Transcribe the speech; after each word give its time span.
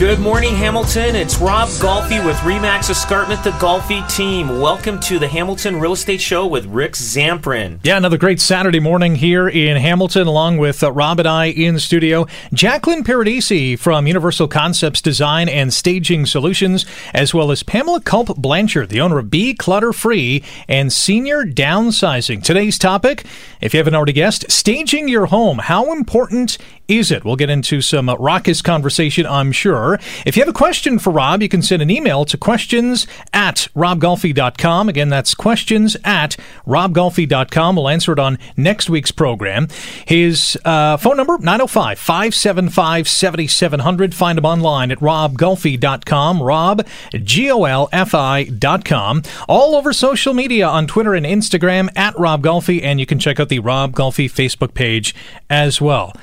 Good 0.00 0.18
morning, 0.18 0.54
Hamilton. 0.54 1.14
It's 1.14 1.36
Rob 1.36 1.68
Golfi 1.68 2.24
with 2.24 2.38
Remax 2.38 2.88
Escarpment, 2.88 3.44
the 3.44 3.50
Golfi 3.50 4.00
team. 4.10 4.58
Welcome 4.58 4.98
to 5.00 5.18
the 5.18 5.28
Hamilton 5.28 5.78
Real 5.78 5.92
Estate 5.92 6.22
Show 6.22 6.46
with 6.46 6.64
Rick 6.64 6.92
Zamperin. 6.92 7.80
Yeah, 7.82 7.98
another 7.98 8.16
great 8.16 8.40
Saturday 8.40 8.80
morning 8.80 9.14
here 9.14 9.46
in 9.46 9.76
Hamilton, 9.76 10.26
along 10.26 10.56
with 10.56 10.82
uh, 10.82 10.90
Rob 10.90 11.18
and 11.18 11.28
I 11.28 11.50
in 11.50 11.78
studio. 11.78 12.26
Jacqueline 12.54 13.04
Paradisi 13.04 13.78
from 13.78 14.06
Universal 14.06 14.48
Concepts 14.48 15.02
Design 15.02 15.50
and 15.50 15.70
Staging 15.70 16.24
Solutions, 16.24 16.86
as 17.12 17.34
well 17.34 17.50
as 17.50 17.62
Pamela 17.62 18.00
Culp 18.00 18.34
Blanchard, 18.38 18.88
the 18.88 19.02
owner 19.02 19.18
of 19.18 19.28
Be 19.28 19.52
Clutter 19.52 19.92
Free 19.92 20.42
and 20.66 20.90
Senior 20.90 21.44
Downsizing. 21.44 22.42
Today's 22.42 22.78
topic, 22.78 23.26
if 23.60 23.74
you 23.74 23.78
haven't 23.78 23.94
already 23.94 24.14
guessed, 24.14 24.50
staging 24.50 25.10
your 25.10 25.26
home. 25.26 25.58
How 25.58 25.92
important 25.92 26.56
is 26.88 27.12
it? 27.12 27.24
We'll 27.24 27.36
get 27.36 27.50
into 27.50 27.82
some 27.82 28.08
uh, 28.08 28.16
raucous 28.16 28.62
conversation, 28.62 29.26
I'm 29.26 29.52
sure. 29.52 29.89
If 30.26 30.36
you 30.36 30.42
have 30.42 30.48
a 30.48 30.56
question 30.56 30.98
for 30.98 31.10
Rob, 31.10 31.42
you 31.42 31.48
can 31.48 31.62
send 31.62 31.82
an 31.82 31.90
email 31.90 32.24
to 32.26 32.36
questions 32.36 33.06
at 33.32 33.68
robgolfi.com. 33.74 34.88
Again, 34.88 35.08
that's 35.08 35.34
questions 35.34 35.96
at 36.04 36.36
robgolfi.com. 36.66 37.76
We'll 37.76 37.88
answer 37.88 38.12
it 38.12 38.18
on 38.18 38.38
next 38.56 38.90
week's 38.90 39.10
program. 39.10 39.68
His 40.06 40.58
uh, 40.64 40.96
phone 40.96 41.16
number, 41.16 41.38
905 41.38 41.98
575 41.98 43.08
7700. 43.08 44.14
Find 44.14 44.38
him 44.38 44.44
online 44.44 44.90
at 44.90 44.98
robgolfi.com. 44.98 46.42
Rob, 46.42 46.86
G 47.12 47.50
O 47.50 47.64
L 47.64 47.88
F 47.92 48.14
I.com. 48.14 49.22
All 49.48 49.74
over 49.74 49.92
social 49.92 50.34
media 50.34 50.66
on 50.66 50.86
Twitter 50.86 51.14
and 51.14 51.26
Instagram 51.26 51.88
at 51.96 52.18
Rob 52.18 52.42
Golfi, 52.42 52.82
and 52.82 53.00
you 53.00 53.06
can 53.06 53.18
check 53.18 53.40
out 53.40 53.48
the 53.48 53.58
Rob 53.58 53.92
Golfi 53.92 54.30
Facebook 54.30 54.74
page 54.74 55.14
as 55.48 55.80
well. 55.80 56.14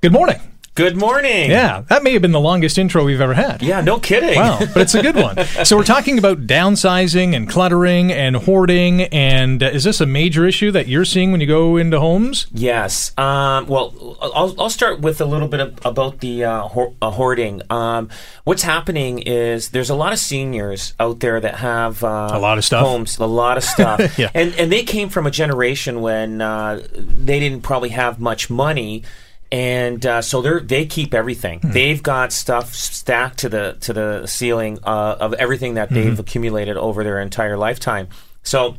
Good 0.00 0.12
morning. 0.12 0.53
Good 0.76 0.96
morning. 0.96 1.50
Yeah, 1.52 1.82
that 1.88 2.02
may 2.02 2.14
have 2.14 2.22
been 2.22 2.32
the 2.32 2.40
longest 2.40 2.78
intro 2.78 3.04
we've 3.04 3.20
ever 3.20 3.32
had. 3.34 3.62
Yeah, 3.62 3.80
no 3.80 4.00
kidding. 4.00 4.34
Wow, 4.34 4.58
but 4.58 4.78
it's 4.78 4.94
a 4.96 5.02
good 5.02 5.14
one. 5.14 5.36
so 5.64 5.76
we're 5.76 5.84
talking 5.84 6.18
about 6.18 6.48
downsizing 6.48 7.32
and 7.36 7.48
cluttering 7.48 8.10
and 8.10 8.34
hoarding. 8.34 9.02
And 9.02 9.62
uh, 9.62 9.66
is 9.66 9.84
this 9.84 10.00
a 10.00 10.06
major 10.06 10.44
issue 10.48 10.72
that 10.72 10.88
you're 10.88 11.04
seeing 11.04 11.30
when 11.30 11.40
you 11.40 11.46
go 11.46 11.76
into 11.76 12.00
homes? 12.00 12.48
Yes. 12.52 13.16
Um, 13.16 13.68
well, 13.68 14.16
I'll, 14.20 14.60
I'll 14.62 14.68
start 14.70 14.98
with 14.98 15.20
a 15.20 15.24
little 15.26 15.46
bit 15.46 15.60
of, 15.60 15.78
about 15.86 16.18
the 16.18 16.42
uh, 16.42 16.62
ho- 16.62 16.96
uh, 17.00 17.12
hoarding. 17.12 17.62
Um, 17.70 18.08
what's 18.42 18.64
happening 18.64 19.20
is 19.20 19.68
there's 19.68 19.90
a 19.90 19.94
lot 19.94 20.12
of 20.12 20.18
seniors 20.18 20.92
out 20.98 21.20
there 21.20 21.38
that 21.38 21.54
have 21.58 22.02
uh, 22.02 22.30
A 22.32 22.40
lot 22.40 22.58
of 22.58 22.64
stuff. 22.64 22.84
homes, 22.84 23.16
a 23.18 23.26
lot 23.26 23.56
of 23.56 23.62
stuff, 23.62 24.18
Yeah. 24.18 24.30
and 24.34 24.52
and 24.56 24.72
they 24.72 24.82
came 24.82 25.08
from 25.08 25.24
a 25.24 25.30
generation 25.30 26.00
when 26.00 26.40
uh, 26.40 26.84
they 26.96 27.38
didn't 27.38 27.62
probably 27.62 27.90
have 27.90 28.18
much 28.18 28.50
money. 28.50 29.04
And 29.52 30.04
uh, 30.04 30.22
so 30.22 30.42
they 30.42 30.58
they 30.60 30.86
keep 30.86 31.14
everything. 31.14 31.60
Hmm. 31.60 31.70
They've 31.72 32.02
got 32.02 32.32
stuff 32.32 32.74
stacked 32.74 33.38
to 33.40 33.48
the 33.48 33.76
to 33.80 33.92
the 33.92 34.26
ceiling 34.26 34.78
uh, 34.82 35.16
of 35.20 35.32
everything 35.34 35.74
that 35.74 35.90
they've 35.90 36.18
accumulated 36.18 36.76
over 36.76 37.04
their 37.04 37.20
entire 37.20 37.56
lifetime. 37.56 38.08
So 38.42 38.76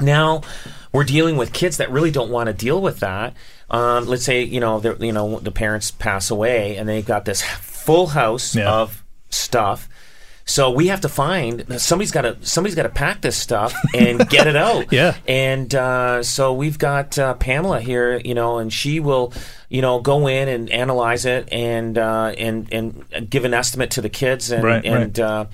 now 0.00 0.42
we're 0.92 1.04
dealing 1.04 1.36
with 1.36 1.52
kids 1.52 1.76
that 1.78 1.90
really 1.90 2.10
don't 2.10 2.30
want 2.30 2.46
to 2.46 2.52
deal 2.52 2.80
with 2.80 3.00
that. 3.00 3.34
Um, 3.68 4.06
let's 4.06 4.24
say 4.24 4.42
you 4.44 4.60
know 4.60 4.80
you 5.00 5.12
know 5.12 5.38
the 5.40 5.50
parents 5.50 5.90
pass 5.90 6.30
away 6.30 6.76
and 6.76 6.88
they've 6.88 7.04
got 7.04 7.24
this 7.24 7.42
full 7.42 8.06
house 8.08 8.54
Yeah. 8.56 8.70
of 8.72 9.02
stuff. 9.28 9.88
So 10.48 10.70
we 10.70 10.86
have 10.86 11.00
to 11.00 11.08
find 11.08 11.80
somebody's 11.80 12.12
got 12.12 12.22
to 12.22 12.36
somebody's 12.42 12.76
got 12.76 12.84
to 12.84 12.88
pack 12.88 13.20
this 13.20 13.36
stuff 13.36 13.74
and 13.94 14.28
get 14.28 14.46
it 14.46 14.54
out. 14.56 14.86
Yeah. 14.92 15.16
And 15.26 15.74
uh, 15.74 16.22
so 16.22 16.54
we've 16.54 16.78
got 16.78 17.18
uh, 17.18 17.34
Pamela 17.34 17.80
here, 17.80 18.18
you 18.24 18.34
know, 18.34 18.58
and 18.58 18.72
she 18.72 19.00
will, 19.00 19.32
you 19.68 19.82
know, 19.82 19.98
go 20.00 20.28
in 20.28 20.48
and 20.48 20.70
analyze 20.70 21.24
it 21.26 21.48
and 21.52 21.98
uh, 21.98 22.32
and 22.38 22.72
and 22.72 23.28
give 23.28 23.44
an 23.44 23.52
estimate 23.54 23.90
to 23.92 24.00
the 24.00 24.08
kids 24.08 24.50
and 24.52 24.62
Right, 24.64 24.84
and. 24.84 25.18
right. 25.18 25.46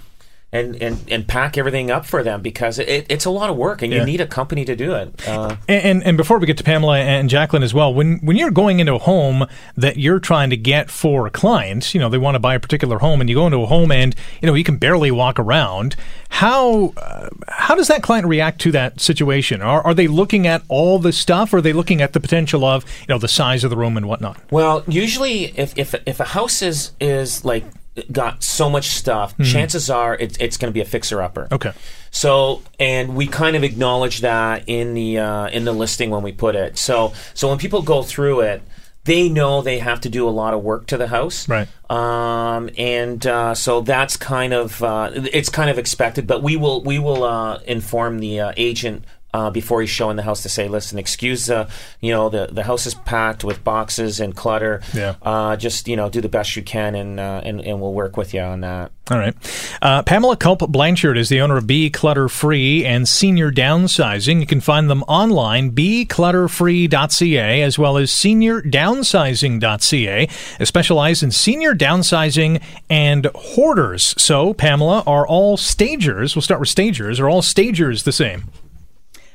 And, 0.55 0.77
and, 0.83 0.99
and 1.11 1.27
pack 1.27 1.57
everything 1.57 1.91
up 1.91 2.05
for 2.05 2.23
them 2.23 2.43
because 2.43 2.79
it, 2.79 3.07
it's 3.09 3.25
a 3.25 3.31
lot 3.31 3.49
of 3.49 3.57
work 3.57 3.81
and 3.81 3.91
Yeah. 3.91 4.01
you 4.01 4.05
need 4.05 4.21
a 4.21 4.27
company 4.27 4.67
to 4.67 4.77
do 4.77 4.93
it. 4.95 5.27
Uh, 5.27 5.57
And, 5.67 5.83
and 5.83 6.03
and 6.05 6.17
before 6.19 6.39
we 6.39 6.47
get 6.47 6.59
to 6.59 6.63
Pamela 6.63 6.99
and 6.99 7.31
Jacqueline 7.31 7.63
as 7.63 7.73
well, 7.73 7.95
when 7.95 8.19
when 8.19 8.37
you're 8.37 8.51
going 8.51 8.79
into 8.79 8.93
a 8.95 8.99
home 8.99 9.47
that 9.79 9.97
you're 9.97 10.21
trying 10.21 10.51
to 10.51 10.57
get 10.59 10.91
for 10.91 11.27
a 11.27 11.31
client, 11.31 11.95
you 11.95 12.01
know 12.01 12.11
they 12.11 12.19
want 12.19 12.35
to 12.35 12.39
buy 12.39 12.55
a 12.55 12.61
particular 12.61 12.99
home, 12.99 13.23
and 13.23 13.31
you 13.31 13.37
go 13.37 13.47
into 13.47 13.63
a 13.63 13.67
home 13.67 13.91
and 13.91 14.15
you 14.43 14.47
know 14.47 14.53
you 14.53 14.63
can 14.63 14.77
barely 14.77 15.11
walk 15.11 15.39
around. 15.39 15.97
How 16.29 16.93
uh, 16.99 17.31
how 17.49 17.75
does 17.75 17.89
that 17.89 18.03
client 18.03 18.27
react 18.27 18.61
to 18.61 18.73
that 18.73 19.01
situation? 19.01 19.63
Are 19.63 19.81
are 19.83 19.95
they 19.95 20.07
looking 20.07 20.47
at 20.47 20.61
all 20.69 20.99
the 20.99 21.13
stuff, 21.13 21.55
or 21.55 21.59
are 21.59 21.63
they 21.63 21.73
looking 21.73 22.03
at 22.03 22.13
the 22.13 22.21
potential 22.21 22.63
of 22.63 22.85
you 23.01 23.07
know 23.09 23.19
the 23.19 23.27
size 23.29 23.65
of 23.65 23.71
the 23.71 23.77
room 23.79 23.97
and 23.97 24.05
whatnot? 24.07 24.37
Well, 24.51 24.85
usually, 24.87 25.45
if 25.59 25.73
if 25.79 25.95
if 26.05 26.21
a 26.21 26.25
house 26.25 26.61
is 26.61 26.93
is 27.01 27.43
like 27.43 27.65
got 28.11 28.43
so 28.43 28.71
much 28.71 28.89
stuff, 28.89 29.37
chances 29.39 29.91
are 29.91 30.15
it's 30.15 30.37
it's 30.39 30.57
going 30.57 30.71
to 30.71 30.75
be 30.75 30.81
a 30.81 30.85
fixer 30.85 31.23
upper. 31.23 31.45
Mm-hmm. 31.45 31.55
Okay. 31.55 31.73
So, 32.11 32.63
and 32.79 33.17
we 33.17 33.27
kind 33.27 33.57
of 33.57 33.65
acknowledge 33.65 34.21
that 34.21 34.65
in 34.67 34.95
the 34.95 35.19
uh, 35.19 35.49
in 35.49 35.65
the 35.65 35.73
listing 35.73 36.11
when 36.11 36.23
we 36.23 36.33
put 36.33 36.55
it. 36.55 36.79
So, 36.79 37.13
so 37.35 37.49
when 37.49 37.59
people 37.59 37.83
go 37.83 38.03
through 38.03 38.41
it, 38.41 38.63
they 39.05 39.29
know 39.29 39.63
they 39.63 39.79
have 39.79 40.01
to 40.03 40.09
do 40.09 40.29
a 40.29 40.31
lot 40.31 40.55
of 40.55 40.63
work 40.63 40.87
to 40.89 40.97
the 40.97 41.09
house, 41.09 41.49
Right. 41.49 41.69
Um, 41.91 42.71
and 42.79 43.27
uh, 43.27 43.55
so 43.55 43.81
that's 43.81 44.17
kind 44.17 44.53
of 44.53 44.83
uh, 44.83 45.11
it's 45.15 45.49
kind 45.49 45.71
of 45.71 45.79
expected. 45.79 46.27
But 46.27 46.43
we 46.43 46.57
will 46.57 46.83
we 46.83 46.99
will 46.99 47.25
uh, 47.25 47.61
inform 47.67 48.21
the 48.21 48.41
uh, 48.41 48.53
agent. 48.57 49.05
Uh, 49.35 49.49
before 49.51 49.81
he's 49.81 49.89
showing 49.89 50.17
the 50.17 50.23
house 50.23 50.43
to 50.43 50.49
say, 50.51 50.69
listen, 50.69 50.99
excuse 50.99 51.47
the, 51.47 51.67
you 52.01 52.13
know, 52.13 52.29
the, 52.29 52.49
the 52.53 52.65
house 52.65 52.85
is 52.87 52.93
packed 52.95 53.45
with 53.45 53.65
boxes 53.65 54.21
and 54.21 54.37
clutter. 54.37 54.83
Yeah. 54.93 55.15
Uh, 55.23 55.57
just, 55.57 55.89
you 55.89 55.97
know, 55.97 56.11
do 56.11 56.21
the 56.21 56.29
best 56.29 56.55
you 56.55 56.63
can 56.63 56.95
and, 56.95 57.19
uh, 57.19 57.41
and, 57.43 57.63
and 57.63 57.81
we'll 57.81 57.95
work 57.95 58.19
with 58.19 58.35
you 58.35 58.41
on 58.41 58.61
that. 58.61 58.93
All 59.11 59.19
right. 59.19 59.35
Uh, 59.83 60.05
Pamela 60.05 60.37
Culp 60.37 60.61
Blanchard 60.71 61.19
is 61.19 61.29
the 61.29 61.41
owner 61.41 61.57
of 61.57 61.67
Be 61.67 61.91
Clutter 61.91 62.29
Free 62.29 62.85
and 62.85 63.09
Senior 63.09 63.51
Downsizing. 63.51 64.39
You 64.39 64.47
can 64.47 64.61
find 64.61 64.89
them 64.89 65.03
online, 65.05 65.73
beclutterfree.ca, 65.73 67.63
as 67.63 67.79
well 67.79 67.97
as 67.97 68.13
seniordownsizing.ca. 68.13 70.29
They 70.59 70.65
specialize 70.65 71.23
in 71.23 71.31
senior 71.33 71.75
downsizing 71.75 72.63
and 72.89 73.27
hoarders. 73.35 74.15
So, 74.17 74.55
Pamela, 74.55 75.03
are 75.07 75.27
all 75.27 75.57
stagers, 75.57 76.37
we'll 76.37 76.43
start 76.43 76.61
with 76.61 76.69
stagers, 76.69 77.19
are 77.19 77.29
all 77.29 77.43
stagers 77.43 78.05
the 78.05 78.13
same? 78.13 78.45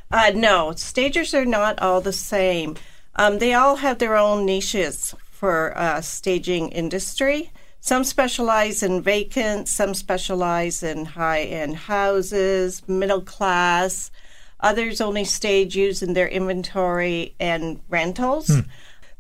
Uh, 0.10 0.32
no, 0.34 0.74
stagers 0.74 1.34
are 1.34 1.46
not 1.46 1.80
all 1.80 2.02
the 2.02 2.14
same. 2.14 2.76
Um, 3.16 3.40
they 3.40 3.54
all 3.54 3.78
have 3.78 4.00
their 4.00 4.16
own 4.16 4.46
niches 4.46 5.16
for 5.30 5.78
uh, 5.78 6.02
staging 6.02 6.70
industry. 6.70 7.52
Some 7.80 8.04
specialize 8.04 8.84
in 8.84 9.02
vacant, 9.02 9.68
some 9.68 9.94
specialize 9.94 10.84
in 10.84 11.06
high 11.06 11.44
end 11.44 11.76
houses, 11.76 12.88
middle 12.88 13.22
class. 13.22 14.12
Others 14.60 15.02
only 15.02 15.24
stage 15.24 15.76
using 15.76 16.14
their 16.14 16.28
inventory 16.28 17.36
and 17.40 17.80
rentals. 17.90 18.52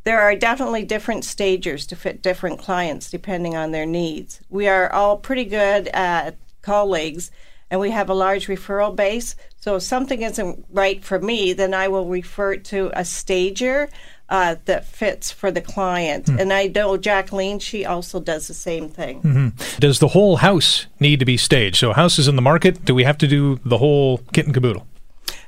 There 0.03 0.21
are 0.21 0.35
definitely 0.35 0.85
different 0.85 1.25
stagers 1.25 1.85
to 1.87 1.95
fit 1.97 2.21
different 2.21 2.59
clients 2.59 3.11
depending 3.11 3.57
on 3.57 3.71
their 3.71 3.85
needs. 3.85 4.39
We 4.49 4.67
are 4.69 4.89
all 4.91 5.17
pretty 5.17 5.43
good 5.43 5.89
at 5.89 6.37
colleagues 6.61 7.29
and 7.69 7.79
we 7.79 7.91
have 7.91 8.09
a 8.09 8.13
large 8.13 8.47
referral 8.47 8.95
base. 8.95 9.35
So 9.59 9.75
if 9.75 9.83
something 9.83 10.21
isn't 10.21 10.65
right 10.71 11.03
for 11.03 11.19
me, 11.19 11.53
then 11.53 11.73
I 11.73 11.87
will 11.87 12.07
refer 12.07 12.55
to 12.55 12.91
a 12.93 13.03
stager 13.03 13.89
uh, 14.29 14.55
that 14.65 14.85
fits 14.85 15.31
for 15.31 15.51
the 15.51 15.61
client. 15.61 16.27
And 16.27 16.51
I 16.51 16.67
know 16.67 16.97
Jacqueline, 16.97 17.59
she 17.59 17.85
also 17.85 18.19
does 18.19 18.47
the 18.47 18.53
same 18.53 18.89
thing. 18.89 19.53
Does 19.79 19.99
the 19.99 20.09
whole 20.09 20.37
house 20.37 20.87
need 20.99 21.19
to 21.19 21.25
be 21.25 21.37
staged? 21.37 21.77
So, 21.77 21.91
a 21.91 21.93
house 21.93 22.19
is 22.19 22.27
in 22.27 22.35
the 22.35 22.41
market. 22.41 22.83
Do 22.85 22.93
we 22.93 23.03
have 23.03 23.17
to 23.19 23.27
do 23.27 23.59
the 23.63 23.77
whole 23.77 24.19
kit 24.33 24.45
and 24.45 24.53
caboodle? 24.53 24.85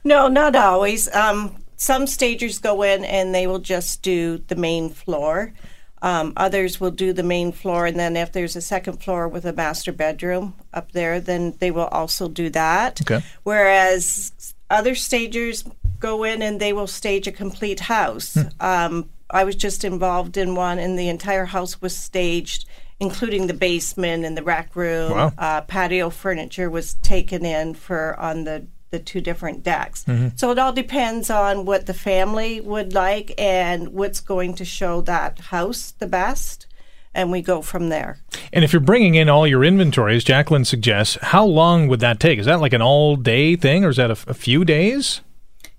No, 0.03 0.27
not 0.27 0.55
always. 0.55 1.13
Um, 1.13 1.57
some 1.75 2.07
stagers 2.07 2.59
go 2.59 2.81
in 2.83 3.03
and 3.05 3.33
they 3.33 3.47
will 3.47 3.59
just 3.59 4.01
do 4.01 4.37
the 4.47 4.55
main 4.55 4.89
floor. 4.89 5.53
Um, 6.01 6.33
others 6.37 6.79
will 6.79 6.91
do 6.91 7.11
the 7.13 7.23
main 7.23 7.51
floor, 7.51 7.85
and 7.85 7.99
then 7.99 8.15
if 8.15 8.31
there's 8.31 8.55
a 8.55 8.61
second 8.61 9.03
floor 9.03 9.27
with 9.27 9.45
a 9.45 9.53
master 9.53 9.91
bedroom 9.91 10.55
up 10.73 10.93
there, 10.93 11.19
then 11.19 11.55
they 11.59 11.71
will 11.71 11.87
also 11.87 12.27
do 12.27 12.49
that. 12.51 13.01
Okay. 13.01 13.23
Whereas 13.43 14.53
other 14.69 14.95
stagers 14.95 15.65
go 15.99 16.23
in 16.23 16.41
and 16.41 16.59
they 16.59 16.71
will 16.71 16.87
stage 16.87 17.27
a 17.27 17.31
complete 17.31 17.81
house. 17.81 18.37
Um, 18.59 19.09
I 19.29 19.43
was 19.43 19.55
just 19.55 19.83
involved 19.83 20.37
in 20.37 20.55
one, 20.55 20.79
and 20.79 20.97
the 20.97 21.09
entire 21.09 21.45
house 21.45 21.81
was 21.81 21.95
staged, 21.95 22.65
including 22.99 23.47
the 23.47 23.53
basement 23.53 24.25
and 24.25 24.37
the 24.37 24.43
rec 24.43 24.75
room. 24.75 25.11
Wow. 25.11 25.33
Uh, 25.37 25.61
patio 25.61 26.09
furniture 26.09 26.69
was 26.69 26.95
taken 26.95 27.45
in 27.45 27.73
for 27.73 28.19
on 28.19 28.45
the 28.45 28.65
the 28.91 28.99
two 28.99 29.21
different 29.21 29.63
decks. 29.63 30.05
So 30.35 30.51
it 30.51 30.59
all 30.59 30.73
depends 30.73 31.29
on 31.29 31.65
what 31.65 31.85
the 31.85 31.93
family 31.93 32.59
would 32.61 32.93
like 32.93 33.33
and 33.37 33.89
what's 33.89 34.19
going 34.19 34.55
to 34.55 34.65
show 34.65 35.01
that 35.01 35.39
house 35.39 35.91
the 35.99 36.07
best, 36.07 36.65
and 37.13 37.31
we 37.31 37.41
go 37.41 37.61
from 37.61 37.89
there. 37.89 38.19
And 38.51 38.63
if 38.63 38.73
you're 38.73 38.79
bringing 38.79 39.15
in 39.15 39.29
all 39.29 39.45
your 39.47 39.63
inventories, 39.63 40.23
Jacqueline 40.23 40.65
suggests, 40.65 41.17
how 41.21 41.45
long 41.45 41.87
would 41.87 41.99
that 41.99 42.19
take? 42.19 42.39
Is 42.39 42.45
that 42.47 42.59
like 42.61 42.73
an 42.73 42.81
all 42.81 43.15
day 43.15 43.55
thing 43.55 43.85
or 43.85 43.89
is 43.89 43.97
that 43.97 44.09
a, 44.09 44.17
a 44.27 44.33
few 44.33 44.65
days? 44.65 45.21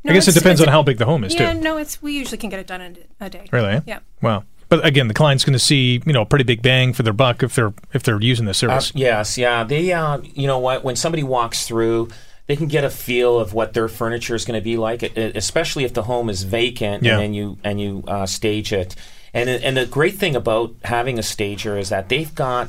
No, 0.05 0.13
I 0.13 0.15
guess 0.15 0.29
it 0.29 0.35
depends 0.35 0.61
on 0.63 0.69
how 0.69 0.83
big 0.83 0.99
the 0.99 1.05
home 1.05 1.25
is, 1.25 1.35
Yeah, 1.35 1.53
too. 1.53 1.61
no, 1.61 1.77
it's 1.77 2.01
we 2.01 2.13
usually 2.13 2.39
can 2.39 2.49
get 2.49 2.59
it 2.61 2.67
done 2.67 2.81
in 2.81 2.97
a 3.21 3.29
day. 3.29 3.47
Really? 3.53 3.83
Yeah. 3.87 3.99
Wow. 4.23 4.45
But 4.71 4.87
again, 4.87 5.09
the 5.09 5.15
client's 5.15 5.45
going 5.45 5.53
to 5.53 5.59
see, 5.59 6.01
you 6.07 6.13
know, 6.13 6.23
a 6.23 6.27
pretty 6.27 6.45
big 6.45 6.63
bang 6.63 6.93
for 6.93 7.03
their 7.03 7.13
buck 7.13 7.43
if 7.43 7.57
they're 7.57 7.75
if 7.93 8.05
they're 8.05 8.21
using 8.23 8.47
this 8.47 8.63
Uh, 8.63 8.69
service. 8.69 8.93
yes, 8.95 9.37
yeah. 9.37 9.65
They, 9.65 9.93
uh, 9.93 10.19
you 10.35 10.47
know 10.47 10.59
what? 10.61 10.85
When 10.85 10.95
somebody 10.95 11.25
walks 11.25 11.67
through, 11.67 12.09
they 12.51 12.57
can 12.57 12.67
get 12.67 12.85
a 12.85 12.91
feel 12.91 13.39
of 13.39 13.55
what 13.55 13.73
their 13.73 13.89
furniture 13.89 14.35
is 14.35 14.45
going 14.45 14.59
to 14.61 14.65
be 14.65 14.77
like, 14.77 15.03
especially 15.17 15.85
if 15.85 15.95
the 15.95 16.03
home 16.03 16.29
is 16.29 16.43
vacant 16.43 17.05
Yeah. 17.05 17.21
and 17.21 17.35
you 17.35 17.57
and 17.65 17.81
you 17.81 18.03
uh, 18.09 18.27
stage 18.27 18.73
it. 18.73 18.97
And 19.33 19.49
and 19.49 19.77
the 19.77 19.87
great 19.87 20.17
thing 20.17 20.35
about 20.35 20.75
having 20.85 21.19
a 21.19 21.23
stager 21.23 21.79
is 21.79 21.91
that 21.91 22.09
they've 22.09 22.35
got 22.35 22.69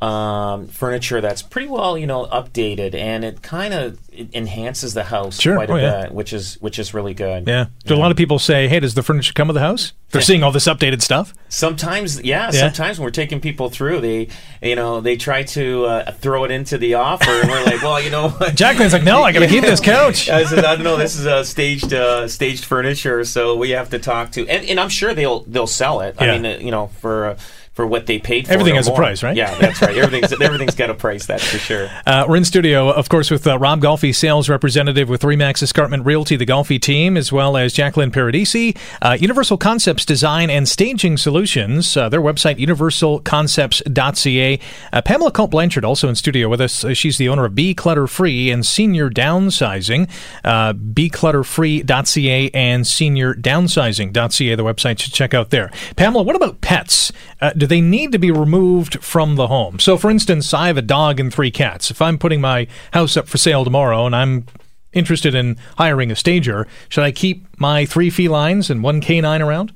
um, 0.00 0.66
furniture 0.68 1.20
that's 1.20 1.42
pretty 1.42 1.68
well, 1.68 1.98
you 1.98 2.06
know, 2.06 2.24
updated, 2.26 2.94
and 2.94 3.24
it 3.24 3.42
kind 3.42 3.74
of 3.74 3.98
enhances 4.34 4.92
the 4.94 5.04
house 5.04 5.38
Sure. 5.40 5.54
quite 5.56 5.70
a 5.70 5.72
Oh, 5.72 5.76
yeah. 5.76 6.02
bit, 6.04 6.12
which 6.12 6.32
is 6.32 6.54
which 6.60 6.78
is 6.78 6.92
really 6.94 7.14
good. 7.14 7.46
yeah. 7.46 7.66
Do 7.84 7.94
a 7.94 7.96
lot 7.96 8.10
of 8.10 8.16
people 8.16 8.38
say, 8.38 8.66
"Hey, 8.68 8.80
does 8.80 8.94
the 8.94 9.02
furniture 9.02 9.32
come 9.34 9.48
with 9.48 9.54
the 9.54 9.60
house?" 9.60 9.92
They're 10.10 10.20
seeing 10.22 10.42
all 10.42 10.50
this 10.50 10.66
updated 10.66 11.02
stuff. 11.02 11.32
Sometimes, 11.48 12.20
yeah, 12.24 12.46
Yeah. 12.52 12.62
Sometimes 12.62 12.98
when 12.98 13.04
we're 13.04 13.10
taking 13.12 13.40
people 13.40 13.70
through, 13.70 14.00
they, 14.00 14.26
you 14.60 14.74
know, 14.74 15.00
they 15.00 15.16
try 15.16 15.44
to 15.44 15.84
uh, 15.86 16.10
throw 16.12 16.42
it 16.44 16.50
into 16.50 16.78
the 16.78 16.94
offer, 16.94 17.30
and 17.30 17.48
we're 17.48 17.62
like, 17.64 17.80
well, 17.82 18.02
you 18.02 18.10
know. 18.10 18.30
Jacqueline's 18.54 18.92
like, 18.92 19.04
"No, 19.04 19.22
I 19.22 19.30
got 19.32 19.40
to 19.40 19.46
keep 19.54 19.62
this 19.62 19.80
couch." 19.80 20.28
I 20.28 20.44
said, 20.44 20.64
I 20.64 20.74
don't 20.74 20.84
know. 20.84 20.96
This 20.96 21.16
is 21.16 21.26
a 21.26 21.44
staged, 21.44 21.92
uh, 21.94 22.26
staged 22.26 22.64
furniture, 22.64 23.22
so 23.24 23.54
we 23.56 23.70
have 23.70 23.90
to 23.90 23.98
talk 24.00 24.32
to, 24.32 24.48
and, 24.48 24.66
and 24.68 24.80
I'm 24.80 24.88
sure 24.88 25.14
they'll 25.14 25.40
they'll 25.40 25.66
sell 25.68 26.00
it. 26.00 26.16
Yeah. 26.20 26.32
I 26.32 26.38
mean, 26.38 26.46
uh, 26.46 26.58
you 26.58 26.70
know, 26.72 26.88
for 27.00 27.26
uh, 27.26 27.38
for 27.72 27.86
what 27.86 28.06
they 28.06 28.18
paid 28.18 28.46
for. 28.46 28.52
Everything 28.52 28.74
has 28.74 28.88
a 28.88 28.92
price, 28.92 29.22
right? 29.22 29.36
Yeah, 29.36 29.56
that's 29.58 29.80
right. 29.80 29.96
Everything's 29.96 30.32
everything's 30.40 30.74
got 30.74 30.90
a 30.90 30.94
price. 30.94 31.26
That's 31.26 31.48
for 31.48 31.58
sure. 31.58 31.88
Uh, 32.06 32.24
we're 32.28 32.36
in 32.36 32.44
studio, 32.44 32.90
of 32.90 33.08
course, 33.08 33.30
with 33.30 33.46
uh, 33.46 33.56
Rob 33.58 33.80
Golfi, 33.80 34.14
sales 34.14 34.48
representative 34.48 35.08
with 35.08 35.22
Remax 35.22 35.62
Escarpment 35.62 36.04
Realty, 36.04 36.34
the 36.34 36.46
Golfi 36.46 36.80
team, 36.80 37.16
as 37.16 37.30
well 37.30 37.56
as 37.56 37.72
Jacqueline 37.72 38.10
Paradisi, 38.10 38.76
uh, 39.00 39.16
Universal 39.20 39.58
Concepts 39.58 40.04
Design 40.04 40.50
and 40.50 40.68
Staging 40.68 41.16
Solutions. 41.16 41.96
Uh, 41.96 42.08
their 42.08 42.20
website, 42.20 42.58
universalconcepts.ca. 42.58 44.58
Uh, 44.92 45.02
Pamela 45.02 45.30
Culp 45.30 45.52
Blanchard, 45.52 45.84
also 45.84 46.08
in 46.08 46.16
studio 46.16 46.48
with 46.48 46.60
us. 46.60 46.84
Uh, 46.84 46.94
she's 46.94 47.18
the 47.18 47.28
owner 47.28 47.44
of 47.44 47.54
Be 47.54 47.74
Clutter 47.74 48.08
Free 48.08 48.50
and 48.50 48.66
Senior 48.66 49.08
Downsizing. 49.08 50.10
Uh, 50.42 50.72
BeClutterFree.ca 50.72 52.50
and 52.50 52.84
SeniorDownsizing.ca, 52.84 54.54
the 54.54 54.64
website 54.64 54.96
to 54.98 55.10
check 55.10 55.34
out 55.34 55.50
there. 55.50 55.70
Pamela, 55.96 56.24
what 56.24 56.34
about 56.34 56.60
pets? 56.60 57.12
Do 57.60 57.66
they 57.66 57.82
need 57.82 58.10
to 58.12 58.18
be 58.18 58.30
removed 58.30 59.04
from 59.04 59.34
the 59.34 59.46
home? 59.46 59.78
So, 59.78 59.98
for 59.98 60.10
instance, 60.10 60.54
I 60.54 60.68
have 60.68 60.78
a 60.78 60.82
dog 60.82 61.20
and 61.20 61.32
three 61.32 61.50
cats. 61.50 61.90
If 61.90 62.00
I'm 62.00 62.16
putting 62.16 62.40
my 62.40 62.66
house 62.92 63.18
up 63.18 63.28
for 63.28 63.36
sale 63.36 63.64
tomorrow 63.64 64.06
and 64.06 64.16
I'm 64.16 64.46
interested 64.94 65.34
in 65.34 65.58
hiring 65.76 66.10
a 66.10 66.16
stager, 66.16 66.66
should 66.88 67.04
I 67.04 67.12
keep 67.12 67.46
my 67.60 67.84
three 67.84 68.08
felines 68.08 68.70
and 68.70 68.82
one 68.82 69.02
canine 69.02 69.42
around? 69.42 69.74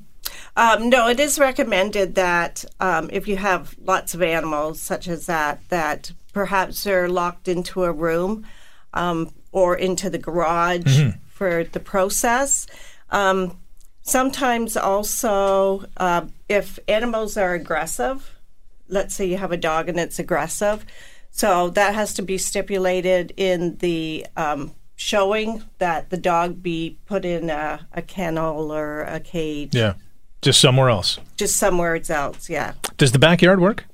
Um, 0.57 0.89
no, 0.89 1.07
it 1.07 1.19
is 1.19 1.37
recommended 1.37 2.15
that 2.15 2.65
um, 2.79 3.09
if 3.13 3.27
you 3.27 3.37
have 3.37 3.75
lots 3.79 4.15
of 4.15 4.23
animals 4.23 4.81
such 4.81 5.07
as 5.07 5.27
that, 5.27 5.59
that 5.69 6.11
perhaps 6.33 6.83
they're 6.83 7.07
locked 7.07 7.47
into 7.47 7.83
a 7.83 7.91
room 7.91 8.47
um, 8.95 9.31
or 9.51 9.75
into 9.75 10.09
the 10.09 10.17
garage 10.17 11.11
for 11.27 11.63
the 11.65 11.79
process. 11.79 12.65
Um, 13.11 13.59
sometimes 14.05 14.77
also, 14.77 15.85
uh, 15.97 16.25
if 16.47 16.79
animals 16.87 17.35
are 17.35 17.53
aggressive, 17.53 18.39
let's 18.87 19.13
say 19.15 19.25
you 19.25 19.37
have 19.37 19.51
a 19.51 19.57
dog 19.57 19.89
and 19.89 19.99
it's 19.99 20.19
aggressive, 20.19 20.85
so 21.31 21.69
that 21.71 21.93
has 21.93 22.13
to 22.13 22.21
be 22.21 22.37
stipulated 22.37 23.33
in 23.35 23.75
the 23.77 24.25
um, 24.37 24.73
showing 24.95 25.63
that 25.79 26.09
the 26.09 26.17
dog 26.17 26.63
be 26.63 26.97
put 27.05 27.25
in 27.25 27.49
a, 27.49 27.85
a 27.91 28.01
kennel 28.01 28.71
or 28.71 29.01
a 29.01 29.19
cage 29.19 29.75
Yeah. 29.75 29.95
Just 30.41 30.61
somewhere 30.61 30.89
else. 30.89 31.17
just 31.37 31.57
somewhere 31.57 31.99
else. 32.07 32.49
Yeah, 32.49 32.73
Does 32.97 33.11
the 33.11 33.19
backyard 33.19 33.59
work? 33.59 33.85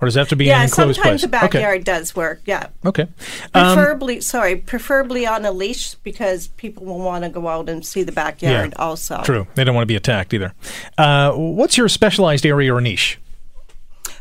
Or 0.00 0.06
does 0.06 0.16
it 0.16 0.18
have 0.18 0.28
to 0.28 0.36
be 0.36 0.44
yeah. 0.44 0.58
an 0.58 0.64
enclosed 0.64 0.96
Sometimes 0.96 1.02
place? 1.02 1.22
the 1.22 1.28
backyard 1.28 1.84
does 1.84 2.14
work. 2.14 2.42
Yeah, 2.44 2.66
Okay. 2.84 3.04
okay. 3.04 3.12
Um, 3.54 3.74
preferably. 3.76 4.20
sorry, 4.20 4.56
preferably 4.56 5.26
on 5.26 5.44
a 5.46 5.50
leash 5.52 5.94
because 5.94 6.48
people 6.48 6.84
will 6.84 6.98
want 6.98 7.24
to 7.24 7.30
go 7.30 7.48
out 7.48 7.70
and 7.70 7.84
see 7.84 8.02
the 8.02 8.12
backyard 8.12 8.72
Yeah, 8.76 8.82
also. 8.84 9.22
True. 9.22 9.46
They 9.54 9.64
don't 9.64 9.74
want 9.74 9.84
to 9.84 9.86
be 9.86 9.96
attacked 9.96 10.34
either. 10.34 10.52
Uh, 10.98 11.32
what's 11.32 11.78
your 11.78 11.88
specialized 11.88 12.44
area 12.44 12.74
or 12.74 12.80
niche? 12.82 13.18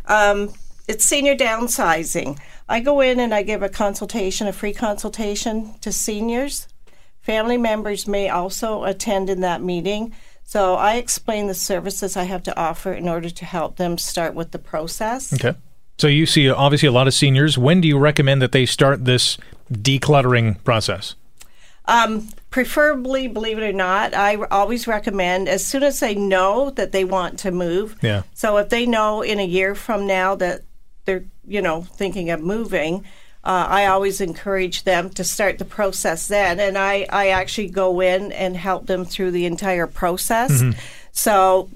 Um, 0.06 0.54
it's 0.88 1.04
senior 1.04 1.36
downsizing. 1.36 2.39
I 2.69 2.80
go 2.80 3.01
in 3.01 3.19
and 3.19 3.33
I 3.33 3.44
give 3.44 3.62
a 3.62 3.69
consultation, 3.69 4.48
a 4.48 4.54
free 4.54 4.74
consultation 4.74 5.75
to 5.81 5.92
seniors. 5.92 6.68
Family 7.21 7.57
members 7.57 8.07
may 8.07 8.30
also 8.30 8.83
attend 8.86 9.30
in 9.30 9.42
that 9.42 9.62
meeting. 9.62 10.13
So 10.44 10.75
I 10.75 10.95
explain 10.95 11.48
the 11.48 11.56
services 11.56 12.16
I 12.16 12.24
have 12.25 12.44
to 12.44 12.56
offer 12.57 12.94
in 12.94 13.10
order 13.10 13.31
to 13.31 13.45
help 13.45 13.78
them 13.78 13.98
start 13.98 14.36
with 14.36 14.51
the 14.51 14.60
process. 14.60 15.33
Okay. 15.33 15.57
So 15.97 16.07
you 16.07 16.25
see 16.25 16.50
obviously 16.50 16.88
a 16.88 16.92
lot 16.92 17.07
of 17.07 17.13
seniors. 17.13 17.57
When 17.57 17.81
do 17.81 17.88
you 17.88 17.97
recommend 17.97 18.42
that 18.42 18.51
they 18.51 18.65
start 18.65 19.06
this 19.06 19.38
decluttering 19.71 20.63
process? 20.63 21.15
Um, 21.86 22.30
preferably, 22.50 23.27
believe 23.27 23.59
it 23.59 23.63
or 23.63 23.74
not, 23.74 24.13
I 24.13 24.36
always 24.50 24.88
recommend 24.88 25.47
as 25.47 25.65
soon 25.65 25.83
as 25.83 26.00
they 26.00 26.15
know 26.15 26.71
that 26.71 26.92
they 26.92 27.06
want 27.06 27.39
to 27.39 27.51
move. 27.51 27.95
Yeah. 28.01 28.24
So 28.33 28.57
if 28.57 28.69
they 28.69 28.86
know 28.86 29.21
in 29.21 29.39
a 29.39 29.45
year 29.45 29.75
from 29.75 30.07
now 30.07 30.36
that 30.36 30.62
they're, 31.06 31.24
you 31.47 31.62
know, 31.62 31.83
thinking 31.83 32.31
of 32.31 32.42
moving, 32.42 33.06
uh, 33.44 33.68
I 33.69 33.86
always 33.86 34.19
encourage 34.19 34.83
them 34.83 35.12
to 35.12 35.24
start 35.24 35.59
the 35.59 35.65
process 35.65 36.27
then. 36.27 36.59
And 36.59 36.77
I, 36.77 37.06
I 37.12 37.27
actually 37.27 37.69
go 37.69 38.01
in 38.01 38.31
and 38.31 38.57
help 38.57 38.88
them 38.88 39.06
through 39.06 39.31
the 39.31 39.45
entire 39.45 39.86
process. 39.86 40.63
So 41.12 41.69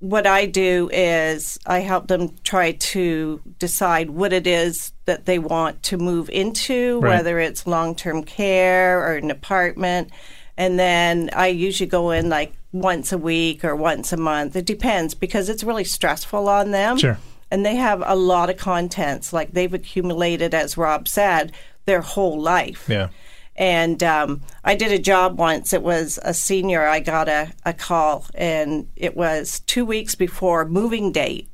what 0.00 0.26
I 0.26 0.46
do 0.46 0.88
is 0.92 1.58
I 1.66 1.80
help 1.80 2.08
them 2.08 2.34
try 2.42 2.72
to 2.72 3.40
decide 3.58 4.10
what 4.10 4.32
it 4.32 4.46
is 4.46 4.92
that 5.04 5.26
they 5.26 5.38
want 5.38 5.82
to 5.84 5.96
move 5.98 6.28
into, 6.30 7.00
Right. 7.00 7.16
whether 7.16 7.38
it's 7.38 7.66
long 7.66 7.94
term 7.94 8.24
care 8.24 9.00
or 9.06 9.14
an 9.16 9.30
apartment. 9.30 10.10
And 10.56 10.78
then 10.78 11.30
I 11.34 11.46
usually 11.48 11.88
go 11.88 12.10
in 12.10 12.28
like 12.28 12.52
once 12.72 13.12
a 13.12 13.18
week 13.18 13.64
or 13.64 13.74
once 13.76 14.12
a 14.12 14.16
month. 14.16 14.56
It 14.56 14.66
depends 14.66 15.14
because 15.14 15.48
it's 15.48 15.64
really 15.64 15.84
stressful 15.84 16.48
on 16.48 16.70
them. 16.70 16.96
Sure. 16.98 17.18
And 17.50 17.64
they 17.66 17.76
have 17.76 18.02
a 18.06 18.14
lot 18.16 18.48
of 18.48 18.56
contents. 18.56 19.32
Like 19.32 19.52
they've 19.52 19.72
accumulated, 19.74 20.54
as 20.54 20.76
Rob 20.76 21.08
said, 21.08 21.52
their 21.86 22.00
whole 22.00 22.40
life. 22.40 22.86
Yeah. 22.88 23.08
And 23.56 24.02
um, 24.02 24.40
I 24.64 24.74
did 24.74 24.92
a 24.92 24.98
job 24.98 25.38
once. 25.38 25.72
It 25.72 25.82
was 25.82 26.18
a 26.22 26.32
senior. 26.32 26.86
I 26.86 27.00
got 27.00 27.28
a, 27.28 27.52
a 27.64 27.72
call, 27.72 28.26
and 28.34 28.88
it 28.96 29.16
was 29.16 29.60
two 29.60 29.84
weeks 29.84 30.14
before 30.14 30.64
moving 30.64 31.12
date. 31.12 31.48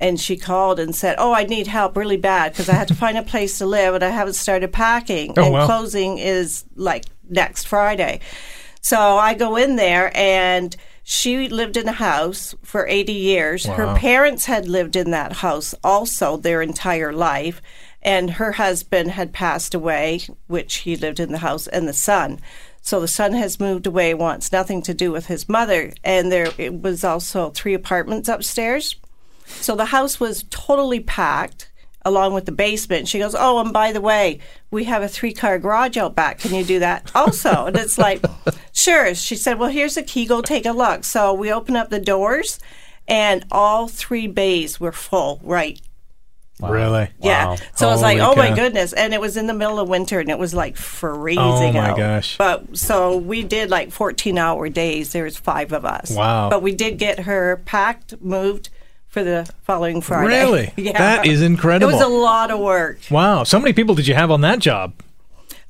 And 0.00 0.20
she 0.20 0.36
called 0.36 0.78
and 0.78 0.94
said, 0.94 1.16
Oh, 1.18 1.32
I 1.32 1.44
need 1.44 1.66
help 1.66 1.96
really 1.96 2.16
bad 2.16 2.52
because 2.52 2.68
I 2.68 2.74
had 2.74 2.88
to 2.88 2.94
find 2.94 3.18
a 3.18 3.22
place 3.22 3.58
to 3.58 3.66
live 3.66 3.94
and 3.96 4.04
I 4.04 4.10
haven't 4.10 4.34
started 4.34 4.72
packing. 4.72 5.34
Oh, 5.36 5.42
and 5.42 5.52
wow. 5.52 5.66
closing 5.66 6.18
is 6.18 6.64
like 6.76 7.04
next 7.28 7.64
Friday. 7.64 8.20
So 8.80 8.96
I 8.96 9.34
go 9.34 9.56
in 9.56 9.74
there 9.74 10.16
and 10.16 10.76
she 11.02 11.48
lived 11.48 11.78
in 11.78 11.88
a 11.88 11.92
house 11.92 12.54
for 12.62 12.86
80 12.86 13.12
years. 13.14 13.66
Wow. 13.66 13.74
Her 13.74 13.96
parents 13.96 14.44
had 14.44 14.68
lived 14.68 14.94
in 14.94 15.10
that 15.10 15.32
house 15.32 15.74
also 15.82 16.36
their 16.36 16.60
entire 16.60 17.14
life. 17.14 17.62
And 18.02 18.32
her 18.32 18.52
husband 18.52 19.10
had 19.12 19.32
passed 19.32 19.74
away, 19.74 20.20
which 20.46 20.78
he 20.78 20.96
lived 20.96 21.20
in 21.20 21.32
the 21.32 21.38
house, 21.38 21.66
and 21.66 21.88
the 21.88 21.92
son. 21.92 22.40
So 22.80 23.00
the 23.00 23.08
son 23.08 23.32
has 23.32 23.60
moved 23.60 23.86
away, 23.86 24.14
wants 24.14 24.52
nothing 24.52 24.82
to 24.82 24.94
do 24.94 25.10
with 25.12 25.26
his 25.26 25.48
mother. 25.48 25.92
And 26.04 26.30
there 26.30 26.48
it 26.56 26.80
was 26.80 27.04
also 27.04 27.50
three 27.50 27.74
apartments 27.74 28.28
upstairs. 28.28 28.96
So 29.46 29.74
the 29.74 29.86
house 29.86 30.20
was 30.20 30.44
totally 30.50 31.00
packed 31.00 31.70
along 32.04 32.34
with 32.34 32.46
the 32.46 32.52
basement. 32.52 33.08
She 33.08 33.18
goes, 33.18 33.34
Oh, 33.38 33.58
and 33.58 33.72
by 33.72 33.92
the 33.92 34.00
way, 34.00 34.40
we 34.70 34.84
have 34.84 35.02
a 35.02 35.08
three 35.08 35.32
car 35.32 35.58
garage 35.58 35.96
out 35.96 36.14
back. 36.14 36.38
Can 36.38 36.54
you 36.54 36.64
do 36.64 36.78
that 36.78 37.10
also? 37.14 37.66
and 37.66 37.76
it's 37.76 37.98
like, 37.98 38.24
Sure. 38.72 39.14
She 39.14 39.36
said, 39.36 39.58
Well, 39.58 39.70
here's 39.70 39.96
the 39.96 40.02
key. 40.02 40.24
Go 40.24 40.40
take 40.40 40.64
a 40.64 40.72
look. 40.72 41.04
So 41.04 41.34
we 41.34 41.52
open 41.52 41.76
up 41.76 41.90
the 41.90 41.98
doors, 42.00 42.58
and 43.06 43.44
all 43.50 43.88
three 43.88 44.26
bays 44.26 44.78
were 44.78 44.92
full, 44.92 45.40
right? 45.42 45.80
Really? 46.60 47.08
Yeah. 47.20 47.46
Wow. 47.46 47.56
So 47.74 47.88
I 47.88 47.92
was 47.92 48.02
like, 48.02 48.18
Holy 48.18 48.32
oh 48.32 48.36
my 48.36 48.54
goodness. 48.54 48.92
And 48.92 49.14
it 49.14 49.20
was 49.20 49.36
in 49.36 49.46
the 49.46 49.54
middle 49.54 49.78
of 49.78 49.88
winter 49.88 50.18
and 50.20 50.28
it 50.28 50.38
was 50.38 50.54
like 50.54 50.76
freezing 50.76 51.38
Oh, 51.42 51.72
my 51.72 51.90
out. 51.90 51.96
gosh. 51.96 52.36
But 52.36 52.76
so 52.76 53.16
we 53.16 53.42
did 53.44 53.70
like 53.70 53.90
14 53.92 54.38
hour 54.38 54.68
days. 54.68 55.12
There 55.12 55.24
was 55.24 55.36
five 55.36 55.72
of 55.72 55.84
us. 55.84 56.10
Wow. 56.10 56.50
But 56.50 56.62
we 56.62 56.74
did 56.74 56.98
get 56.98 57.20
her 57.20 57.62
packed, 57.64 58.20
moved 58.20 58.70
for 59.08 59.22
the 59.24 59.48
following 59.62 60.00
Friday. 60.00 60.28
Really? 60.28 60.72
yeah. 60.76 60.98
That 60.98 61.26
is 61.26 61.42
incredible. 61.42 61.90
It 61.90 61.94
was 61.94 62.02
a 62.02 62.08
lot 62.08 62.50
of 62.50 62.58
work. 62.58 62.98
Wow. 63.10 63.44
So 63.44 63.58
many 63.58 63.72
people 63.72 63.94
did 63.94 64.06
you 64.06 64.14
have 64.14 64.30
on 64.30 64.40
that 64.42 64.58
job? 64.58 64.94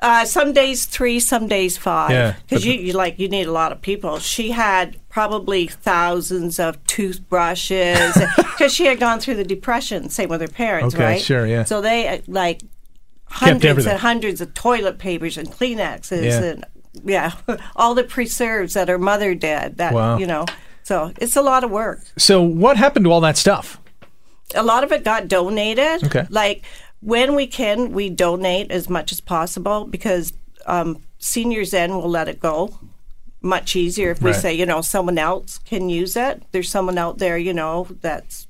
Uh, 0.00 0.24
some 0.24 0.52
days 0.52 0.86
three, 0.86 1.18
some 1.18 1.48
days 1.48 1.76
Yeah, 1.76 1.82
five. 1.82 2.36
Because 2.42 2.62
but- 2.62 2.64
you, 2.64 2.72
you 2.74 2.92
like 2.92 3.18
you 3.18 3.28
need 3.28 3.46
a 3.48 3.52
lot 3.52 3.72
of 3.72 3.80
people. 3.82 4.18
She 4.20 4.52
had 4.52 4.96
probably 5.08 5.66
thousands 5.66 6.60
of 6.60 6.82
toothbrushes 6.86 8.16
because 8.36 8.72
she 8.72 8.86
had 8.86 9.00
gone 9.00 9.20
through 9.20 9.34
the 9.36 9.44
depression. 9.44 10.08
Same 10.10 10.28
with 10.28 10.40
her 10.40 10.48
parents, 10.48 10.94
Okay, 10.94 11.04
right? 11.04 11.20
sure, 11.20 11.46
yeah. 11.46 11.64
So 11.64 11.80
they 11.80 12.06
uh, 12.08 12.18
like 12.28 12.62
hundreds 13.26 13.86
and 13.86 13.98
hundreds 13.98 14.40
of 14.40 14.54
toilet 14.54 14.98
papers 14.98 15.36
and 15.36 15.48
Kleenexes 15.50 16.22
Yeah. 16.22 16.42
and 16.44 16.64
yeah, 17.04 17.32
all 17.76 17.94
the 17.94 18.04
preserves 18.04 18.74
that 18.74 18.88
her 18.88 18.98
mother 18.98 19.34
did. 19.34 19.78
That 19.78 19.92
Wow. 19.94 20.18
you 20.18 20.26
know. 20.26 20.46
So 20.84 21.12
it's 21.18 21.36
a 21.36 21.42
lot 21.42 21.64
of 21.64 21.70
work. 21.70 22.00
So 22.16 22.40
what 22.40 22.76
happened 22.76 23.04
to 23.04 23.12
all 23.12 23.20
that 23.22 23.36
stuff? 23.36 23.80
a 24.54 24.62
lot 24.62 24.82
of 24.82 24.90
it 24.92 25.04
got 25.04 25.28
donated. 25.28 26.02
Okay. 26.04 26.26
Like 26.30 26.64
when 27.00 27.34
we 27.34 27.46
can, 27.46 27.92
we 27.92 28.10
donate 28.10 28.70
as 28.70 28.88
much 28.88 29.12
as 29.12 29.20
possible 29.20 29.84
because 29.84 30.32
um, 30.66 31.02
seniors 31.18 31.70
then 31.70 31.94
will 31.94 32.10
let 32.10 32.28
it 32.28 32.40
go 32.40 32.78
much 33.40 33.76
easier 33.76 34.10
if 34.10 34.20
we 34.20 34.32
Right. 34.32 34.40
say, 34.40 34.54
you 34.54 34.66
know, 34.66 34.80
someone 34.80 35.16
else 35.18 35.58
can 35.58 35.88
use 35.88 36.16
it. 36.16 36.42
There's 36.50 36.68
someone 36.68 36.98
out 36.98 37.18
there, 37.18 37.38
you 37.38 37.54
know, 37.54 37.86
that's 38.00 38.46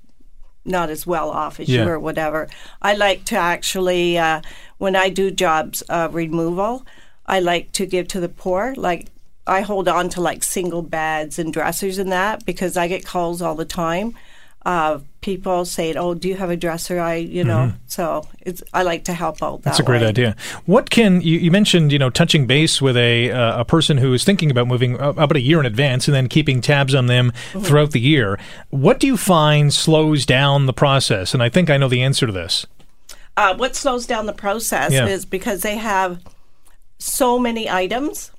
not 0.65 0.89
as 0.91 1.07
well 1.07 1.31
off 1.31 1.61
as 1.61 1.69
Yeah. 1.69 1.83
you 1.85 1.89
or 1.91 1.99
whatever. 1.99 2.49
I 2.81 2.95
like 2.95 3.25
to 3.27 3.37
actually, 3.37 4.17
uh, 4.19 4.41
when 4.79 4.97
I 4.97 5.09
do 5.11 5.31
jobs 5.31 5.83
uh, 5.89 6.09
removal, 6.11 6.87
I 7.27 7.41
like 7.41 7.73
to 7.73 7.85
give 7.85 8.09
to 8.09 8.21
the 8.21 8.29
poor. 8.31 8.75
Like 8.77 9.09
I 9.47 9.61
hold 9.61 9.89
on 9.89 10.09
to 10.11 10.21
like 10.23 10.43
single 10.43 10.83
beds 10.83 11.39
and 11.39 11.53
dressers 11.53 11.99
and 11.99 12.11
that 12.13 12.45
because 12.47 12.77
I 12.77 12.89
get 12.89 13.05
calls 13.05 13.41
all 13.43 13.55
the 13.55 13.65
time. 13.67 14.15
Uh, 14.65 15.01
people 15.21 15.65
say, 15.65 15.95
"Oh, 15.95 16.15
do 16.15 16.29
you 16.29 16.37
have 16.37 16.51
a 16.51 16.57
dresser?" 16.57 17.01
I, 17.01 17.15
you 17.17 17.45
know, 17.45 17.73
so 17.87 18.27
it's 18.41 18.63
I 18.73 18.83
like 18.83 19.05
to 19.05 19.13
help 19.13 19.43
out. 19.43 19.49
That 19.51 19.59
Mm-hmm. 19.59 19.63
That's 19.65 19.81
a 19.81 19.83
great 19.83 20.03
way. 20.03 20.09
idea. 20.09 20.37
What 20.67 20.91
can 20.91 21.21
you, 21.21 21.39
you 21.39 21.51
mentioned? 21.51 21.93
You 21.93 21.99
know, 21.99 22.11
touching 22.11 22.47
base 22.47 22.81
with 22.81 22.97
a 22.97 23.31
uh, 23.33 23.61
a 23.61 23.65
person 23.65 23.99
who 23.99 24.13
is 24.15 24.25
thinking 24.25 24.51
about 24.51 24.67
moving 24.69 24.99
about 25.01 25.37
a 25.37 25.41
year 25.41 25.61
in 25.61 25.67
advance 25.67 26.09
and 26.09 26.15
then 26.15 26.29
keeping 26.29 26.61
tabs 26.61 26.95
on 26.95 27.07
them 27.07 27.33
Mm-hmm. 27.53 27.61
throughout 27.61 27.91
the 27.93 28.01
year. 28.01 28.39
What 28.71 29.01
do 29.01 29.07
you 29.07 29.17
find 29.17 29.73
slows 29.73 30.25
down 30.27 30.67
the 30.67 30.73
process? 30.73 31.35
And 31.35 31.43
I 31.43 31.49
think 31.49 31.71
I 31.71 31.77
know 31.77 31.89
the 31.89 32.03
answer 32.03 32.27
to 32.27 32.33
this. 32.33 32.67
uh, 33.37 33.55
what 33.57 33.77
slows 33.77 34.07
down 34.07 34.27
the 34.27 34.33
process 34.33 34.93
Yeah. 34.93 35.07
is 35.07 35.25
because 35.25 35.63
they 35.63 35.77
have 35.77 36.21
so 36.99 37.39
many 37.39 37.69
items 37.71 38.31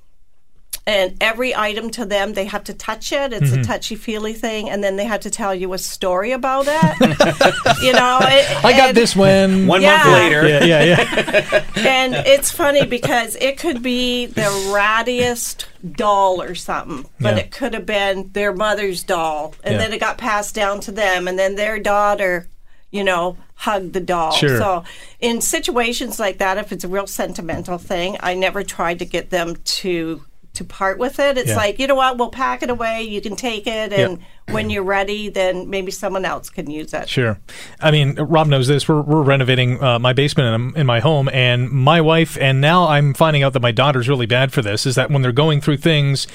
and 0.86 1.16
every 1.20 1.54
item 1.54 1.90
to 1.90 2.04
them 2.04 2.32
they 2.32 2.44
have 2.46 2.64
to 2.64 2.72
touch 2.74 3.12
it 3.12 3.32
it's 3.32 3.50
Mm-hmm. 3.50 3.60
a 3.60 3.64
touchy 3.64 3.94
feely 3.96 4.32
thing 4.32 4.70
and 4.70 4.82
then 4.82 4.96
they 4.96 5.04
have 5.04 5.20
to 5.20 5.30
tell 5.30 5.54
you 5.54 5.72
a 5.72 5.78
story 5.78 6.32
about 6.32 6.66
it 6.68 7.00
you 7.82 7.92
know 7.92 8.18
it, 8.22 8.64
I 8.64 8.72
got 8.76 8.94
this 8.94 9.14
when. 9.14 9.66
One 9.66 9.82
Yeah. 9.82 9.96
month 10.04 10.08
later, 10.18 10.48
yeah, 10.48 10.64
yeah, 10.64 10.84
yeah. 10.84 11.64
and 11.76 12.14
it's 12.26 12.50
funny 12.50 12.86
because 12.86 13.36
it 13.36 13.58
could 13.58 13.82
be 13.82 14.26
the 14.26 14.42
rattiest 14.72 15.64
doll 15.92 16.40
or 16.42 16.54
something, 16.54 17.08
but 17.20 17.36
Yeah. 17.36 17.42
it 17.44 17.50
could 17.50 17.74
have 17.74 17.86
been 17.86 18.30
their 18.32 18.52
mother's 18.52 19.02
doll, 19.02 19.54
and 19.64 19.74
Yeah. 19.74 19.78
then 19.78 19.92
it 19.92 19.98
got 20.00 20.18
passed 20.18 20.54
down 20.54 20.80
to 20.80 20.92
them, 20.92 21.26
and 21.28 21.38
then 21.38 21.56
their 21.56 21.78
daughter, 21.78 22.48
you 22.90 23.04
know, 23.04 23.36
hugged 23.54 23.92
the 23.92 24.00
doll. 24.00 24.32
Sure. 24.32 24.58
So 24.58 24.84
in 25.20 25.40
situations 25.40 26.18
like 26.18 26.38
that, 26.38 26.58
if 26.58 26.72
it's 26.72 26.84
a 26.84 26.88
real 26.88 27.06
sentimental 27.06 27.78
thing, 27.78 28.16
I 28.20 28.34
never 28.34 28.62
tried 28.62 28.98
to 29.00 29.04
get 29.04 29.30
them 29.30 29.56
to 29.80 30.22
to 30.54 30.64
part 30.64 30.98
with 30.98 31.18
it. 31.18 31.38
It's 31.38 31.50
Yeah. 31.50 31.56
like, 31.56 31.78
you 31.78 31.86
know 31.86 31.94
what, 31.94 32.18
we'll 32.18 32.30
pack 32.30 32.62
it 32.62 32.70
away, 32.70 33.02
you 33.02 33.20
can 33.20 33.36
take 33.36 33.66
it, 33.66 33.92
and 33.92 34.18
when 34.52 34.70
you're 34.70 34.82
ready, 34.82 35.28
then 35.28 35.70
maybe 35.70 35.90
someone 35.90 36.24
else 36.24 36.50
can 36.50 36.70
use 36.70 36.92
it. 36.92 37.08
Sure. 37.08 37.38
I 37.80 37.90
mean, 37.90 38.14
Rob 38.16 38.48
knows 38.48 38.66
this. 38.68 38.88
We're, 38.88 39.00
we're 39.00 39.22
renovating 39.22 39.82
uh, 39.82 39.98
my 39.98 40.12
basement 40.12 40.74
in, 40.74 40.80
in 40.80 40.86
my 40.86 41.00
home, 41.00 41.28
and 41.32 41.70
my 41.70 42.00
wife, 42.00 42.36
and 42.38 42.60
now 42.60 42.88
I'm 42.88 43.14
finding 43.14 43.42
out 43.42 43.52
that 43.52 43.62
my 43.62 43.72
daughter's 43.72 44.08
really 44.08 44.26
bad 44.26 44.52
for 44.52 44.62
this, 44.62 44.86
is 44.86 44.94
that 44.96 45.10
when 45.10 45.22
they're 45.22 45.32
going 45.32 45.60
through 45.60 45.78
things, 45.78 46.26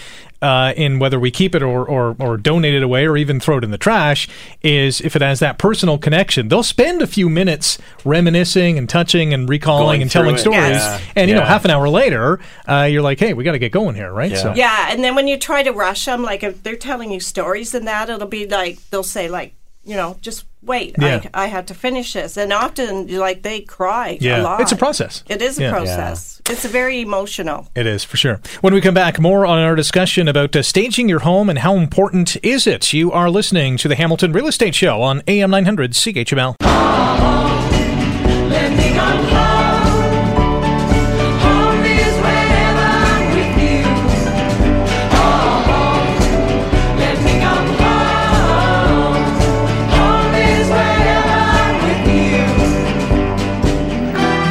uh, 0.41 0.73
in 0.75 0.99
whether 0.99 1.19
we 1.19 1.31
keep 1.31 1.55
it 1.55 1.63
or, 1.63 1.85
or, 1.87 2.15
or 2.19 2.37
donate 2.37 2.73
it 2.73 2.83
away 2.83 3.07
or 3.07 3.17
even 3.17 3.39
throw 3.39 3.57
it 3.57 3.63
in 3.63 3.71
the 3.71 3.77
trash, 3.77 4.27
is 4.61 5.01
if 5.01 5.15
it 5.15 5.21
has 5.21 5.39
that 5.39 5.57
personal 5.57 5.97
connection, 5.97 6.49
they'll 6.49 6.61
spend 6.61 7.01
a 7.01 7.07
few 7.07 7.29
minutes 7.29 7.79
reminiscing 8.03 8.77
and 8.77 8.87
touching 8.87 9.33
and 9.33 9.49
recalling 9.49 9.85
Going 9.85 10.01
and 10.03 10.11
telling 10.11 10.35
it. 10.35 10.39
stories. 10.39 10.59
Yeah. 10.77 10.99
And, 11.15 11.29
you 11.29 11.35
know, 11.35 11.43
half 11.43 11.65
an 11.65 11.71
hour 11.71 11.89
later, 11.89 12.39
uh, 12.67 12.83
you're 12.83 13.01
like, 13.01 13.19
hey, 13.19 13.33
we 13.33 13.43
got 13.43 13.53
to 13.53 13.59
get 13.59 13.71
going 13.71 13.95
here, 13.95 14.11
right? 14.11 14.31
Yeah. 14.31 14.37
So, 14.37 14.53
Yeah, 14.53 14.87
and 14.91 15.03
then 15.03 15.15
when 15.15 15.27
you 15.27 15.37
try 15.37 15.63
to 15.63 15.71
rush 15.71 16.05
them, 16.05 16.21
like 16.21 16.43
if 16.43 16.61
they're 16.61 16.75
telling 16.75 17.11
you 17.11 17.19
stories 17.19 17.73
and 17.73 17.87
that, 17.87 18.04
it'll 18.09 18.27
be 18.27 18.47
like 18.47 18.77
they'll 18.89 19.03
say 19.03 19.27
like, 19.29 19.53
you 19.83 19.95
know, 19.95 20.17
just 20.21 20.45
wait, 20.63 20.95
Yeah. 20.99 21.21
I, 21.33 21.43
I 21.43 21.45
have 21.47 21.67
to 21.67 21.75
finish 21.75 22.13
this, 22.13 22.37
and 22.37 22.51
often 22.51 23.07
like 23.19 23.43
they 23.43 23.61
cry 23.61 24.17
Yeah. 24.19 24.41
a 24.41 24.43
lot. 24.43 24.61
It's 24.61 24.71
a 24.71 24.75
process. 24.75 25.23
It 25.29 25.41
is 25.43 25.59
a 25.59 25.63
Yeah. 25.63 25.71
process. 25.71 26.41
It's 26.49 26.65
very 26.65 27.01
emotional. 27.01 27.67
It 27.75 27.85
is 27.85 28.03
for 28.03 28.17
sure. 28.17 28.39
When 28.61 28.73
we 28.73 28.81
come 28.81 28.93
back, 28.95 29.19
more 29.19 29.45
on 29.45 29.59
our 29.59 29.75
discussion 29.75 30.27
about 30.27 30.55
uh, 30.55 30.63
staging 30.63 31.07
your 31.07 31.19
home 31.19 31.49
and 31.51 31.59
how 31.59 31.75
important 31.75 32.35
is 32.43 32.65
it. 32.65 32.93
You 32.93 33.11
are 33.11 33.29
listening 33.29 33.77
to 33.77 33.87
the 33.87 33.95
Hamilton 33.95 34.31
Real 34.31 34.47
Estate 34.47 34.73
Show 34.73 35.01
on 35.03 35.21
AM 35.27 35.51
900 35.51 35.91
CHML. 35.93 37.44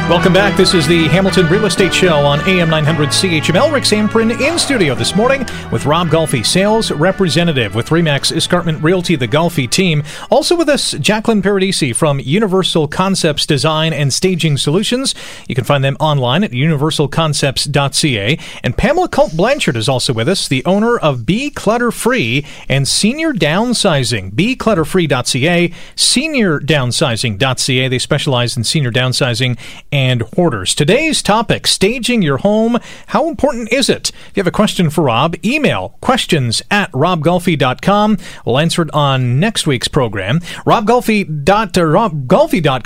Welcome 0.07 0.33
back. 0.33 0.55
This 0.55 0.75
is 0.75 0.87
the 0.87 1.07
Hamilton 1.07 1.47
Real 1.47 1.65
Estate 1.65 1.91
Show 1.91 2.17
on 2.17 2.39
AM 2.47 2.69
900 2.69 3.09
CHML. 3.09 3.73
Rick 3.73 3.85
Zamperin 3.85 4.39
in 4.39 4.59
studio 4.59 4.93
this 4.93 5.15
morning 5.15 5.43
with 5.71 5.87
Rob 5.87 6.09
Golfi, 6.09 6.45
sales 6.45 6.91
representative 6.91 7.73
with 7.73 7.89
Remax 7.89 8.31
Escarpment 8.31 8.83
Realty, 8.83 9.15
the 9.15 9.27
Golfi 9.27 9.67
team. 9.67 10.03
Also 10.29 10.55
with 10.55 10.69
us, 10.69 10.91
Jacqueline 10.91 11.41
Paradisi 11.41 11.95
from 11.95 12.19
Universal 12.19 12.89
Concepts 12.89 13.47
Design 13.47 13.93
and 13.93 14.13
Staging 14.13 14.57
Solutions. 14.57 15.15
You 15.47 15.55
can 15.55 15.63
find 15.63 15.83
them 15.83 15.97
online 15.99 16.43
at 16.43 16.51
universalconcepts.ca. 16.51 18.39
And 18.63 18.77
Pamela 18.77 19.09
Culp 19.09 19.31
Blanchard 19.31 19.75
is 19.75 19.89
also 19.89 20.13
with 20.13 20.29
us, 20.29 20.47
the 20.47 20.63
owner 20.65 20.99
of 20.99 21.25
Be 21.25 21.49
Clutter 21.49 21.89
Free 21.89 22.45
and 22.69 22.87
Senior 22.87 23.33
Downsizing. 23.33 24.33
BeClutterFree.ca, 24.33 25.73
SeniorDownsizing.ca. 25.95 27.87
They 27.87 27.99
specialize 27.99 28.55
in 28.55 28.63
senior 28.63 28.91
downsizing 28.91 29.57
and 29.95 30.21
hoarders. 30.35 30.75
Today's 30.75 31.21
topic, 31.23 31.65
staging 31.67 32.21
your 32.21 32.39
home. 32.39 32.77
How 33.07 33.29
important 33.29 33.71
is 33.71 33.89
it? 33.89 34.09
If 34.09 34.35
you 34.35 34.41
have 34.41 34.47
a 34.47 34.51
question 34.51 34.89
for 34.89 35.05
Rob, 35.05 35.37
email 35.45 35.95
questions 36.01 36.61
at 36.69 36.91
robgolfi.com. 36.91 38.17
We'll 38.45 38.59
answer 38.59 38.81
it 38.81 38.93
on 38.93 39.39
next 39.39 39.65
week's 39.65 39.87
program. 39.87 40.41
Dot, 40.65 41.77
uh. 41.77 42.09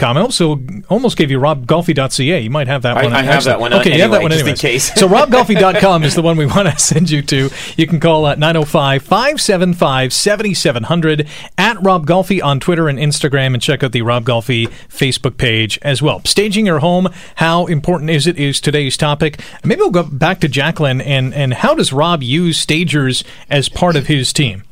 I 0.06 0.20
also 0.22 0.62
almost 0.88 1.18
gave 1.18 1.32
you 1.32 1.40
robgolfi.ca. 1.40 2.40
You 2.42 2.50
might 2.52 2.68
have 2.68 2.84
that 2.84 2.98
I- 2.98 3.04
one. 3.06 3.14
I 3.14 3.24
have 3.24 3.44
that 3.46 3.60
one, 3.60 3.74
uh, 3.74 3.80
Okay, 3.80 3.96
you 3.96 4.02
have 4.04 4.12
that 4.12 4.22
one 4.22 4.30
just 4.32 4.46
in 4.46 4.54
case. 4.56 4.94
So 4.94 5.08
robgolfi.com 5.18 6.04
is 6.04 6.14
the 6.14 6.22
one 6.22 6.38
we 6.38 6.46
want 6.46 6.70
to 6.70 6.78
send 6.78 7.10
you 7.10 7.24
to. 7.24 7.50
You 7.76 7.88
can 7.88 8.00
call 8.00 8.28
at 8.28 8.38
905-575-7700 8.38 11.28
at 11.58 11.82
Rob 11.82 12.06
Golfi 12.06 12.44
on 12.44 12.60
Twitter 12.60 12.88
and 12.88 13.00
Instagram 13.00 13.54
and 13.54 13.62
check 13.64 13.82
out 13.84 13.94
the 13.94 14.04
Rob 14.04 14.26
Golfi 14.26 14.68
Facebook 14.90 15.38
page 15.38 15.80
as 15.82 16.02
well. 16.04 16.20
Staging 16.26 16.66
your 16.66 16.80
home, 16.80 16.99
how 17.36 17.66
important 17.68 18.10
is 18.10 18.28
it 18.28 18.38
is 18.38 18.60
today's 18.60 18.98
topic. 18.98 19.40
Maybe 19.64 19.82
we'll 19.82 19.92
go 19.92 20.04
back 20.04 20.40
to 20.42 20.48
Jacqueline 20.48 21.02
and, 21.02 21.34
and 21.34 21.54
how 21.54 21.76
does 21.76 21.94
Rob 21.94 22.24
use 22.24 22.58
stagers 22.58 23.24
as 23.50 23.70
part 23.70 23.96
of 23.96 24.08
his 24.08 24.34
team? 24.34 24.64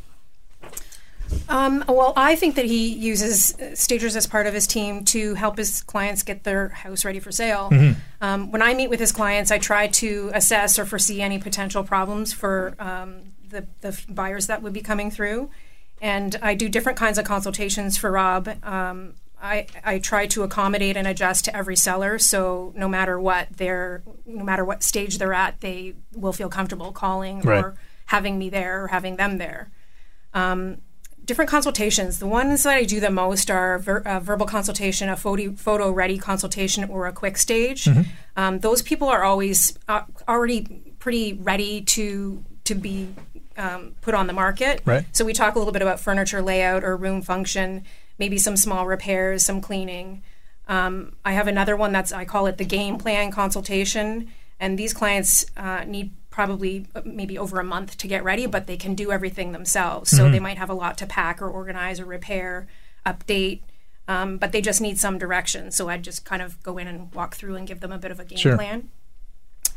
Um, 1.49 1.83
well, 1.87 2.13
I 2.15 2.35
think 2.35 2.55
that 2.55 2.65
he 2.65 2.93
uses 2.93 3.55
stagers 3.73 4.15
as 4.15 4.27
part 4.27 4.47
of 4.47 4.53
his 4.53 4.67
team 4.67 5.03
to 5.05 5.33
help 5.35 5.57
his 5.57 5.81
clients 5.81 6.23
get 6.23 6.43
their 6.43 6.69
house 6.69 7.03
ready 7.05 7.19
for 7.19 7.31
sale. 7.31 7.69
Um, 8.21 8.51
when 8.51 8.61
I 8.61 8.73
meet 8.73 8.89
with 8.89 8.99
his 8.99 9.11
clients, 9.11 9.51
I 9.51 9.57
try 9.57 9.87
to 9.87 10.31
assess 10.33 10.79
or 10.79 10.85
foresee 10.85 11.21
any 11.21 11.37
potential 11.39 11.83
problems 11.83 12.33
for 12.33 12.75
um, 12.79 13.33
the, 13.49 13.65
the 13.81 13.99
buyers 14.09 14.47
that 14.47 14.61
would 14.61 14.73
be 14.73 14.81
coming 14.81 15.11
through. 15.11 15.49
And 16.01 16.35
I 16.41 16.53
do 16.53 16.69
different 16.69 16.97
kinds 16.97 17.17
of 17.17 17.25
consultations 17.25 17.97
for 17.97 18.11
Rob. 18.11 18.47
Um, 19.41 19.47
I, 19.47 19.67
I 19.83 19.99
try 19.99 20.27
to 20.27 20.43
accommodate 20.43 20.97
and 20.97 21.07
adjust 21.07 21.45
to 21.45 21.55
every 21.55 21.75
seller, 21.75 22.17
so 22.19 22.73
no 22.75 22.87
matter 22.87 23.19
what 23.19 23.47
they're, 23.55 24.01
no 24.25 24.43
matter 24.43 24.65
what 24.65 24.83
stage 24.83 25.17
they're 25.17 25.33
at, 25.33 25.61
they 25.61 25.93
will 26.13 26.33
feel 26.33 26.49
comfortable 26.49 26.91
calling 26.91 27.41
Right. 27.41 27.63
or 27.63 27.75
having 28.07 28.37
me 28.39 28.49
there 28.49 28.83
or 28.83 28.87
having 28.87 29.15
them 29.17 29.37
there 29.37 29.69
different 31.25 31.51
consultations. 31.51 32.19
The 32.19 32.27
ones 32.27 32.63
that 32.63 32.73
I 32.73 32.83
do 32.85 32.99
the 33.01 33.09
most 33.11 33.51
are 33.51 33.77
ver- 33.79 34.01
a 34.05 34.19
verbal 34.21 34.45
consultation, 34.45 35.09
a 35.09 35.17
photo, 35.17 35.51
photo 35.55 35.91
ready 35.91 36.17
consultation, 36.17 36.85
or 36.85 37.05
a 37.05 37.11
quick 37.11 37.37
stage. 37.37 37.87
Um, 38.37 38.59
those 38.59 38.81
people 38.81 39.09
are 39.09 39.23
always 39.23 39.77
uh, 39.89 40.03
already 40.27 40.93
pretty 40.99 41.33
ready 41.33 41.81
to 41.81 42.43
to 42.63 42.75
be 42.75 43.09
um, 43.57 43.95
put 44.01 44.13
on 44.13 44.27
the 44.27 44.33
market. 44.33 44.81
Right. 44.85 45.05
So 45.11 45.25
we 45.25 45.33
talk 45.33 45.55
a 45.55 45.59
little 45.59 45.73
bit 45.73 45.81
about 45.81 45.99
furniture 45.99 46.41
layout 46.41 46.83
or 46.83 46.95
room 46.95 47.21
function, 47.21 47.83
maybe 48.19 48.37
some 48.37 48.57
small 48.57 48.85
repairs, 48.85 49.43
some 49.45 49.61
cleaning. 49.61 50.23
Um, 50.67 51.15
I 51.23 51.33
have 51.33 51.47
another 51.47 51.75
one 51.75 51.91
that's 51.91 52.11
I 52.11 52.25
call 52.25 52.45
it 52.47 52.57
the 52.57 52.65
game 52.65 52.97
plan 52.97 53.31
consultation, 53.31 54.29
and 54.59 54.77
these 54.77 54.93
clients 54.93 55.45
uh, 55.55 55.83
need 55.85 56.11
probably 56.29 56.87
uh, 56.93 57.01
maybe 57.05 57.37
over 57.37 57.59
a 57.59 57.63
month 57.63 57.97
to 57.97 58.07
get 58.07 58.23
ready, 58.23 58.45
but 58.45 58.67
they 58.67 58.77
can 58.77 58.93
do 58.95 59.11
everything 59.11 59.53
themselves. 59.53 60.11
So 60.11 60.29
they 60.29 60.39
might 60.39 60.57
have 60.57 60.69
a 60.69 60.73
lot 60.75 60.97
to 60.99 61.07
pack 61.07 61.41
or 61.41 61.49
organize 61.49 61.99
or 61.99 62.05
repair, 62.05 62.67
update, 63.05 63.61
um, 64.07 64.37
but 64.37 64.51
they 64.51 64.61
just 64.61 64.79
need 64.79 64.99
some 64.99 65.17
direction. 65.17 65.71
So 65.71 65.89
I'd 65.89 66.03
just 66.03 66.25
kind 66.25 66.41
of 66.43 66.61
go 66.61 66.77
in 66.77 66.87
and 66.87 67.11
walk 67.15 67.35
through 67.35 67.55
and 67.55 67.65
give 67.67 67.79
them 67.79 67.91
a 67.91 67.97
bit 67.97 68.11
of 68.11 68.19
a 68.19 68.25
game 68.25 68.37
Sure. 68.37 68.55
plan. 68.55 68.89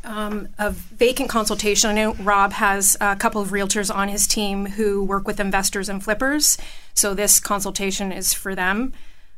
Um, 0.03 0.47
a 0.57 0.71
vacant 0.71 1.29
consultation. 1.29 1.89
I 1.89 1.93
know 1.93 2.13
Rob 2.15 2.53
has 2.53 2.97
a 2.99 3.15
couple 3.15 3.41
of 3.41 3.49
realtors 3.49 3.93
on 3.93 4.09
his 4.09 4.25
team 4.25 4.65
who 4.65 5.03
work 5.03 5.27
with 5.27 5.39
investors 5.39 5.89
and 5.89 6.03
flippers, 6.03 6.57
so 6.93 7.13
this 7.13 7.39
consultation 7.39 8.11
is 8.11 8.33
for 8.33 8.55
them. 8.55 8.93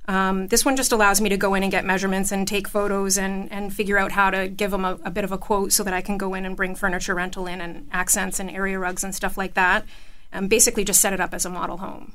Um, 0.08 0.48
this 0.48 0.66
one 0.66 0.76
just 0.76 0.92
allows 0.92 1.22
me 1.22 1.30
to 1.30 1.38
go 1.38 1.54
in 1.54 1.64
and 1.64 1.72
get 1.72 1.86
measurements 1.86 2.32
and 2.32 2.48
take 2.48 2.68
photos 2.68 3.18
and, 3.18 3.52
and 3.52 3.74
figure 3.74 3.98
out 3.98 4.12
how 4.12 4.30
to 4.32 4.50
give 4.50 4.72
them 4.72 4.84
a, 4.84 5.00
a 5.06 5.12
bit 5.12 5.24
of 5.24 5.32
a 5.32 5.38
quote 5.38 5.72
so 5.72 5.84
that 5.84 5.94
I 5.94 6.02
can 6.02 6.18
go 6.18 6.34
in 6.34 6.46
and 6.46 6.58
bring 6.58 6.76
furniture 6.76 7.16
rental 7.16 7.48
in 7.48 7.62
and 7.62 7.88
accents 7.92 8.40
and 8.40 8.50
area 8.50 8.78
rugs 8.78 9.04
and 9.04 9.16
stuff 9.16 9.38
like 9.38 9.54
that. 9.54 9.86
And 10.32 10.50
basically 10.50 10.84
just 10.84 11.00
set 11.00 11.14
it 11.14 11.22
up 11.22 11.34
as 11.34 11.46
a 11.46 11.50
model 11.50 11.78
home. 11.78 12.14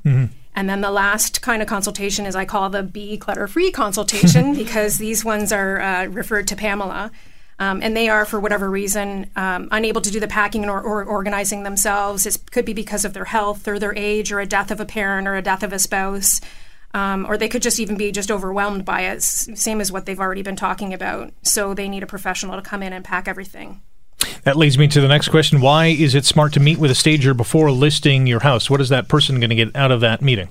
And 0.53 0.69
then 0.69 0.81
the 0.81 0.91
last 0.91 1.41
kind 1.41 1.61
of 1.61 1.69
consultation 1.69 2.25
is 2.25 2.35
I 2.35 2.43
call 2.43 2.69
the 2.69 2.83
be 2.83 3.17
clutter 3.17 3.47
free 3.47 3.71
consultation 3.71 4.53
because 4.55 4.97
these 4.97 5.23
ones 5.23 5.51
are 5.51 5.79
uh, 5.79 6.05
referred 6.07 6.47
to 6.49 6.55
Pamela. 6.55 7.11
Um, 7.59 7.81
and 7.83 7.95
they 7.95 8.07
are, 8.07 8.25
for 8.25 8.39
whatever 8.39 8.69
reason, 8.69 9.29
um, 9.35 9.67
unable 9.71 10.01
to 10.01 10.09
do 10.09 10.19
the 10.19 10.29
packing 10.29 10.69
or, 10.69 10.81
or 10.81 11.03
organizing 11.03 11.63
themselves. 11.63 12.25
It 12.25 12.37
could 12.51 12.63
be 12.65 12.73
because 12.73 13.03
of 13.03 13.13
their 13.13 13.25
health 13.25 13.67
or 13.67 13.77
their 13.77 13.93
age 13.95 14.31
or 14.31 14.39
a 14.39 14.45
death 14.45 14.71
of 14.71 14.79
a 14.79 14.85
parent 14.85 15.27
or 15.27 15.35
a 15.35 15.41
death 15.41 15.61
of 15.61 15.73
a 15.73 15.79
spouse. 15.79 16.39
Um, 16.93 17.25
or 17.27 17.37
they 17.37 17.49
could 17.49 17.61
just 17.61 17.79
even 17.79 17.97
be 17.97 18.11
just 18.11 18.31
overwhelmed 18.31 18.83
by 18.83 19.01
it, 19.01 19.21
same 19.21 19.79
as 19.79 19.91
what 19.91 20.07
they've 20.07 20.19
already 20.19 20.41
been 20.41 20.55
talking 20.55 20.91
about. 20.91 21.31
So 21.43 21.75
they 21.75 21.87
need 21.87 22.01
a 22.01 22.07
professional 22.07 22.55
to 22.55 22.67
come 22.67 22.81
in 22.81 22.93
and 22.93 23.05
pack 23.05 23.27
everything. 23.27 23.81
That 24.43 24.55
leads 24.55 24.77
me 24.77 24.87
to 24.87 25.01
the 25.01 25.07
next 25.07 25.29
question. 25.29 25.61
Why 25.61 25.87
is 25.87 26.15
it 26.15 26.25
smart 26.25 26.53
to 26.53 26.59
meet 26.59 26.79
with 26.79 26.89
a 26.89 26.95
stager 26.95 27.33
before 27.33 27.71
listing 27.71 28.25
your 28.25 28.39
house? 28.39 28.69
What 28.69 28.81
is 28.81 28.89
that 28.89 29.07
person 29.07 29.39
going 29.39 29.51
to 29.51 29.55
get 29.55 29.75
out 29.75 29.91
of 29.91 30.01
that 30.01 30.21
meeting? 30.21 30.49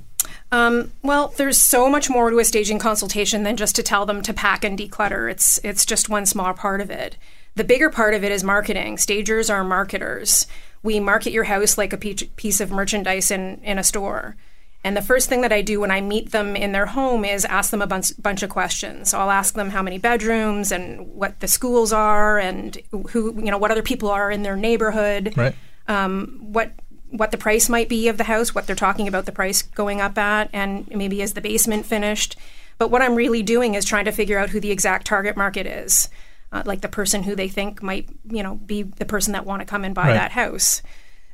Um, 0.50 0.92
well, 1.02 1.34
there's 1.36 1.60
so 1.60 1.90
much 1.90 2.08
more 2.08 2.30
to 2.30 2.38
a 2.38 2.44
staging 2.44 2.78
consultation 2.78 3.42
than 3.42 3.56
just 3.56 3.76
to 3.76 3.82
tell 3.82 4.06
them 4.06 4.22
to 4.22 4.32
pack 4.32 4.64
and 4.64 4.78
declutter. 4.78 5.30
It's 5.30 5.58
it's 5.62 5.84
just 5.84 6.08
one 6.08 6.24
small 6.26 6.54
part 6.54 6.80
of 6.80 6.90
it. 6.90 7.16
The 7.54 7.64
bigger 7.64 7.90
part 7.90 8.14
of 8.14 8.24
it 8.24 8.32
is 8.32 8.42
marketing. 8.44 8.98
Stagers 8.98 9.50
are 9.50 9.64
marketers. 9.64 10.46
We 10.82 11.00
market 11.00 11.32
your 11.32 11.44
house 11.44 11.76
like 11.76 11.92
a 11.92 11.98
piece 11.98 12.60
of 12.60 12.70
merchandise 12.70 13.30
in, 13.30 13.60
in 13.64 13.78
a 13.78 13.84
store. 13.84 14.36
And 14.84 14.96
the 14.96 15.02
first 15.02 15.28
thing 15.28 15.40
that 15.40 15.52
I 15.52 15.60
do 15.60 15.80
when 15.80 15.90
I 15.90 16.00
meet 16.00 16.30
them 16.30 16.54
in 16.54 16.70
their 16.70 16.86
home 16.86 17.24
is 17.24 17.44
ask 17.44 17.72
them 17.72 17.82
a 17.82 17.86
bunch, 17.86 18.12
bunch 18.22 18.44
of 18.44 18.48
questions. 18.50 19.12
I'll 19.12 19.30
ask 19.32 19.54
them 19.54 19.70
how 19.70 19.82
many 19.82 19.98
bedrooms 19.98 20.70
and 20.70 21.08
what 21.14 21.40
the 21.40 21.48
schools 21.48 21.92
are 21.92 22.38
and 22.38 22.78
who, 23.10 23.34
you 23.42 23.50
know, 23.50 23.58
what 23.58 23.72
other 23.72 23.82
people 23.82 24.08
are 24.08 24.30
in 24.30 24.44
their 24.44 24.56
neighborhood 24.56 25.36
Right. 25.36 25.56
um, 25.88 26.38
what 26.40 26.70
what 27.10 27.30
the 27.30 27.38
price 27.38 27.68
might 27.68 27.88
be 27.88 28.08
of 28.08 28.18
the 28.18 28.24
house, 28.24 28.54
what 28.54 28.66
they're 28.66 28.76
talking 28.76 29.08
about 29.08 29.26
the 29.26 29.32
price 29.32 29.62
going 29.62 30.00
up 30.00 30.18
at, 30.18 30.50
and 30.52 30.88
maybe 30.94 31.22
is 31.22 31.34
the 31.34 31.40
basement 31.40 31.86
finished. 31.86 32.36
But 32.76 32.90
what 32.90 33.02
I'm 33.02 33.14
really 33.14 33.42
doing 33.42 33.74
is 33.74 33.84
trying 33.84 34.04
to 34.04 34.12
figure 34.12 34.38
out 34.38 34.50
who 34.50 34.60
the 34.60 34.70
exact 34.70 35.06
target 35.06 35.36
market 35.36 35.66
is, 35.66 36.08
uh, 36.52 36.62
like 36.64 36.80
the 36.80 36.88
person 36.88 37.22
who 37.24 37.34
they 37.34 37.48
think 37.48 37.82
might, 37.82 38.08
you 38.30 38.42
know, 38.42 38.54
be 38.56 38.82
the 38.82 39.04
person 39.06 39.32
that 39.32 39.46
want 39.46 39.60
to 39.60 39.66
come 39.66 39.84
and 39.84 39.94
buy 39.94 40.08
Right. 40.08 40.14
that 40.14 40.32
house. 40.32 40.82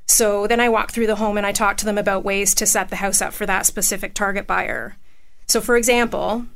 So 0.07 0.47
then 0.47 0.61
I 0.61 0.69
walk 0.69 0.93
through 0.93 1.07
the 1.07 1.17
home 1.17 1.37
and 1.39 1.47
I 1.47 1.53
talk 1.53 1.77
to 1.79 1.85
them 1.85 1.99
about 1.99 2.25
ways 2.25 2.55
to 2.57 2.67
set 2.67 2.89
the 2.91 2.97
house 2.97 3.21
up 3.21 3.33
for 3.33 3.47
that 3.47 3.67
specific 3.67 4.15
target 4.15 4.47
buyer. 4.47 4.97
So, 5.47 5.61
for 5.61 5.77
example, 5.77 6.47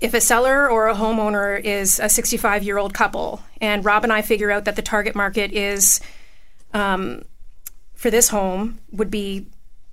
if 0.00 0.12
a 0.14 0.20
seller 0.20 0.68
or 0.68 0.88
a 0.88 0.94
homeowner 0.94 1.58
is 1.60 1.98
a 2.00 2.08
65 2.08 2.62
year 2.62 2.76
old 2.78 2.92
couple, 2.92 3.42
and 3.60 3.84
Rob 3.84 4.04
and 4.04 4.12
I 4.12 4.20
figure 4.22 4.50
out 4.50 4.64
that 4.66 4.76
the 4.76 4.82
target 4.82 5.14
market 5.14 5.52
is 5.52 6.00
um, 6.74 7.22
for 7.96 8.10
this 8.10 8.28
home 8.28 8.78
would 8.92 9.10
be 9.10 9.46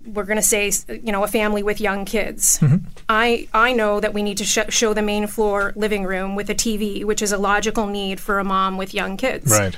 we're 0.05 0.25
going 0.25 0.37
to 0.37 0.41
say 0.41 0.69
you 0.89 1.11
know 1.11 1.23
a 1.23 1.27
family 1.27 1.63
with 1.63 1.79
young 1.79 2.03
kids 2.05 2.59
mm-hmm. 2.59 2.85
i 3.07 3.47
i 3.53 3.71
know 3.71 3.99
that 4.01 4.13
we 4.13 4.21
need 4.21 4.37
to 4.37 4.43
sh- 4.43 4.59
show 4.69 4.93
the 4.93 5.01
main 5.01 5.25
floor 5.27 5.71
living 5.75 6.03
room 6.03 6.35
with 6.35 6.49
a 6.49 6.55
tv 6.55 7.03
which 7.05 7.21
is 7.21 7.31
a 7.31 7.37
logical 7.37 7.87
need 7.87 8.19
for 8.19 8.37
a 8.37 8.43
mom 8.43 8.77
with 8.77 8.93
young 8.93 9.15
kids 9.15 9.49
Right. 9.49 9.77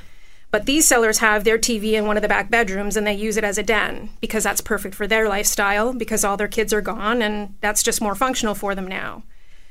but 0.49 0.65
these 0.65 0.87
sellers 0.87 1.19
have 1.19 1.43
their 1.43 1.57
TV 1.59 1.93
in 1.93 2.07
one 2.07 2.17
of 2.17 2.21
the 2.23 2.29
back 2.29 2.49
bedrooms 2.49 2.97
and 2.97 3.05
they 3.05 3.13
use 3.13 3.37
it 3.37 3.43
as 3.43 3.57
a 3.57 3.63
den 3.63 4.09
because 4.21 4.43
that's 4.43 4.61
perfect 4.61 4.95
for 4.95 5.05
their 5.05 5.27
lifestyle 5.29 5.93
because 5.93 6.23
all 6.23 6.37
their 6.37 6.47
kids 6.47 6.73
are 6.73 6.81
gone 6.81 7.21
and 7.21 7.53
that's 7.61 7.83
just 7.83 8.01
more 8.01 8.15
functional 8.15 8.55
for 8.55 8.73
them 8.73 8.87
now. 8.87 9.23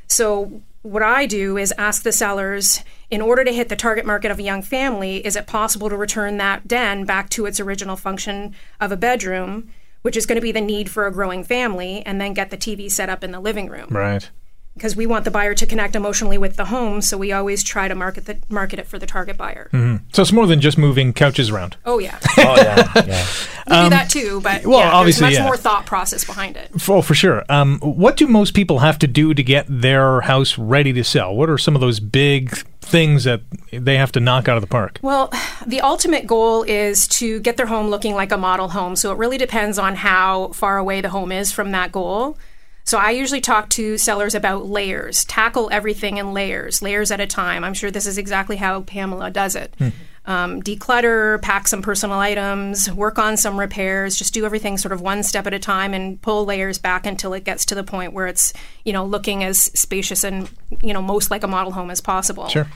So, 0.09 0.61
what 0.85 1.03
I 1.03 1.25
do 1.25 1.57
is 1.57 1.73
ask 1.79 2.03
the 2.03 2.13
sellers 2.13 2.85
in 3.11 3.23
order 3.23 3.43
to 3.43 3.53
hit 3.53 3.71
the 3.71 3.77
target 3.77 4.05
market 4.05 4.31
of 4.31 4.39
a 4.39 4.43
young 4.43 4.61
family, 4.61 5.25
is 5.25 5.35
it 5.35 5.47
possible 5.47 5.89
to 5.89 5.97
return 5.97 6.37
that 6.37 6.69
den 6.69 7.07
back 7.07 7.31
to 7.31 7.47
its 7.47 7.59
original 7.59 7.97
function 7.97 8.55
of 8.83 8.93
a 8.93 8.97
bedroom, 8.97 9.71
which 10.03 10.15
is 10.15 10.27
going 10.27 10.37
to 10.37 10.43
be 10.43 10.53
the 10.53 10.61
need 10.61 10.91
for 10.91 11.07
a 11.07 11.13
growing 11.13 11.43
family, 11.43 12.03
and 12.05 12.21
then 12.21 12.35
get 12.35 12.51
the 12.51 12.59
TV 12.59 12.91
set 12.91 13.09
up 13.09 13.25
in 13.25 13.31
the 13.31 13.41
living 13.41 13.71
room? 13.71 13.89
Right. 13.89 14.29
Because 14.75 14.97
we 14.97 15.07
want 15.07 15.25
the 15.25 15.31
buyer 15.31 15.55
to 15.55 15.67
connect 15.67 15.95
emotionally 15.95 16.37
with 16.37 16.57
the 16.57 16.65
home, 16.65 17.01
so 17.01 17.17
we 17.17 17.31
always 17.31 17.63
try 17.63 17.87
to 17.87 17.95
market 17.95 18.25
the 18.27 18.39
market 18.49 18.81
it 18.81 18.89
for 18.89 18.99
the 18.99 19.07
target 19.07 19.37
buyer. 19.37 19.69
So 20.13 20.23
it's 20.23 20.33
more 20.33 20.49
than 20.49 20.61
just 20.61 20.77
moving 20.77 21.13
couches 21.13 21.49
around. 21.51 21.77
Oh 21.85 21.99
yeah. 22.01 22.19
Oh 22.37 22.57
yeah, 22.57 22.93
yeah. 23.07 23.27
We 23.67 23.85
do 23.85 23.91
that 23.91 24.11
too, 24.11 24.41
but 24.43 24.65
Um, 24.65 24.71
well, 24.73 24.81
yeah, 24.81 24.93
obviously, 24.93 25.21
there's 25.23 25.35
much 25.35 25.39
yeah. 25.39 25.45
more 25.47 25.57
thought 25.57 25.87
process 25.87 26.25
behind 26.25 26.57
it. 26.57 26.71
Oh, 26.89 27.01
for 27.01 27.15
sure. 27.15 27.45
Um, 27.49 27.79
what 27.81 28.17
do 28.17 28.27
most 28.27 28.53
people 28.53 28.81
have 28.81 28.99
to 28.99 29.07
do 29.07 29.33
to 29.33 29.43
get 29.43 29.65
their 29.69 30.21
house 30.23 30.59
ready 30.59 30.93
to 30.93 31.05
sell? 31.05 31.35
What 31.35 31.49
are 31.49 31.57
some 31.57 31.75
of 31.75 31.81
those 31.81 32.01
big 32.01 32.51
things 32.81 33.25
that 33.25 33.41
they 33.73 33.97
have 33.97 34.13
to 34.13 34.21
knock 34.21 34.49
out 34.49 34.57
of 34.57 34.61
the 34.61 34.67
park? 34.67 34.99
Well, 35.03 35.33
the 35.67 35.81
ultimate 35.81 36.27
goal 36.27 36.65
is 36.65 37.09
to 37.09 37.41
get 37.41 37.57
their 37.57 37.67
home 37.67 37.89
looking 37.89 38.15
like 38.15 38.33
a 38.33 38.37
model 38.37 38.69
home. 38.69 38.97
So 38.97 39.13
it 39.13 39.19
really 39.19 39.39
depends 39.39 39.79
on 39.79 39.95
how 39.95 40.49
far 40.49 40.77
away 40.77 41.01
the 41.01 41.11
home 41.11 41.33
is 41.33 41.53
from 41.53 41.71
that 41.71 41.93
goal. 41.93 42.37
So 42.85 42.99
I 42.99 43.11
usually 43.11 43.41
talk 43.41 43.71
to 43.71 43.97
sellers 43.97 44.35
about 44.35 44.67
layers, 44.67 45.25
tackle 45.25 45.69
everything 45.73 46.19
in 46.19 46.35
layers, 46.35 46.83
layers 46.83 47.11
at 47.11 47.21
a 47.21 47.27
time. 47.27 47.65
I'm 47.65 47.75
sure 47.75 47.91
this 47.91 48.07
is 48.07 48.19
exactly 48.19 48.57
how 48.57 48.83
Pamela 48.83 49.31
does 49.31 49.57
it. 49.57 49.75
Um, 50.27 50.63
declutter, 50.63 51.41
pack 51.43 51.67
some 51.69 51.83
personal 51.83 52.19
items, 52.19 52.91
work 52.91 53.19
on 53.19 53.37
some 53.37 53.59
repairs, 53.59 54.17
just 54.17 54.33
do 54.33 54.47
everything 54.47 54.79
sort 54.79 54.93
of 54.93 55.01
one 55.01 55.23
step 55.23 55.47
at 55.47 55.53
a 55.53 55.59
time 55.59 55.93
and 55.93 56.21
pull 56.23 56.45
layers 56.47 56.79
back 56.79 57.05
until 57.05 57.35
it 57.35 57.45
gets 57.45 57.67
to 57.67 57.75
the 57.75 57.85
point 57.85 58.13
where 58.15 58.27
it's, 58.27 58.53
you 58.85 58.93
know, 58.93 59.05
looking 59.05 59.45
as 59.45 59.59
spacious 59.79 60.25
and, 60.25 60.51
you 60.83 60.93
know, 60.95 61.03
most 61.03 61.31
like 61.31 61.43
a 61.43 61.49
model 61.49 61.73
home 61.73 61.91
as 61.91 62.01
possible. 62.01 62.49
Sure. 62.49 62.67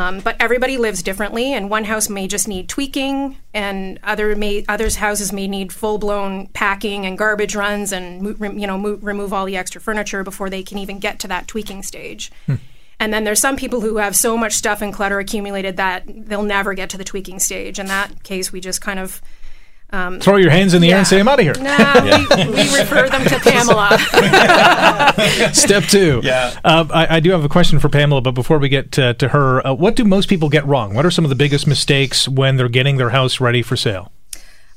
Um, 0.00 0.20
but 0.20 0.36
everybody 0.40 0.78
lives 0.78 1.02
differently, 1.02 1.52
and 1.52 1.68
one 1.68 1.84
house 1.84 2.08
may 2.08 2.26
just 2.26 2.48
need 2.48 2.70
tweaking, 2.70 3.36
and 3.52 4.00
other 4.02 4.34
may 4.34 4.64
others 4.66 4.96
houses 4.96 5.30
may 5.30 5.46
need 5.46 5.74
full 5.74 5.98
blown 5.98 6.46
packing 6.48 7.04
and 7.04 7.18
garbage 7.18 7.54
runs, 7.54 7.92
and 7.92 8.26
you 8.40 8.66
know 8.66 8.78
mo- 8.78 8.98
remove 9.02 9.34
all 9.34 9.44
the 9.44 9.58
extra 9.58 9.78
furniture 9.78 10.24
before 10.24 10.48
they 10.48 10.62
can 10.62 10.78
even 10.78 11.00
get 11.00 11.18
to 11.20 11.28
that 11.28 11.46
tweaking 11.46 11.82
stage. 11.82 12.32
And 12.98 13.12
then 13.12 13.24
there's 13.24 13.40
some 13.40 13.56
people 13.56 13.80
who 13.82 13.96
have 13.96 14.16
so 14.16 14.36
much 14.38 14.54
stuff 14.54 14.80
and 14.80 14.92
clutter 14.92 15.18
accumulated 15.18 15.76
that 15.76 16.04
they'll 16.06 16.42
never 16.42 16.72
get 16.74 16.90
to 16.90 16.98
the 16.98 17.04
tweaking 17.04 17.38
stage. 17.38 17.78
In 17.78 17.86
that 17.86 18.22
case, 18.22 18.52
we 18.52 18.60
just 18.60 18.80
kind 18.80 18.98
of 18.98 19.20
Throw 20.20 20.36
your 20.36 20.50
hands 20.50 20.74
in 20.74 20.82
the 20.82 20.92
air 20.92 20.98
and 20.98 21.06
say, 21.06 21.18
I'm 21.20 21.28
out 21.28 21.38
of 21.40 21.44
here. 21.44 21.54
nah, 21.60 22.02
we, 22.02 22.46
we 22.50 22.62
refer 22.78 23.08
them 23.08 23.24
to 23.24 23.38
Pamela. 23.40 23.98
Step 25.52 25.84
two. 25.84 26.20
Yeah. 26.22 26.58
Uh, 26.64 26.86
I, 26.92 27.16
I 27.16 27.20
do 27.20 27.30
have 27.30 27.44
a 27.44 27.48
question 27.48 27.78
for 27.80 27.88
Pamela, 27.88 28.20
but 28.20 28.32
before 28.32 28.58
we 28.58 28.68
get 28.68 28.92
to, 28.92 29.14
to 29.14 29.28
her, 29.28 29.66
uh, 29.66 29.74
what 29.74 29.96
do 29.96 30.04
most 30.04 30.28
people 30.28 30.48
get 30.48 30.66
wrong? 30.66 30.94
What 30.94 31.04
are 31.06 31.10
some 31.10 31.24
of 31.24 31.28
the 31.28 31.34
biggest 31.36 31.66
mistakes 31.66 32.28
when 32.28 32.56
they're 32.56 32.68
getting 32.68 32.96
their 32.96 33.10
house 33.10 33.40
ready 33.40 33.62
for 33.62 33.76
sale? 33.76 34.12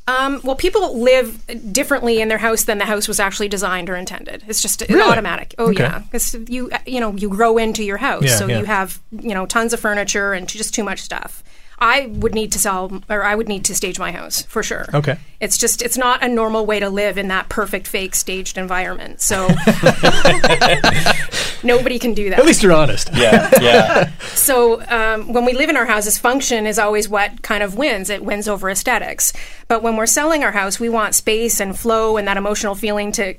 Um, 0.06 0.41
well, 0.43 0.58
people 0.58 0.99
live 1.02 1.45
differently 1.71 2.19
in 2.19 2.28
their 2.28 2.38
house 2.39 2.63
than 2.65 2.78
the 2.78 2.84
house 2.86 3.08
was 3.08 3.21
actually 3.21 3.47
designed 3.47 3.89
or 3.89 3.95
intended. 3.95 4.43
It's 4.49 4.62
just 4.62 4.82
Really? 4.89 5.02
automatic. 5.02 5.56
Oh 5.58 5.69
Okay. 5.69 5.84
yeah, 5.84 5.99
because 5.99 6.34
you 6.49 6.69
you 6.86 6.99
know 6.99 7.15
you 7.15 7.30
grow 7.30 7.58
into 7.58 7.86
your 7.86 7.95
house, 7.95 8.23
Yeah, 8.23 8.36
so 8.36 8.47
yeah. 8.47 8.60
you 8.60 8.65
have 8.65 8.99
you 9.12 9.34
know 9.34 9.45
tons 9.45 9.71
of 9.71 9.80
furniture 9.80 10.34
and 10.34 10.45
just 10.49 10.73
too 10.73 10.84
much 10.84 10.99
stuff. 10.99 11.41
I 11.79 12.07
would 12.07 12.33
need 12.33 12.51
to 12.53 12.59
sell 12.59 13.01
or 13.09 13.23
I 13.23 13.36
would 13.36 13.47
need 13.47 13.65
to 13.65 13.75
stage 13.75 13.99
my 13.99 14.12
house 14.12 14.43
for 14.43 14.63
sure. 14.63 14.86
Okay. 14.93 15.17
It's 15.39 15.57
just 15.57 15.81
it's 15.81 15.97
not 15.97 16.23
a 16.23 16.27
normal 16.27 16.65
way 16.65 16.79
to 16.79 16.89
live 16.89 17.17
in 17.17 17.27
that 17.27 17.49
perfect 17.49 17.88
fake 17.88 18.15
staged 18.15 18.57
environment. 18.57 19.21
So 19.21 19.47
nobody 21.63 21.99
can 21.99 22.13
do 22.13 22.29
that. 22.29 22.39
At 22.39 22.45
least 22.45 22.63
you're 22.63 22.73
honest. 22.73 23.09
Yeah, 23.13 23.49
yeah. 23.62 24.12
So 24.33 24.83
um, 24.89 25.31
when 25.31 25.45
we 25.45 25.53
live 25.53 25.69
in 25.69 25.77
our 25.77 25.86
houses, 25.86 26.17
function 26.17 26.67
is 26.67 26.77
always 26.77 27.07
what 27.07 27.43
kind 27.43 27.63
of 27.63 27.75
wins. 27.75 28.09
It 28.09 28.25
wins 28.25 28.47
over 28.47 28.69
aesthetics. 28.69 29.31
But 29.69 29.81
when 29.81 29.95
we're 29.95 30.05
selling 30.05 30.43
our 30.43 30.51
house, 30.51 30.79
we 30.79 30.89
want 30.89 31.15
space 31.15 31.62
and 31.62 31.77
flow 31.77 32.17
and 32.17 32.27
that 32.27 32.36
emotional 32.36 32.75
feeling 32.75 33.13
to 33.13 33.36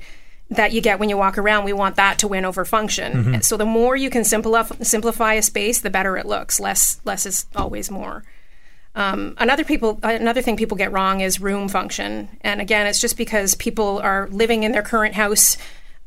that 0.56 0.72
you 0.72 0.80
get 0.80 0.98
when 0.98 1.08
you 1.08 1.16
walk 1.16 1.38
around. 1.38 1.64
We 1.64 1.72
want 1.72 1.96
that 1.96 2.18
to 2.20 2.28
win 2.28 2.44
over 2.44 2.64
function. 2.64 3.42
So 3.42 3.56
the 3.56 3.64
more 3.66 3.96
you 3.96 4.10
can 4.10 4.24
simplify 4.24 4.76
simplify 4.82 5.34
a 5.34 5.42
space, 5.42 5.80
the 5.80 5.90
better 5.90 6.16
it 6.16 6.26
looks. 6.26 6.60
Less 6.60 7.00
less 7.04 7.26
is 7.26 7.46
always 7.54 7.90
more. 7.90 8.24
Um, 8.96 9.34
another 9.38 9.64
people 9.64 9.98
another 10.02 10.40
thing 10.42 10.56
people 10.56 10.76
get 10.76 10.92
wrong 10.92 11.20
is 11.20 11.40
room 11.40 11.68
function, 11.68 12.28
and 12.42 12.60
again, 12.60 12.86
it's 12.86 13.00
just 13.00 13.16
because 13.16 13.54
people 13.56 13.98
are 13.98 14.28
living 14.30 14.62
in 14.62 14.72
their 14.72 14.82
current 14.82 15.14
house. 15.14 15.56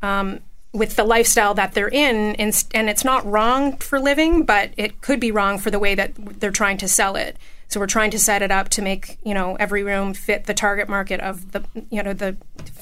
Um, 0.00 0.40
with 0.72 0.96
the 0.96 1.04
lifestyle 1.04 1.54
that 1.54 1.72
they're 1.72 1.88
in, 1.88 2.34
and, 2.36 2.64
and 2.74 2.90
it's 2.90 3.02
not 3.02 3.24
wrong 3.24 3.78
for 3.78 3.98
living, 3.98 4.44
but 4.44 4.70
it 4.76 5.00
could 5.00 5.18
be 5.18 5.32
wrong 5.32 5.58
for 5.58 5.70
the 5.70 5.78
way 5.78 5.94
that 5.94 6.12
they're 6.40 6.50
trying 6.50 6.76
to 6.76 6.86
sell 6.86 7.16
it. 7.16 7.38
So 7.68 7.80
we're 7.80 7.86
trying 7.86 8.10
to 8.12 8.18
set 8.18 8.42
it 8.42 8.50
up 8.50 8.70
to 8.70 8.82
make 8.82 9.18
you 9.22 9.34
know 9.34 9.56
every 9.56 9.82
room 9.82 10.14
fit 10.14 10.46
the 10.46 10.54
target 10.54 10.88
market 10.88 11.20
of 11.20 11.52
the 11.52 11.64
you 11.90 12.02
know 12.02 12.14
the 12.14 12.36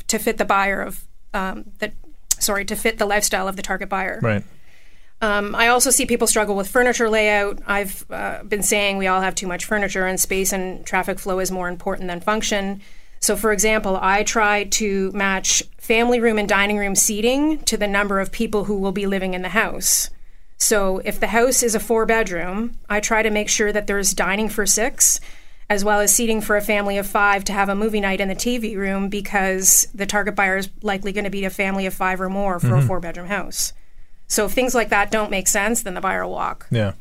to 0.06 0.18
fit 0.18 0.38
the 0.38 0.44
buyer 0.44 0.80
of 0.80 1.04
um, 1.36 1.64
the 1.78 1.92
sorry 2.38 2.64
to 2.64 2.76
fit 2.76 2.98
the 2.98 3.06
lifestyle 3.06 3.48
of 3.48 3.56
the 3.56 3.62
target 3.62 3.88
buyer. 3.88 4.18
Right. 4.22 4.44
Um, 5.22 5.54
I 5.54 5.68
also 5.68 5.90
see 5.90 6.04
people 6.04 6.26
struggle 6.26 6.56
with 6.56 6.68
furniture 6.68 7.08
layout. 7.08 7.60
I've 7.66 8.04
uh, 8.10 8.42
been 8.42 8.62
saying 8.62 8.98
we 8.98 9.06
all 9.06 9.22
have 9.22 9.34
too 9.34 9.46
much 9.46 9.64
furniture, 9.64 10.06
and 10.06 10.20
space 10.20 10.52
and 10.52 10.84
traffic 10.84 11.18
flow 11.18 11.38
is 11.38 11.50
more 11.50 11.68
important 11.68 12.08
than 12.08 12.20
function. 12.20 12.82
So, 13.20 13.34
for 13.34 13.52
example, 13.52 13.98
I 14.00 14.24
try 14.24 14.64
to 14.64 15.10
match 15.12 15.62
family 15.78 16.20
room 16.20 16.38
and 16.38 16.48
dining 16.48 16.76
room 16.76 16.94
seating 16.94 17.58
to 17.60 17.76
the 17.76 17.86
number 17.86 18.20
of 18.20 18.30
people 18.30 18.64
who 18.64 18.76
will 18.76 18.92
be 18.92 19.06
living 19.06 19.32
in 19.32 19.42
the 19.42 19.48
house. 19.48 20.10
So, 20.58 20.98
if 20.98 21.18
the 21.18 21.28
house 21.28 21.62
is 21.62 21.74
a 21.74 21.80
four 21.80 22.04
bedroom, 22.04 22.78
I 22.88 23.00
try 23.00 23.22
to 23.22 23.30
make 23.30 23.48
sure 23.48 23.72
that 23.72 23.86
there's 23.86 24.12
dining 24.12 24.50
for 24.50 24.66
six, 24.66 25.18
as 25.68 25.84
well 25.84 26.00
as 26.00 26.14
seating 26.14 26.40
for 26.40 26.56
a 26.56 26.62
family 26.62 26.96
of 26.98 27.06
five 27.06 27.44
to 27.44 27.52
have 27.52 27.68
a 27.68 27.74
movie 27.74 28.00
night 28.00 28.20
in 28.20 28.28
the 28.28 28.34
TV 28.34 28.76
room 28.76 29.08
because 29.08 29.88
the 29.94 30.06
target 30.06 30.34
buyer 30.34 30.56
is 30.56 30.70
likely 30.82 31.12
going 31.12 31.24
to 31.24 31.30
be 31.30 31.44
a 31.44 31.50
family 31.50 31.86
of 31.86 31.94
five 31.94 32.20
or 32.20 32.28
more 32.28 32.60
for 32.60 32.68
a 32.68 32.70
mm-hmm. 32.78 32.86
four 32.86 33.00
bedroom 33.00 33.26
house. 33.26 33.72
So 34.28 34.44
if 34.44 34.52
things 34.52 34.74
like 34.74 34.90
that 34.90 35.10
don't 35.10 35.30
make 35.30 35.48
sense, 35.48 35.82
then 35.82 35.94
the 35.94 36.00
buyer 36.00 36.24
will 36.24 36.32
walk. 36.32 36.66
Yeah. 36.70 36.92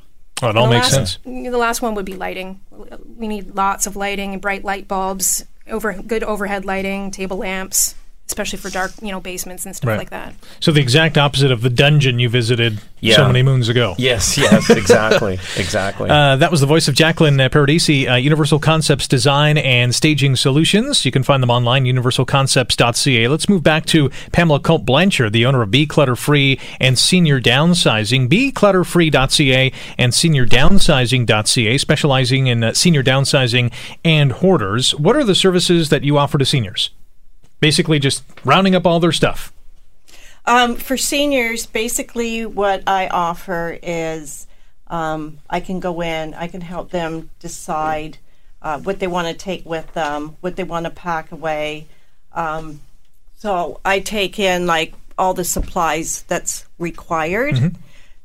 Oh, 0.42 0.50
it 0.50 0.58
all 0.58 0.68
makes 0.68 0.94
last, 0.94 0.94
sense. 0.94 1.20
The 1.24 1.58
last 1.58 1.82
one 1.82 1.96
would 1.96 2.06
be 2.06 2.16
lighting. 2.16 2.60
We 3.18 3.28
need 3.28 3.56
lots 3.56 3.88
of 3.88 3.96
lighting 3.96 4.34
and 4.34 4.42
bright 4.42 4.64
light 4.64 4.88
bulbs, 4.88 5.46
over 5.68 5.94
good 5.94 6.24
overhead 6.24 6.66
lighting, 6.66 7.12
table 7.12 7.38
lamps, 7.38 7.96
especially 8.28 8.58
for 8.58 8.70
dark, 8.70 8.92
you 9.02 9.12
know, 9.12 9.20
basements 9.22 9.66
and 9.66 9.76
stuff 9.76 9.88
Right. 9.88 9.98
like 10.00 10.10
that. 10.10 10.34
So 10.60 10.72
the 10.72 10.82
exact 10.82 11.18
opposite 11.18 11.52
of 11.52 11.62
the 11.62 11.70
dungeon 11.70 12.18
you 12.20 12.28
visited 12.30 12.80
so 13.14 13.28
many 13.28 13.44
moons 13.44 13.70
ago. 13.70 13.94
yes, 14.00 14.36
yes, 14.36 14.68
exactly, 14.72 15.34
exactly. 15.58 16.10
Uh, 16.10 16.36
that 16.38 16.50
was 16.50 16.60
the 16.60 16.66
voice 16.66 16.88
of 16.88 16.96
Jacqueline 16.96 17.40
uh, 17.40 17.50
Paradisi, 17.50 18.10
uh, 18.12 18.16
Universal 18.16 18.58
Concepts 18.60 19.08
Design 19.08 19.60
and 19.60 19.94
Staging 19.94 20.36
Solutions. 20.36 21.06
You 21.06 21.12
can 21.12 21.22
find 21.22 21.44
them 21.44 21.52
online, 21.52 21.86
universalconcepts.ca. 21.86 23.28
Let's 23.28 23.48
move 23.48 23.62
back 23.62 23.86
to 23.88 24.10
Pamela 24.32 24.60
Culp 24.60 24.86
Blanchard, 24.86 25.34
the 25.34 25.46
owner 25.46 25.62
of 25.62 25.70
Be 25.70 25.86
Clutter 25.86 26.16
Free 26.16 26.60
and 26.80 26.98
Senior 26.98 27.40
Downsizing. 27.40 28.28
BeClutterFree.ca 28.28 29.72
and 30.00 30.14
SeniorDownsizing.ca, 30.14 31.78
specializing 31.78 32.48
in 32.48 32.64
uh, 32.64 32.74
senior 32.74 33.04
downsizing 33.04 33.72
and 34.04 34.32
hoarders. 34.32 34.96
What 34.96 35.16
are 35.16 35.24
the 35.24 35.36
services 35.36 35.90
that 35.90 36.04
you 36.04 36.18
offer 36.18 36.38
to 36.40 36.46
seniors? 36.46 36.90
Basically, 37.60 38.00
just 38.00 38.24
rounding 38.44 38.76
up 38.76 38.86
all 38.86 39.00
their 39.00 39.12
stuff. 39.12 39.52
Um, 40.46 40.76
for 40.76 40.98
seniors, 40.98 41.66
basically, 41.66 42.46
what 42.46 42.84
I 42.86 43.08
offer 43.08 43.80
is 43.82 44.46
um, 44.88 45.40
I 45.50 45.60
can 45.60 45.80
go 45.80 46.02
in, 46.02 46.34
I 46.36 46.48
can 46.48 46.62
help 46.62 46.92
them 46.92 47.32
decide 47.40 48.20
uh, 48.62 48.80
what 48.80 49.00
they 49.00 49.08
want 49.08 49.28
to 49.28 49.34
take 49.34 49.66
with 49.66 49.92
them, 49.94 50.38
what 50.42 50.56
they 50.56 50.64
want 50.64 50.86
to 50.86 50.92
pack 50.92 51.32
away. 51.32 51.88
Um, 52.34 52.82
so 53.38 53.80
I 53.84 54.00
take 54.00 54.40
in 54.40 54.68
like 54.68 54.94
all 55.18 55.34
the 55.34 55.44
supplies 55.44 56.24
that's 56.24 56.66
required, 56.78 57.56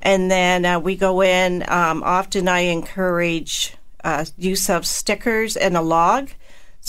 and 0.02 0.30
then 0.30 0.64
uh, 0.64 0.80
we 0.80 0.96
go 0.96 1.22
in. 1.22 1.64
Um, 1.68 2.02
often 2.02 2.48
I 2.48 2.60
encourage 2.60 3.74
uh, 4.04 4.24
use 4.36 4.68
of 4.68 4.86
stickers 4.86 5.56
and 5.56 5.76
a 5.76 5.82
log 5.82 6.30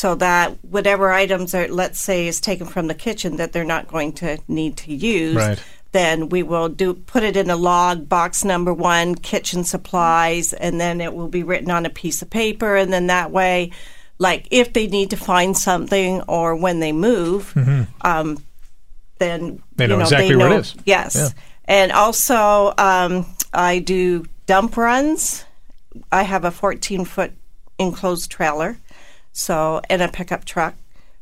so 0.01 0.15
that 0.15 0.57
whatever 0.65 1.11
items 1.11 1.53
are, 1.53 1.67
let's 1.67 1.99
say, 1.99 2.27
is 2.27 2.41
taken 2.41 2.65
from 2.65 2.87
the 2.87 2.95
kitchen 2.95 3.37
that 3.37 3.53
they're 3.53 3.63
not 3.75 3.87
going 3.87 4.11
to 4.13 4.39
need 4.47 4.75
to 4.77 4.91
use, 4.93 5.35
Right. 5.35 5.61
then 5.91 6.29
we 6.29 6.41
will 6.41 6.69
do 6.69 6.93
put 6.95 7.21
it 7.23 7.37
in 7.37 7.51
a 7.51 7.55
log, 7.55 8.09
box 8.09 8.43
number 8.43 8.73
one, 8.73 9.13
kitchen 9.13 9.63
supplies, 9.63 10.53
and 10.53 10.81
then 10.81 11.01
it 11.01 11.13
will 11.13 11.27
be 11.27 11.43
written 11.43 11.69
on 11.69 11.85
a 11.85 11.89
piece 11.91 12.23
of 12.23 12.29
paper, 12.31 12.75
and 12.75 12.91
then 12.91 13.07
that 13.07 13.29
way, 13.29 13.71
like 14.17 14.47
if 14.49 14.73
they 14.73 14.87
need 14.87 15.11
to 15.11 15.17
find 15.17 15.55
something 15.55 16.21
or 16.27 16.55
when 16.55 16.79
they 16.79 16.91
move, 16.93 17.53
um, 18.01 18.43
then 19.19 19.39
Mm-hmm. 19.41 19.57
They 19.75 19.87
know 19.87 19.95
you 19.97 20.01
exactly 20.01 20.29
they 20.29 20.35
where 20.35 20.47
it 20.47 20.49
know- 20.49 20.59
is. 20.61 20.75
Yes, 20.85 21.15
Yeah. 21.15 21.29
and 21.65 21.91
also 21.91 22.73
um, 22.77 23.25
I 23.53 23.77
do 23.79 24.25
dump 24.47 24.77
runs. 24.77 25.45
I 26.11 26.23
have 26.23 26.43
a 26.45 26.51
14 26.51 27.05
foot 27.05 27.33
enclosed 27.77 28.31
trailer, 28.31 28.77
so 29.31 29.81
and 29.89 30.01
a 30.01 30.07
pickup 30.07 30.45
truck. 30.45 30.75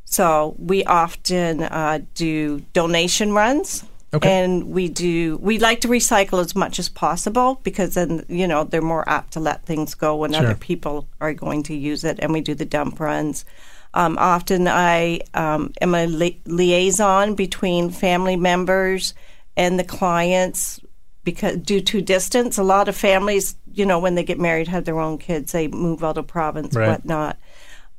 So 0.04 0.56
we 0.58 0.84
often 0.84 1.62
uh, 1.62 2.00
do 2.14 2.60
donation 2.72 3.32
runs. 3.32 3.84
Okay. 4.12 4.28
And 4.42 4.70
we 4.72 4.88
do. 4.88 5.36
We 5.40 5.60
like 5.60 5.82
to 5.82 5.88
recycle 5.88 6.40
as 6.40 6.56
much 6.56 6.80
as 6.80 6.88
possible 6.88 7.60
because 7.62 7.94
then 7.94 8.24
you 8.28 8.48
know 8.48 8.64
they're 8.64 8.82
more 8.82 9.08
apt 9.08 9.34
to 9.34 9.40
let 9.40 9.64
things 9.64 9.94
go 9.94 10.16
when 10.16 10.32
Sure. 10.32 10.42
other 10.46 10.56
people 10.56 11.06
are 11.20 11.32
going 11.32 11.62
to 11.64 11.76
use 11.76 12.02
it. 12.02 12.18
And 12.20 12.32
we 12.32 12.40
do 12.40 12.56
the 12.56 12.64
dump 12.64 12.98
runs. 12.98 13.44
Um, 13.94 14.18
often 14.18 14.66
I 14.66 15.20
um, 15.34 15.72
am 15.80 15.94
a 15.94 16.06
li- 16.06 16.40
liaison 16.44 17.34
between 17.36 17.90
family 17.90 18.34
members 18.34 19.14
and 19.56 19.78
the 19.78 19.84
clients 19.84 20.80
because 21.22 21.56
due 21.58 21.80
to 21.82 22.00
distance, 22.00 22.58
a 22.58 22.62
lot 22.64 22.88
of 22.88 22.96
families, 22.96 23.54
you 23.72 23.86
know, 23.86 23.98
when 24.00 24.16
they 24.16 24.24
get 24.24 24.40
married, 24.40 24.66
have 24.68 24.86
their 24.86 24.98
own 24.98 25.18
kids, 25.18 25.52
they 25.52 25.68
move 25.68 26.02
out 26.02 26.18
of 26.18 26.26
province, 26.26 26.74
Right. 26.74 26.88
whatnot. 26.88 27.36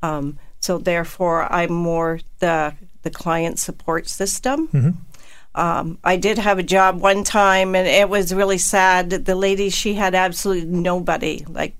Um, 0.01 0.37
so 0.59 0.77
therefore, 0.77 1.51
I'm 1.51 1.71
more 1.73 2.19
the 2.39 2.73
the 3.03 3.09
client 3.09 3.57
support 3.59 4.07
system. 4.07 4.69
Um, 5.53 5.97
I 6.03 6.15
did 6.17 6.37
have 6.37 6.59
a 6.59 6.63
job 6.63 7.01
one 7.01 7.23
time, 7.23 7.75
and 7.75 7.87
it 7.87 8.07
was 8.09 8.33
really 8.33 8.57
sad. 8.59 9.09
The 9.09 9.35
lady, 9.35 9.69
she 9.69 9.95
had 9.95 10.15
absolutely 10.15 10.65
nobody. 10.69 11.43
Like, 11.47 11.75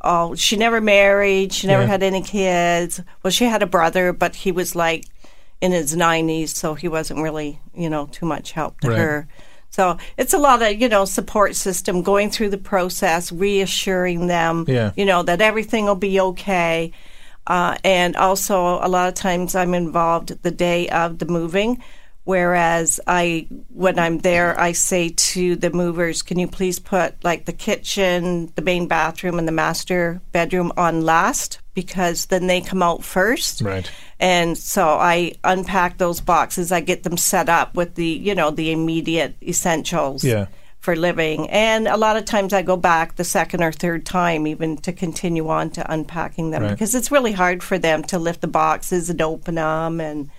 oh, 0.00 0.34
she 0.34 0.56
never 0.56 0.80
married. 0.80 1.52
She 1.52 1.66
never 1.66 1.82
Yeah. 1.82 1.88
had 1.88 2.02
any 2.02 2.22
kids. 2.22 3.00
Well, 3.22 3.30
she 3.30 3.44
had 3.44 3.62
a 3.62 3.66
brother, 3.66 4.12
but 4.12 4.34
he 4.34 4.50
was 4.50 4.74
like 4.74 5.04
in 5.60 5.72
his 5.72 5.94
90s, 5.94 6.48
so 6.56 6.74
he 6.74 6.88
wasn't 6.88 7.20
really, 7.20 7.60
you 7.74 7.88
know, 7.88 8.06
too 8.06 8.26
much 8.26 8.52
help 8.52 8.80
to 8.80 8.88
Right. 8.88 8.98
her. 8.98 9.28
So 9.70 9.98
it's 10.16 10.32
a 10.34 10.38
lot 10.38 10.62
of, 10.62 10.80
you 10.80 10.88
know, 10.88 11.04
support 11.04 11.54
system 11.54 12.02
going 12.02 12.30
through 12.30 12.48
the 12.50 12.58
process, 12.58 13.30
reassuring 13.30 14.26
them, 14.26 14.64
Yeah. 14.66 14.90
you 14.96 15.04
know, 15.04 15.22
that 15.22 15.40
everything 15.40 15.84
will 15.84 15.94
be 15.94 16.18
okay. 16.20 16.92
Uh, 17.46 17.76
and 17.84 18.16
also, 18.16 18.78
a 18.80 18.88
lot 18.88 19.08
of 19.08 19.14
times 19.14 19.54
I'm 19.54 19.74
involved 19.74 20.42
the 20.42 20.50
day 20.50 20.88
of 20.88 21.18
the 21.18 21.26
moving. 21.26 21.82
Whereas 22.24 22.98
I, 23.06 23.46
when 23.68 24.00
I'm 24.00 24.18
there, 24.18 24.58
I 24.58 24.72
say 24.72 25.10
to 25.10 25.54
the 25.54 25.70
movers, 25.70 26.22
"Can 26.22 26.40
you 26.40 26.48
please 26.48 26.80
put 26.80 27.22
like 27.22 27.44
the 27.44 27.52
kitchen, 27.52 28.50
the 28.56 28.62
main 28.62 28.88
bathroom, 28.88 29.38
and 29.38 29.46
the 29.46 29.52
master 29.52 30.20
bedroom 30.32 30.72
on 30.76 31.02
last 31.02 31.60
because 31.76 32.26
then 32.26 32.48
they 32.48 32.62
come 32.62 32.82
out 32.82 33.04
first. 33.04 33.60
Right. 33.60 33.88
And 34.18 34.58
so 34.58 34.88
I 34.88 35.34
unpack 35.44 35.98
those 35.98 36.20
boxes. 36.20 36.72
I 36.72 36.80
get 36.80 37.02
them 37.04 37.18
set 37.18 37.50
up 37.50 37.76
with 37.76 37.94
the, 37.94 38.06
you 38.06 38.34
know, 38.34 38.50
the 38.50 38.72
immediate 38.72 39.36
essentials 39.42 40.24
Yeah. 40.24 40.46
For 40.86 40.94
living. 40.94 41.40
Mm. 41.40 41.48
And 41.50 41.88
a 41.88 41.96
lot 41.96 42.16
of 42.16 42.24
times 42.26 42.52
I 42.52 42.62
go 42.62 42.76
back 42.76 43.16
the 43.16 43.24
second 43.24 43.60
or 43.64 43.72
third 43.72 44.06
time 44.06 44.46
even 44.46 44.76
to 44.78 44.92
continue 44.92 45.48
on 45.48 45.70
to 45.70 45.92
unpacking 45.92 46.52
them 46.52 46.62
Right. 46.62 46.70
because 46.70 46.94
it's 46.94 47.10
really 47.10 47.32
hard 47.32 47.64
for 47.64 47.76
them 47.76 48.04
to 48.04 48.20
lift 48.20 48.40
the 48.40 48.46
boxes 48.46 49.10
and 49.10 49.20
open 49.20 49.56
them 49.56 50.00
and 50.00 50.30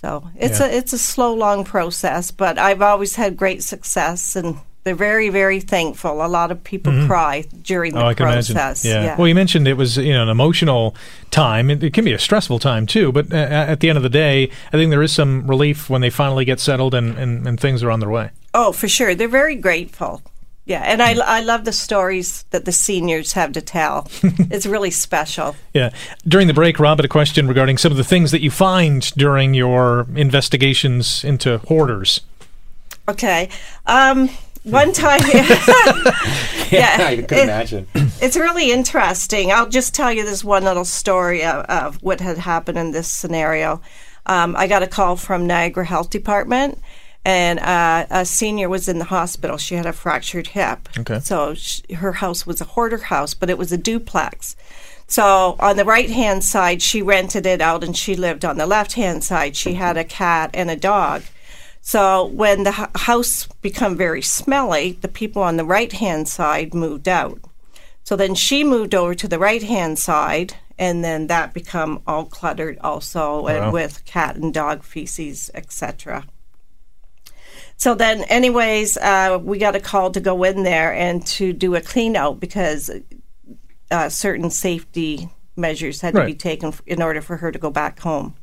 so 0.00 0.24
it's 0.34 0.58
Yeah. 0.58 0.66
a 0.66 0.70
it's 0.78 0.92
a 0.92 0.98
slow 0.98 1.32
long 1.32 1.62
process, 1.64 2.32
but 2.32 2.58
I've 2.58 2.82
always 2.82 3.14
had 3.14 3.36
great 3.36 3.62
success 3.62 4.34
and 4.34 4.56
they're 4.84 4.94
very 4.94 5.28
very 5.28 5.60
thankful. 5.60 6.24
A 6.24 6.28
lot 6.28 6.50
of 6.50 6.62
people 6.64 7.06
cry 7.06 7.44
during 7.62 7.94
the 7.94 8.02
Oh, 8.02 8.06
I 8.08 8.14
can 8.14 8.24
process. 8.26 8.84
imagine. 8.84 9.04
Yeah. 9.04 9.16
Well, 9.16 9.28
you 9.28 9.34
mentioned 9.34 9.68
it 9.68 9.76
was 9.76 9.96
you 9.96 10.12
know 10.12 10.22
an 10.22 10.28
emotional 10.28 10.94
time. 11.30 11.70
It, 11.70 11.82
it 11.82 11.92
can 11.94 12.04
be 12.04 12.12
a 12.12 12.18
stressful 12.18 12.58
time 12.58 12.86
too. 12.86 13.12
But 13.12 13.32
uh, 13.32 13.36
at 13.36 13.80
the 13.80 13.88
end 13.88 13.96
of 13.96 14.02
the 14.02 14.10
day, 14.10 14.50
I 14.68 14.70
think 14.72 14.90
there 14.90 15.02
is 15.02 15.12
some 15.12 15.46
relief 15.46 15.88
when 15.88 16.00
they 16.00 16.10
finally 16.10 16.44
get 16.44 16.60
settled 16.60 16.94
and, 16.94 17.16
and, 17.16 17.46
and 17.46 17.58
things 17.60 17.82
are 17.82 17.90
on 17.90 18.00
their 18.00 18.10
way. 18.10 18.30
Oh, 18.54 18.72
for 18.72 18.88
sure. 18.88 19.14
They're 19.14 19.28
very 19.28 19.54
grateful. 19.54 20.20
Yeah, 20.64 20.82
and 20.82 21.02
I, 21.02 21.14
I 21.38 21.40
love 21.40 21.64
the 21.64 21.72
stories 21.72 22.44
that 22.50 22.66
the 22.66 22.70
seniors 22.72 23.32
have 23.32 23.50
to 23.52 23.60
tell. 23.60 24.06
it's 24.22 24.64
really 24.64 24.92
special. 24.92 25.56
Yeah. 25.74 25.90
During 26.28 26.46
the 26.46 26.54
break, 26.54 26.78
Rob 26.78 26.98
had 26.98 27.04
a 27.04 27.08
question 27.08 27.48
regarding 27.48 27.78
some 27.78 27.90
of 27.90 27.98
the 27.98 28.04
things 28.04 28.30
that 28.30 28.42
you 28.42 28.50
find 28.52 29.02
during 29.16 29.54
your 29.54 30.06
investigations 30.14 31.24
into 31.24 31.58
hoarders. 31.58 32.20
Okay. 33.08 33.48
Um, 33.86 34.30
one 34.64 34.92
time, 35.04 35.20
yeah, 36.70 36.96
I 37.08 37.16
could 37.26 37.38
it- 37.38 37.44
imagine. 37.44 37.86
it's 37.94 38.36
really 38.36 38.70
interesting. 38.72 39.50
I'll 39.52 39.68
just 39.68 39.94
tell 39.94 40.12
you 40.12 40.24
this 40.24 40.44
one 40.44 40.64
little 40.64 40.84
story 40.84 41.44
of, 41.44 41.64
of 41.66 42.02
what 42.02 42.20
had 42.20 42.38
happened 42.38 42.78
in 42.78 42.92
this 42.92 43.08
scenario. 43.08 43.80
Um, 44.26 44.54
I 44.56 44.66
got 44.68 44.82
a 44.82 44.86
call 44.86 45.16
from 45.16 45.46
Niagara 45.46 45.84
Health 45.84 46.10
Department, 46.10 46.78
and 47.24 47.58
uh, 47.58 48.06
a 48.10 48.24
senior 48.24 48.68
was 48.68 48.88
in 48.88 48.98
the 48.98 49.04
hospital. 49.06 49.56
She 49.56 49.74
had 49.74 49.86
a 49.86 49.92
fractured 49.92 50.48
hip. 50.48 50.88
Okay. 50.98 51.18
So 51.20 51.54
sh 51.54 51.80
her 51.94 52.12
house 52.12 52.46
was 52.46 52.60
a 52.60 52.64
hoarder 52.64 52.98
house, 52.98 53.34
but 53.34 53.50
it 53.50 53.58
was 53.58 53.72
a 53.72 53.78
duplex. 53.78 54.54
So 55.08 55.56
on 55.60 55.76
the 55.76 55.84
right 55.84 56.08
hand 56.08 56.42
side, 56.44 56.80
she 56.82 57.02
rented 57.02 57.44
it 57.46 57.60
out, 57.60 57.82
and 57.84 57.96
she 57.96 58.14
lived 58.14 58.44
on 58.44 58.56
the 58.58 58.66
left 58.66 58.92
hand 58.94 59.22
side. 59.24 59.56
She 59.56 59.74
had 59.74 59.96
a 59.96 60.04
cat 60.04 60.50
and 60.54 60.70
a 60.70 60.76
dog. 60.76 61.22
So 61.84 62.26
when 62.26 62.62
the 62.62 62.88
house 62.94 63.48
become 63.60 63.96
very 63.96 64.22
smelly, 64.22 64.92
the 65.00 65.08
people 65.08 65.42
on 65.42 65.56
the 65.56 65.64
right 65.64 65.92
hand 65.92 66.28
side 66.28 66.74
moved 66.74 67.08
out. 67.08 67.40
So 68.04 68.14
then 68.14 68.34
she 68.36 68.62
moved 68.62 68.94
over 68.94 69.14
to 69.16 69.26
the 69.28 69.38
right 69.38 69.62
hand 69.62 69.98
side, 69.98 70.54
and 70.78 71.04
then 71.04 71.26
that 71.26 71.52
become 71.52 72.00
all 72.06 72.24
cluttered 72.24 72.78
also, 72.82 73.42
Wow. 73.42 73.48
and 73.48 73.72
with 73.72 74.04
cat 74.04 74.36
and 74.36 74.54
dog 74.54 74.84
feces, 74.84 75.50
etc. 75.54 76.24
So 77.76 77.94
then, 77.96 78.22
anyways, 78.24 78.96
uh, 78.98 79.40
we 79.42 79.58
got 79.58 79.74
a 79.74 79.80
call 79.80 80.12
to 80.12 80.20
go 80.20 80.44
in 80.44 80.62
there 80.62 80.92
and 80.92 81.26
to 81.26 81.52
do 81.52 81.74
a 81.74 81.80
clean 81.80 82.14
out 82.14 82.38
because 82.38 82.90
uh, 83.90 84.08
certain 84.08 84.50
safety 84.50 85.28
measures 85.56 86.00
had 86.00 86.14
to 86.14 86.24
be 86.24 86.34
taken 86.34 86.72
in 86.86 87.02
order 87.02 87.20
for 87.20 87.38
her 87.38 87.50
to 87.50 87.58
go 87.58 87.70
back 87.70 87.98
home. 87.98 88.36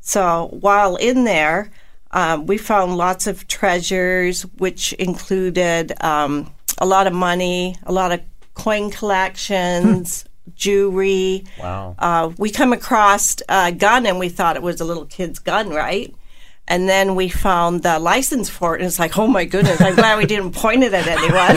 So 0.00 0.48
while 0.60 0.94
in 0.94 1.24
there, 1.24 1.72
um, 2.10 2.46
we 2.46 2.58
found 2.58 2.96
lots 2.96 3.26
of 3.26 3.46
treasures, 3.48 4.42
which 4.58 4.92
included 4.94 5.92
um, 6.02 6.52
a 6.78 6.86
lot 6.86 7.06
of 7.06 7.12
money, 7.12 7.76
a 7.84 7.92
lot 7.92 8.12
of 8.12 8.20
coin 8.54 8.90
collections, 8.90 10.24
jewelry. 10.54 11.44
Wow. 11.58 11.94
Uh, 11.98 12.30
we 12.38 12.50
come 12.50 12.72
across 12.72 13.36
a 13.48 13.72
gun 13.72 14.06
and 14.06 14.18
we 14.18 14.28
thought 14.28 14.56
it 14.56 14.62
was 14.62 14.80
a 14.80 14.84
little 14.84 15.06
kid's 15.06 15.38
gun, 15.38 15.70
right? 15.70 16.14
And 16.70 16.86
then 16.88 17.14
we 17.14 17.30
found 17.30 17.82
the 17.82 17.98
license 17.98 18.50
for 18.50 18.74
it, 18.76 18.80
and 18.82 18.86
it's 18.86 18.98
like, 18.98 19.16
oh 19.18 19.26
my 19.26 19.46
goodness! 19.46 19.80
I'm 19.80 19.94
glad 19.94 20.18
we 20.18 20.26
didn't 20.26 20.52
point 20.52 20.84
it 20.84 20.92
at 20.92 21.06
anyone. 21.06 21.56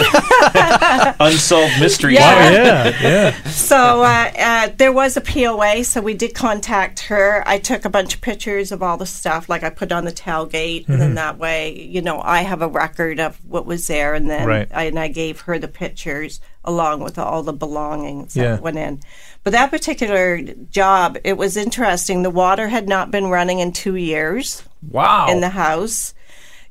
Unsolved 1.19 1.79
mystery. 1.79 2.13
Yeah. 2.13 2.33
Oh, 2.33 2.51
yeah, 2.53 3.01
yeah. 3.01 3.43
So 3.49 4.03
uh, 4.03 4.31
uh, 4.37 4.69
there 4.77 4.91
was 4.93 5.17
a 5.17 5.21
POA, 5.21 5.83
so 5.83 5.99
we 6.01 6.13
did 6.13 6.33
contact 6.33 7.01
her. 7.01 7.43
I 7.45 7.57
took 7.59 7.83
a 7.85 7.89
bunch 7.89 8.15
of 8.15 8.21
pictures 8.21 8.71
of 8.71 8.81
all 8.81 8.97
the 8.97 9.05
stuff, 9.05 9.49
like 9.49 9.63
I 9.63 9.69
put 9.69 9.91
on 9.91 10.05
the 10.05 10.11
tailgate, 10.11 10.87
and 10.87 10.91
Mm-hmm. 10.91 10.97
then 10.99 11.15
that 11.15 11.37
way, 11.37 11.79
you 11.81 12.01
know, 12.01 12.21
I 12.21 12.41
have 12.41 12.61
a 12.61 12.67
record 12.67 13.19
of 13.19 13.37
what 13.45 13.65
was 13.65 13.87
there, 13.87 14.13
and 14.13 14.29
then 14.29 14.47
Right. 14.47 14.67
I, 14.73 14.83
and 14.85 14.99
I 14.99 15.07
gave 15.09 15.41
her 15.41 15.59
the 15.59 15.67
pictures 15.67 16.39
along 16.63 17.01
with 17.01 17.17
all 17.17 17.43
the 17.43 17.53
belongings 17.53 18.35
Yeah. 18.35 18.51
that 18.55 18.61
went 18.61 18.77
in. 18.77 18.99
But 19.43 19.53
that 19.53 19.71
particular 19.71 20.41
job, 20.69 21.17
it 21.23 21.37
was 21.37 21.57
interesting. 21.57 22.21
The 22.23 22.29
water 22.29 22.67
had 22.67 22.87
not 22.87 23.09
been 23.11 23.27
running 23.27 23.59
in 23.59 23.71
two 23.71 23.95
years 23.95 24.63
Wow. 24.89 25.27
in 25.29 25.41
the 25.41 25.49
house. 25.49 26.13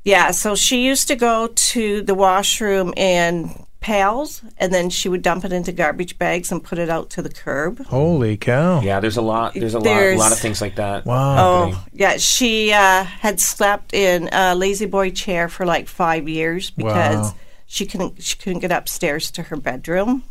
Yeah, 0.05 0.31
so 0.31 0.55
she 0.55 0.83
used 0.87 1.09
to 1.09 1.17
go 1.17 1.49
to 1.49 2.03
the 2.03 2.15
washroom 2.15 2.95
in 2.97 3.65
pails, 3.81 4.43
and 4.59 4.73
then 4.75 4.91
she 4.91 5.09
would 5.09 5.23
dump 5.23 5.45
it 5.45 5.53
into 5.53 5.73
garbage 5.73 6.19
bags 6.19 6.53
and 6.53 6.63
put 6.63 6.79
it 6.79 6.89
out 6.91 7.11
to 7.11 7.23
the 7.23 7.29
curb. 7.31 7.85
Holy 7.87 8.37
cow. 8.37 8.81
Yeah, 8.83 9.01
there's 9.01 9.17
a 9.17 9.23
lot. 9.23 9.55
There's 9.55 9.75
a 9.75 9.79
lot, 9.79 9.87
a 10.03 10.17
lot 10.17 10.33
of 10.33 10.39
things 10.39 10.61
like 10.61 10.77
that. 10.77 11.05
Wow. 11.07 11.35
happening. 11.65 11.75
Oh, 11.83 11.85
yeah, 11.93 12.17
she 12.19 12.73
uh, 12.73 13.05
had 13.05 13.41
slept 13.41 13.93
in 13.95 14.29
a 14.33 14.55
lazy 14.55 14.87
boy 14.87 15.11
chair 15.11 15.49
for 15.49 15.67
like 15.67 15.89
five 15.89 16.29
years 16.29 16.71
because 16.71 17.33
Wow. 17.33 17.35
She 17.71 17.87
couldn't 17.87 18.21
she 18.23 18.37
couldn't 18.37 18.59
get 18.59 18.73
upstairs 18.73 19.31
to 19.33 19.45
her 19.45 19.57
bedroom, 19.57 20.25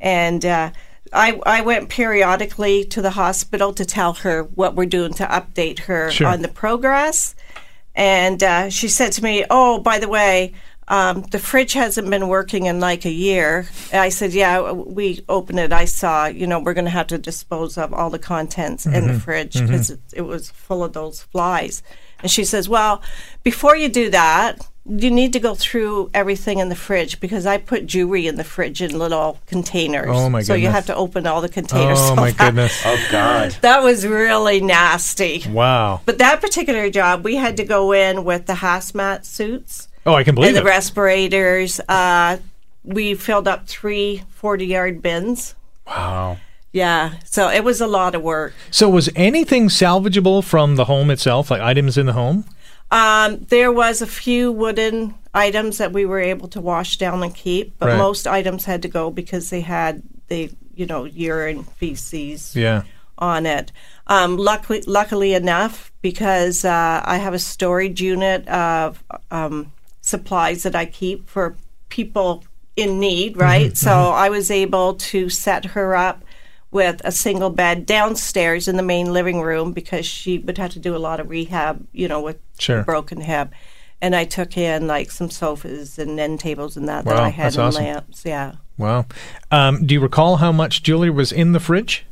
and. 0.00 0.44
Uh, 0.44 0.70
I, 1.12 1.40
I 1.46 1.60
went 1.60 1.88
periodically 1.88 2.84
to 2.86 3.00
the 3.00 3.12
hospital 3.12 3.72
to 3.74 3.84
tell 3.84 4.14
her 4.14 4.42
what 4.42 4.74
we're 4.74 4.86
doing 4.86 5.14
to 5.14 5.24
update 5.26 5.78
her 5.86 6.10
Sure. 6.10 6.26
on 6.26 6.42
the 6.42 6.48
progress. 6.48 7.36
And 7.94 8.42
uh, 8.42 8.70
she 8.70 8.88
said 8.88 9.12
to 9.12 9.22
me, 9.22 9.44
Oh, 9.48 9.78
by 9.78 10.00
the 10.00 10.08
way, 10.08 10.54
um, 10.88 11.22
the 11.30 11.38
fridge 11.38 11.74
hasn't 11.74 12.10
been 12.10 12.26
working 12.26 12.66
in 12.66 12.80
like 12.80 13.04
a 13.04 13.10
year. 13.10 13.68
And 13.92 14.00
I 14.00 14.08
said, 14.08 14.32
Yeah, 14.32 14.72
we 14.72 15.24
opened 15.28 15.60
it. 15.60 15.72
I 15.72 15.84
saw, 15.84 16.26
you 16.26 16.48
know, 16.48 16.58
we're 16.58 16.74
going 16.74 16.86
to 16.86 16.90
have 16.90 17.06
to 17.06 17.18
dispose 17.18 17.78
of 17.78 17.94
all 17.94 18.10
the 18.10 18.18
contents 18.18 18.84
in 18.84 19.06
the 19.06 19.14
fridge 19.20 19.52
because 19.52 19.90
it, 19.90 20.00
it 20.12 20.22
was 20.22 20.50
full 20.50 20.82
of 20.82 20.92
those 20.92 21.22
flies. 21.22 21.84
And 22.18 22.32
she 22.32 22.44
says, 22.44 22.68
Well, 22.68 23.00
before 23.44 23.76
you 23.76 23.88
do 23.88 24.10
that, 24.10 24.66
you 24.88 25.10
need 25.10 25.32
to 25.32 25.40
go 25.40 25.54
through 25.54 26.10
everything 26.14 26.58
in 26.58 26.68
the 26.68 26.76
fridge 26.76 27.18
because 27.20 27.46
I 27.46 27.58
put 27.58 27.86
jewelry 27.86 28.26
in 28.26 28.36
the 28.36 28.44
fridge 28.44 28.80
in 28.82 28.98
little 28.98 29.38
containers. 29.46 30.08
Oh, 30.10 30.28
my 30.28 30.38
goodness! 30.40 30.46
So 30.46 30.54
you 30.54 30.68
have 30.68 30.86
to 30.86 30.94
open 30.94 31.26
all 31.26 31.40
the 31.40 31.48
containers. 31.48 31.98
Oh, 32.00 32.08
So 32.10 32.14
my 32.16 32.30
that- 32.32 32.38
goodness. 32.38 32.82
Oh 32.84 33.06
God. 33.10 33.50
That 33.62 33.82
was 33.82 34.06
really 34.06 34.60
nasty. 34.60 35.42
Wow. 35.48 36.00
But 36.04 36.18
that 36.18 36.40
particular 36.40 36.88
job, 36.90 37.24
we 37.24 37.36
had 37.36 37.56
to 37.58 37.64
go 37.64 37.92
in 37.92 38.24
with 38.24 38.46
the 38.46 38.54
hazmat 38.54 39.24
suits 39.24 39.88
Oh, 40.04 40.14
I 40.14 40.22
can 40.22 40.34
believe 40.36 40.50
and 40.50 40.56
the 40.58 40.62
respirators. 40.64 41.80
Uh, 41.88 42.38
we 42.84 43.14
filled 43.14 43.48
up 43.48 43.66
three 43.66 44.22
40 44.30 44.66
yard 44.66 45.02
bins. 45.02 45.54
Wow. 45.86 46.38
Yeah, 46.72 47.14
so 47.24 47.48
it 47.48 47.64
was 47.64 47.80
a 47.80 47.86
lot 47.86 48.14
of 48.14 48.20
work. 48.22 48.52
So, 48.70 48.88
was 48.90 49.08
anything 49.16 49.68
salvageable 49.68 50.44
from 50.44 50.76
the 50.76 50.84
home 50.84 51.10
itself, 51.10 51.50
like 51.50 51.60
items 51.62 51.96
in 51.96 52.04
the 52.06 52.12
home? 52.12 52.44
Um, 52.90 53.38
there 53.48 53.72
was 53.72 54.00
a 54.00 54.06
few 54.06 54.52
wooden 54.52 55.14
items 55.34 55.78
that 55.78 55.92
we 55.92 56.06
were 56.06 56.20
able 56.20 56.48
to 56.48 56.60
wash 56.60 56.98
down 56.98 57.22
and 57.22 57.34
keep, 57.34 57.78
but 57.78 57.88
Right. 57.88 57.98
most 57.98 58.26
items 58.26 58.64
had 58.64 58.82
to 58.82 58.88
go 58.88 59.10
because 59.10 59.50
they 59.50 59.60
had 59.62 60.02
the 60.28 60.50
you 60.74 60.86
know 60.86 61.04
urine 61.04 61.64
feces 61.64 62.54
Yeah. 62.54 62.82
on 63.18 63.46
it. 63.46 63.72
Um, 64.06 64.36
luckily, 64.36 64.82
luckily 64.86 65.34
enough, 65.34 65.90
because 66.02 66.64
uh, 66.64 67.02
I 67.04 67.16
have 67.18 67.34
a 67.34 67.38
storage 67.38 68.00
unit 68.00 68.46
of 68.48 69.02
um, 69.30 69.72
supplies 70.02 70.62
that 70.62 70.76
I 70.76 70.84
keep 70.86 71.28
for 71.28 71.56
people 71.88 72.44
in 72.76 73.00
need, 73.00 73.36
right? 73.38 73.76
So 73.76 73.90
I 74.10 74.28
was 74.28 74.50
able 74.50 74.94
to 74.94 75.30
set 75.30 75.64
her 75.64 75.96
up 75.96 76.22
with 76.76 77.00
a 77.04 77.10
single 77.10 77.50
bed 77.50 77.86
downstairs 77.86 78.68
in 78.68 78.76
the 78.76 78.82
main 78.82 79.12
living 79.12 79.40
room 79.40 79.72
because 79.72 80.06
she 80.06 80.38
would 80.38 80.58
have 80.58 80.70
to 80.72 80.78
do 80.78 80.94
a 80.94 80.98
lot 81.08 81.18
of 81.18 81.28
rehab, 81.30 81.84
you 81.92 82.06
know, 82.06 82.20
with 82.20 82.38
Sure. 82.58 82.80
a 82.80 82.84
broken 82.84 83.20
hip. 83.22 83.48
And 84.00 84.14
I 84.14 84.24
took 84.26 84.56
in 84.56 84.86
like 84.86 85.10
some 85.10 85.30
sofas 85.30 85.98
and 85.98 86.20
end 86.20 86.38
tables 86.40 86.76
and 86.76 86.86
that 86.88 87.04
that 87.06 87.16
I 87.18 87.30
had 87.30 87.54
and 87.54 87.62
awesome. 87.64 87.82
lamps. 87.84 88.22
Yeah. 88.24 88.52
Wow. 88.78 89.06
Um, 89.50 89.86
do 89.86 89.94
you 89.94 90.00
recall 90.00 90.36
how 90.36 90.52
much 90.52 90.82
jewelry 90.82 91.10
was 91.10 91.32
in 91.32 91.52
the 91.52 91.60
fridge? 91.60 92.04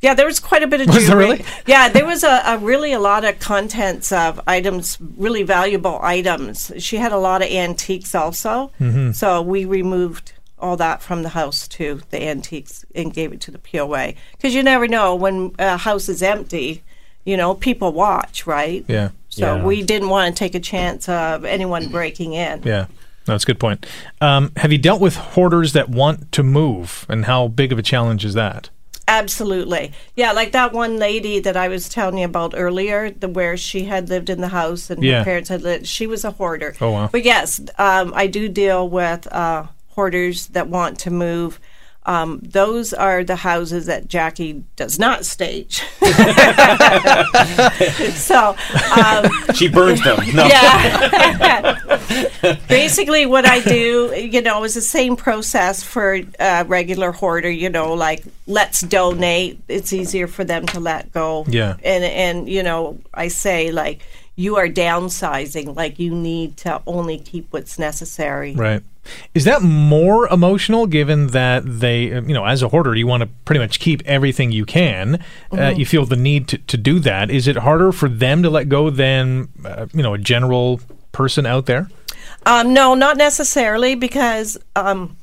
Yeah, 0.00 0.14
there 0.14 0.24
was 0.26 0.40
quite 0.40 0.62
a 0.62 0.66
bit 0.66 0.80
of 0.80 0.86
Was 0.86 0.96
there 0.96 1.06
jewelry. 1.08 1.24
really? 1.32 1.44
Yeah, 1.66 1.88
there 1.90 2.06
was 2.06 2.22
a, 2.24 2.42
a 2.46 2.58
really 2.58 2.92
a 2.92 2.98
lot 3.00 3.24
of 3.24 3.38
contents 3.40 4.12
of 4.12 4.40
items, 4.46 4.96
really 5.16 5.42
valuable 5.42 5.98
items. 6.02 6.72
She 6.78 6.96
had 6.96 7.12
a 7.12 7.18
lot 7.18 7.42
of 7.42 7.48
antiques 7.50 8.14
also, 8.14 8.70
Mm-hmm. 8.80 9.10
so 9.12 9.42
we 9.42 9.64
removed 9.66 10.32
all 10.60 10.76
that 10.76 11.02
from 11.02 11.22
the 11.22 11.30
house 11.30 11.66
to 11.68 12.00
the 12.10 12.22
antiques, 12.22 12.84
and 12.94 13.12
gave 13.12 13.32
it 13.32 13.40
to 13.42 13.50
the 13.50 13.58
POA 13.58 14.14
because 14.32 14.54
you 14.54 14.62
never 14.62 14.86
know 14.88 15.14
when 15.14 15.52
a 15.58 15.76
house 15.76 16.08
is 16.08 16.22
empty. 16.22 16.82
You 17.24 17.36
know, 17.36 17.54
people 17.54 17.92
watch, 17.92 18.46
right? 18.46 18.84
Yeah. 18.88 19.10
So 19.28 19.56
Yeah. 19.56 19.62
we 19.64 19.82
didn't 19.82 20.08
want 20.08 20.34
to 20.34 20.38
take 20.38 20.54
a 20.54 20.60
chance 20.60 21.08
of 21.08 21.44
anyone 21.44 21.88
breaking 21.88 22.32
in. 22.32 22.62
Yeah. 22.64 22.86
No, 23.28 23.34
that's 23.34 23.44
a 23.44 23.46
good 23.46 23.60
point. 23.60 23.84
Um, 24.22 24.50
have 24.56 24.72
you 24.72 24.78
dealt 24.78 25.00
with 25.02 25.16
hoarders 25.16 25.74
that 25.74 25.90
want 25.90 26.32
to 26.32 26.42
move, 26.42 27.04
and 27.10 27.26
how 27.26 27.48
big 27.48 27.72
of 27.72 27.78
a 27.78 27.82
challenge 27.82 28.24
is 28.24 28.32
that? 28.34 28.70
Absolutely. 29.06 29.92
Yeah, 30.16 30.32
like 30.32 30.52
that 30.52 30.72
one 30.72 30.96
lady 30.98 31.40
that 31.40 31.56
I 31.56 31.66
was 31.68 31.88
telling 31.88 32.16
you 32.18 32.24
about 32.24 32.54
earlier, 32.56 33.10
the 33.10 33.28
where 33.28 33.56
she 33.56 33.84
had 33.84 34.08
lived 34.08 34.30
in 34.30 34.40
the 34.40 34.48
house 34.48 34.88
and 34.88 35.02
Yeah. 35.02 35.18
her 35.18 35.24
parents 35.24 35.48
had 35.50 35.62
lived. 35.62 35.86
She 35.88 36.06
was 36.06 36.24
a 36.24 36.30
hoarder. 36.30 36.74
Oh, 36.80 36.92
wow. 36.92 37.08
But 37.10 37.24
yes, 37.24 37.60
um, 37.76 38.12
I 38.14 38.28
do 38.28 38.48
deal 38.48 38.88
with 38.88 39.26
uh, 39.32 39.64
hoarders 40.00 40.46
that 40.48 40.66
want 40.68 40.98
to 41.00 41.10
move. 41.10 41.60
Um, 42.06 42.40
those 42.42 42.94
are 42.94 43.22
the 43.22 43.36
houses 43.36 43.84
that 43.84 44.08
Jackie 44.08 44.64
does 44.74 44.98
not 44.98 45.26
stage. 45.26 45.82
so, 48.14 48.56
um, 48.96 49.30
She 49.54 49.68
burns 49.68 50.02
them. 50.02 50.18
No. 50.34 50.46
yeah. 50.46 51.78
Basically, 52.68 53.26
what 53.26 53.44
I 53.44 53.60
do, 53.60 54.14
you 54.16 54.40
know, 54.40 54.64
is 54.64 54.72
the 54.72 54.80
same 54.80 55.14
process 55.14 55.82
for 55.82 56.20
a 56.38 56.64
regular 56.64 57.12
hoarder. 57.12 57.50
You 57.50 57.68
know, 57.68 57.92
like 57.92 58.24
let's 58.46 58.80
donate. 58.80 59.60
It's 59.68 59.92
easier 59.92 60.26
for 60.26 60.44
them 60.44 60.64
to 60.68 60.80
let 60.80 61.12
go. 61.12 61.44
Yeah. 61.46 61.76
And 61.84 62.02
and 62.02 62.48
you 62.48 62.62
know, 62.62 62.98
I 63.12 63.28
say 63.28 63.70
like 63.72 64.00
you 64.36 64.56
are 64.56 64.68
downsizing. 64.68 65.76
Like 65.76 65.98
you 65.98 66.14
need 66.14 66.56
to 66.58 66.80
only 66.86 67.18
keep 67.18 67.52
what's 67.52 67.78
necessary. 67.78 68.54
Right. 68.54 68.82
Is 69.34 69.44
that 69.44 69.62
more 69.62 70.28
emotional 70.28 70.86
given 70.86 71.28
that 71.28 71.62
they, 71.64 72.12
uh, 72.12 72.20
you 72.22 72.34
know, 72.34 72.44
as 72.44 72.62
a 72.62 72.68
hoarder, 72.68 72.94
you 72.94 73.06
want 73.06 73.22
to 73.22 73.28
pretty 73.44 73.58
much 73.58 73.80
keep 73.80 74.02
everything 74.06 74.52
you 74.52 74.64
can? 74.64 75.14
Uh, 75.14 75.56
Mm-hmm. 75.56 75.78
you 75.80 75.86
feel 75.86 76.04
the 76.06 76.16
need 76.16 76.46
to, 76.48 76.58
to 76.58 76.76
do 76.76 76.98
that. 77.00 77.30
Is 77.30 77.48
it 77.48 77.56
harder 77.56 77.92
for 77.92 78.08
them 78.08 78.42
to 78.42 78.50
let 78.50 78.68
go 78.68 78.90
than, 78.90 79.48
uh, 79.64 79.86
you 79.92 80.02
know, 80.02 80.14
a 80.14 80.18
general 80.18 80.80
person 81.12 81.46
out 81.46 81.66
there? 81.66 81.88
Um, 82.46 82.72
no, 82.72 82.94
not 82.94 83.16
necessarily 83.16 83.94
because 83.94 84.58
um, 84.76 85.16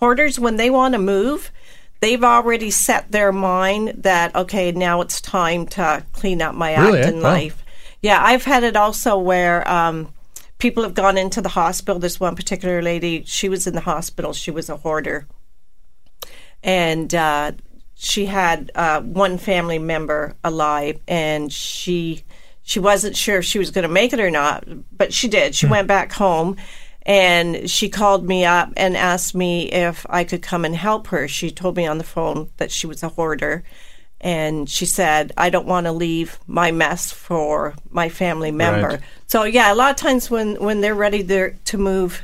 hoarders, 0.00 0.38
when 0.40 0.56
they 0.56 0.70
want 0.70 0.94
to 0.94 0.98
move, 0.98 1.50
they've 2.00 2.24
already 2.24 2.70
set 2.70 3.10
their 3.12 3.30
mind 3.32 4.02
that, 4.02 4.34
okay, 4.34 4.72
now 4.72 5.00
it's 5.00 5.20
time 5.20 5.66
to 5.66 6.04
clean 6.12 6.42
up 6.42 6.54
my 6.54 6.72
act 6.72 6.94
eh? 6.96 7.08
in 7.08 7.16
Wow. 7.16 7.22
life. 7.22 7.64
Yeah, 8.00 8.22
I've 8.22 8.44
had 8.44 8.64
it 8.64 8.76
also 8.76 9.16
where 9.16 9.68
um, 9.70 10.12
people 10.62 10.84
have 10.84 10.94
gone 10.94 11.18
into 11.18 11.40
the 11.42 11.48
hospital. 11.48 11.98
This 11.98 12.20
one 12.20 12.36
particular 12.36 12.80
lady, 12.80 13.24
she 13.26 13.48
was 13.48 13.66
in 13.66 13.74
the 13.74 13.80
hospital, 13.80 14.32
she 14.32 14.52
was 14.52 14.68
a 14.68 14.76
hoarder. 14.76 15.26
And 16.62 17.12
uh, 17.12 17.52
she 17.96 18.26
had 18.26 18.70
uh, 18.76 19.00
one 19.00 19.38
family 19.38 19.80
member 19.80 20.36
alive, 20.44 21.00
and 21.08 21.52
she 21.52 22.22
she 22.62 22.78
wasn't 22.78 23.16
sure 23.16 23.38
if 23.38 23.44
she 23.44 23.58
was 23.58 23.72
going 23.72 23.82
to 23.82 23.92
make 23.92 24.12
it 24.12 24.20
or 24.20 24.30
not, 24.30 24.62
but 24.96 25.12
she 25.12 25.26
did. 25.26 25.56
She 25.56 25.66
went 25.66 25.88
back 25.88 26.12
home, 26.12 26.56
and 27.02 27.68
she 27.68 27.88
called 27.88 28.24
me 28.24 28.44
up 28.44 28.72
and 28.76 28.96
asked 28.96 29.34
me 29.34 29.68
if 29.72 30.06
I 30.08 30.22
could 30.22 30.42
come 30.42 30.64
and 30.64 30.76
help 30.76 31.08
her. 31.08 31.26
She 31.26 31.50
told 31.50 31.76
me 31.76 31.88
on 31.88 31.98
the 31.98 32.04
phone 32.04 32.50
that 32.58 32.70
she 32.70 32.86
was 32.86 33.02
a 33.02 33.08
hoarder, 33.08 33.64
and 34.22 34.68
she 34.70 34.86
said, 34.86 35.32
"I 35.36 35.50
don't 35.50 35.66
want 35.66 35.86
to 35.86 35.92
leave 35.92 36.38
my 36.46 36.70
mess 36.70 37.12
for 37.12 37.74
my 37.90 38.08
family 38.08 38.50
member." 38.52 38.88
Right. 38.88 39.00
So 39.26 39.44
yeah, 39.44 39.72
a 39.72 39.74
lot 39.74 39.90
of 39.90 39.96
times 39.96 40.30
when 40.30 40.56
when 40.62 40.80
they're 40.80 40.94
ready 40.94 41.22
to 41.24 41.50
to 41.52 41.78
move, 41.78 42.22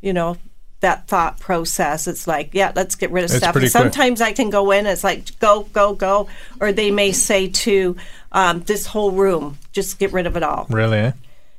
you 0.00 0.12
know. 0.12 0.36
That 0.80 1.08
thought 1.08 1.40
process, 1.40 2.06
it's 2.06 2.28
like, 2.28 2.50
yeah, 2.52 2.70
let's 2.72 2.94
get 2.94 3.10
rid 3.10 3.24
of 3.24 3.30
It's 3.32 3.38
stuff. 3.38 3.50
pretty 3.52 3.66
And 3.66 3.72
quick. 3.72 3.82
sometimes 3.82 4.20
I 4.20 4.30
can 4.30 4.48
go 4.48 4.70
in, 4.70 4.86
it's 4.86 5.02
like, 5.02 5.36
go, 5.40 5.64
go, 5.72 5.92
go. 5.92 6.28
Or 6.60 6.70
they 6.70 6.92
may 6.92 7.10
say 7.10 7.48
to 7.48 7.96
um, 8.30 8.60
this 8.60 8.86
whole 8.86 9.10
room, 9.10 9.58
just 9.72 9.98
get 9.98 10.12
rid 10.12 10.28
of 10.28 10.36
it 10.36 10.44
all. 10.44 10.66
Really? 10.70 10.98
Eh? 10.98 11.12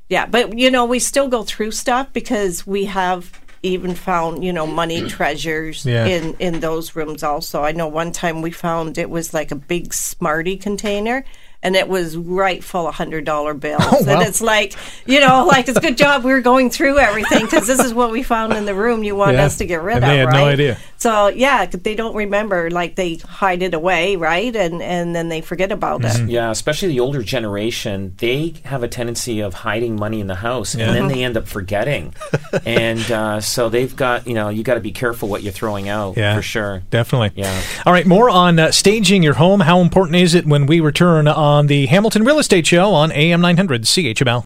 Yeah, 0.08 0.26
but 0.26 0.58
you 0.58 0.72
know, 0.72 0.86
we 0.86 1.00
still 1.00 1.28
go 1.28 1.44
through 1.44 1.72
stuff 1.72 2.14
because 2.14 2.66
we 2.66 2.86
have 2.86 3.38
even 3.64 3.96
found, 3.96 4.44
you 4.44 4.54
know, 4.54 4.66
money 4.68 5.08
treasures 5.10 5.86
Yeah. 5.86 6.06
in 6.06 6.36
in 6.40 6.60
those 6.60 6.96
rooms 6.96 7.24
also. 7.24 7.64
I 7.64 7.72
know 7.72 7.88
one 7.88 8.12
time 8.12 8.42
we 8.42 8.52
found 8.52 8.98
it 8.98 9.10
was 9.10 9.34
like 9.34 9.52
a 9.52 9.56
big 9.56 9.94
smarty 9.94 10.56
container 10.58 11.26
and 11.62 11.76
it 11.76 11.88
was 11.90 12.16
right 12.16 12.64
full 12.64 12.88
of 12.88 12.96
hundred 12.96 13.26
dollar 13.26 13.54
bills. 13.54 13.82
Oh, 13.86 14.04
wow. 14.06 14.14
And 14.20 14.28
it's 14.28 14.42
like, 14.42 14.76
you 15.06 15.20
know, 15.20 15.46
like 15.46 15.68
it's 15.68 15.78
a 15.78 15.82
good 15.82 15.98
job 15.98 16.24
we 16.24 16.32
were 16.32 16.42
going 16.42 16.70
through 16.70 17.00
everything 17.00 17.42
because 17.44 17.68
this 17.68 17.80
is 17.80 17.94
what 17.94 18.12
we 18.12 18.24
found 18.24 18.54
in 18.54 18.66
the 18.66 18.74
room 18.76 19.04
you 19.04 19.16
want 19.16 19.34
Yeah. 19.36 19.46
us 19.46 19.58
to 19.58 19.66
get 19.66 19.82
rid 19.82 19.98
And 19.98 20.06
of, 20.06 20.10
they 20.12 20.18
had 20.20 20.26
right? 20.28 20.38
no 20.40 20.46
idea. 20.46 20.78
So 20.98 21.28
yeah, 21.28 21.66
they 21.66 21.96
don't 21.96 22.16
remember. 22.16 22.70
Like 22.72 22.96
they 22.96 23.16
hide 23.16 23.62
it 23.62 23.74
away, 23.74 24.16
right? 24.16 24.54
And 24.56 24.82
and 24.82 25.16
then 25.16 25.30
they 25.30 25.42
forget 25.42 25.72
about 25.72 26.02
Mm-hmm. 26.02 26.30
it. 26.30 26.32
Yeah, 26.32 26.50
especially 26.52 26.90
the 26.90 27.00
older 27.02 27.24
generation, 27.24 28.14
they 28.20 28.54
have 28.64 28.84
a 28.84 28.88
tendency 28.88 29.42
of 29.42 29.54
hiding 29.54 29.96
money 29.98 30.22
in 30.22 30.28
the 30.28 30.36
house, 30.36 30.76
Yeah. 30.76 30.86
and 30.88 30.96
then 30.96 31.08
they 31.10 31.24
end 31.24 31.36
up 31.36 31.48
forgetting. 31.48 32.14
and 32.66 33.12
uh, 33.12 33.42
so 33.42 33.68
they've 33.70 33.94
got, 33.96 34.28
you 34.28 34.34
know, 34.34 34.48
you 34.50 34.64
got 34.64 34.76
to 34.76 34.80
be 34.80 34.92
careful 34.92 35.28
what 35.28 35.44
you're 35.44 35.52
throwing 35.54 35.90
out 35.90 36.16
Yeah. 36.16 36.36
for 36.36 36.42
sure. 36.42 36.84
Definitely. 36.90 37.32
Yeah. 37.36 37.62
All 37.86 37.92
right, 37.94 38.06
more 38.06 38.30
on 38.30 38.60
uh, 38.60 38.72
staging 38.72 39.24
your 39.24 39.34
home. 39.34 39.60
How 39.62 39.80
important 39.82 40.16
is 40.18 40.36
it 40.36 40.46
when 40.46 40.66
we 40.68 40.80
return 40.80 41.28
on 41.28 41.49
the 41.68 41.88
Hamilton 41.88 42.24
Real 42.24 42.38
Estate 42.38 42.68
Show 42.68 42.94
on 42.94 43.12
AM 43.12 43.42
900 43.42 43.84
CHML? 43.84 44.44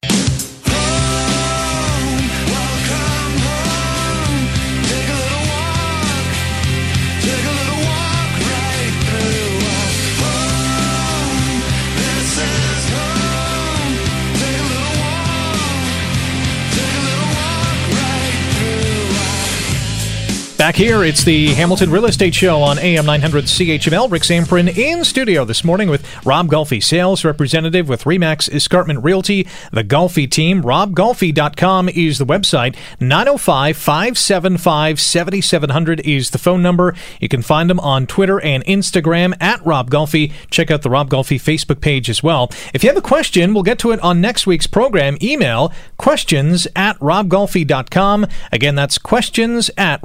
Back 20.64 20.78
here, 20.78 21.04
it's 21.04 21.26
the 21.26 21.48
Hamilton 21.56 21.92
Real 21.92 22.06
Estate 22.06 22.34
Show 22.34 22.62
on 22.62 22.80
AM 22.80 23.06
900 23.06 23.44
CHML. 23.44 24.10
Rick 24.10 24.22
Zamperin 24.22 24.74
in 24.78 25.04
studio 25.04 25.44
this 25.44 25.62
morning 25.62 25.90
with 25.90 26.26
Rob 26.26 26.48
Golfi, 26.48 26.82
sales 26.82 27.26
representative 27.26 27.90
with 27.90 28.06
Remax 28.06 28.50
Escarpment 28.50 29.04
Realty, 29.04 29.46
the 29.74 29.84
Golfi 29.84 30.26
team. 30.32 30.64
RobGolfi.com 30.64 31.90
is 31.90 32.18
the 32.18 32.26
website. 32.26 32.78
905 33.02 33.76
575 33.76 35.02
7700 35.02 36.00
is 36.00 36.30
the 36.30 36.38
phone 36.38 36.62
number. 36.62 36.96
You 37.20 37.28
can 37.28 37.42
find 37.42 37.70
them 37.70 37.82
on 37.82 38.08
Twitter 38.08 38.40
and 38.40 38.64
Instagram 38.64 39.34
at 39.42 39.66
Rob 39.66 39.92
Golfi. 39.92 40.32
Check 40.50 40.72
out 40.72 40.82
the 40.82 40.90
Rob 40.90 41.10
Golfi 41.10 41.42
Facebook 41.42 41.82
page 41.82 42.10
as 42.10 42.24
well. 42.24 42.50
If 42.74 42.86
you 42.86 42.90
have 42.90 42.96
a 42.96 43.02
question, 43.02 43.54
we'll 43.54 43.64
get 43.64 43.80
to 43.80 43.92
it 43.92 44.00
on 44.00 44.22
next 44.22 44.48
week's 44.48 44.68
program. 44.68 45.18
Email 45.22 45.74
questions 45.98 46.70
at 46.74 46.98
robgolfi.com. 47.00 48.28
Again, 48.54 48.76
that's 48.76 48.98
questions 48.98 49.70
at 49.78 50.02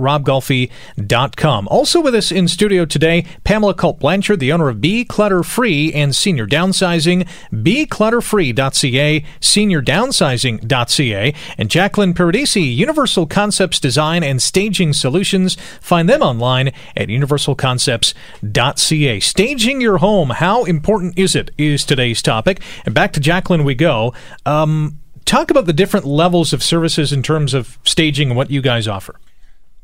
robgolfi.com. 0.48 1.68
Also 1.68 2.00
with 2.00 2.14
us 2.14 2.32
in 2.32 2.48
studio 2.48 2.84
today, 2.84 3.24
Pamela 3.44 3.74
Culp 3.74 4.00
Blanchard, 4.00 4.40
the 4.40 4.52
owner 4.52 4.68
of 4.68 4.80
Be 4.80 5.04
Clutter 5.04 5.42
Free 5.42 5.92
and 5.92 6.14
Senior 6.14 6.46
Downsizing, 6.46 7.28
beclutterfree.ca, 7.52 9.24
seniordownsizing.ca, 9.40 11.34
and 11.56 11.70
Jacqueline 11.70 12.14
Paradisi, 12.14 12.74
Universal 12.74 13.26
Concepts 13.26 13.80
Design 13.80 14.22
and 14.22 14.42
Staging 14.42 14.92
Solutions. 14.92 15.56
Find 15.80 16.06
them 16.08 16.22
online 16.22 16.68
at 16.96 17.08
universalconcepts.ca. 17.08 19.20
Staging 19.20 19.80
your 19.80 19.98
home, 19.98 20.30
how 20.30 20.64
important 20.64 21.16
is 21.18 21.36
it, 21.36 21.50
is 21.58 21.84
today's 21.84 22.22
topic. 22.22 22.62
And 22.84 22.94
back 22.94 23.12
to 23.12 23.20
Jacqueline 23.20 23.64
we 23.64 23.74
go. 23.74 24.14
Um, 24.46 25.00
talk 25.24 25.50
about 25.50 25.66
the 25.66 25.72
different 25.72 26.06
levels 26.06 26.52
of 26.52 26.62
services 26.62 27.12
in 27.12 27.20
terms 27.22 27.54
of 27.54 27.78
staging 27.84 28.30
and 28.30 28.36
what 28.36 28.50
you 28.50 28.62
guys 28.62 28.88
offer. 28.88 29.14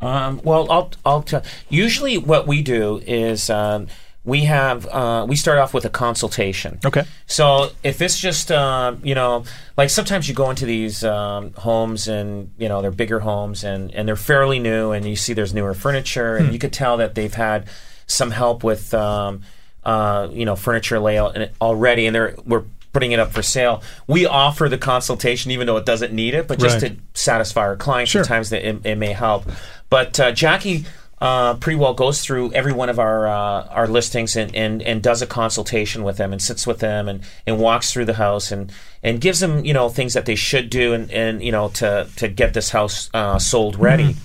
Um, 0.05 0.40
well, 0.45 0.71
I'll, 0.71 0.90
I'll 1.05 1.23
tell. 1.23 1.43
Usually, 1.69 2.19
what 2.19 2.47
we 2.47 2.62
do 2.62 3.01
is 3.07 3.49
um, 3.51 3.87
we 4.25 4.45
have 4.45 4.87
uh, 4.87 5.27
we 5.29 5.37
start 5.37 5.59
off 5.59 5.75
with 5.75 5.85
a 5.85 5.90
consultation. 5.90 6.79
Okay. 6.85 7.05
So 7.27 7.71
if 7.83 8.01
it's 8.01 8.19
just 8.19 8.51
uh, 8.51 8.95
you 9.03 9.14
know, 9.14 9.45
like 9.77 9.90
sometimes 9.90 10.29
you 10.29 10.35
go 10.35 10.51
into 10.51 10.67
these 10.67 11.05
um, 11.05 11.53
homes 11.55 12.09
and 12.09 12.53
you 12.59 12.69
know 12.69 12.81
they're 12.83 12.90
bigger 12.90 13.21
homes 13.21 13.64
and 13.64 13.93
and 13.95 14.07
they're 14.09 14.17
fairly 14.17 14.59
new 14.59 14.93
and 14.93 15.05
you 15.07 15.17
see 15.17 15.33
there's 15.33 15.53
newer 15.55 15.75
furniture 15.75 16.37
and 16.37 16.53
you 16.53 16.59
could 16.59 16.73
tell 16.73 16.97
that 16.99 17.14
they've 17.14 17.35
had 17.35 17.67
some 18.07 18.31
help 18.31 18.64
with 18.64 18.93
um, 18.95 19.43
uh, 19.85 20.29
you 20.33 20.45
know 20.45 20.57
furniture 20.57 20.99
layout 20.99 21.37
and 21.37 21.51
already 21.61 22.07
and 22.07 22.14
they're 22.14 22.35
we're 22.47 22.64
putting 22.95 23.11
it 23.12 23.19
up 23.19 23.33
for 23.33 23.43
sale. 23.43 23.83
We 24.07 24.25
offer 24.25 24.69
the 24.69 24.79
consultation 24.79 25.51
even 25.51 25.67
though 25.67 25.77
it 25.77 25.85
doesn't 25.85 26.12
need 26.12 26.33
it, 26.33 26.47
but 26.47 26.61
just 26.61 26.81
Right. 26.81 26.93
to 26.97 27.21
satisfy 27.21 27.62
our 27.62 27.77
clients. 27.77 28.12
Sure. 28.12 28.23
Sometimes 28.23 28.53
it, 28.53 28.87
it 28.87 28.97
may 28.97 29.12
help. 29.12 29.45
But 29.94 30.18
uh, 30.18 30.33
Jackie 30.33 30.87
uh, 31.20 31.54
pretty 31.54 31.78
well 31.78 31.94
goes 31.94 32.20
through 32.20 32.52
every 32.52 32.72
one 32.72 32.88
of 32.88 32.98
our 32.98 33.28
uh, 33.28 33.68
our 33.68 33.87
listings 33.87 34.35
and, 34.35 34.52
and, 34.52 34.83
and 34.83 35.00
does 35.00 35.22
a 35.22 35.26
consultation 35.28 36.02
with 36.02 36.16
them 36.16 36.33
and 36.33 36.42
sits 36.42 36.66
with 36.66 36.80
them 36.80 37.09
and, 37.09 37.22
and 37.46 37.61
walks 37.61 37.92
through 37.92 38.07
the 38.07 38.14
house 38.14 38.50
and, 38.50 38.72
and 39.04 39.20
gives 39.20 39.38
them 39.38 39.64
you 39.64 39.72
know 39.72 39.88
things 39.88 40.14
that 40.14 40.26
they 40.26 40.35
should 40.35 40.68
do 40.68 40.94
and, 40.94 41.12
and 41.12 41.44
you 41.44 41.52
know 41.52 41.68
to 41.68 42.09
to 42.16 42.26
get 42.26 42.54
this 42.54 42.70
house 42.70 43.09
uh, 43.14 43.38
sold 43.38 43.78
ready. 43.78 44.16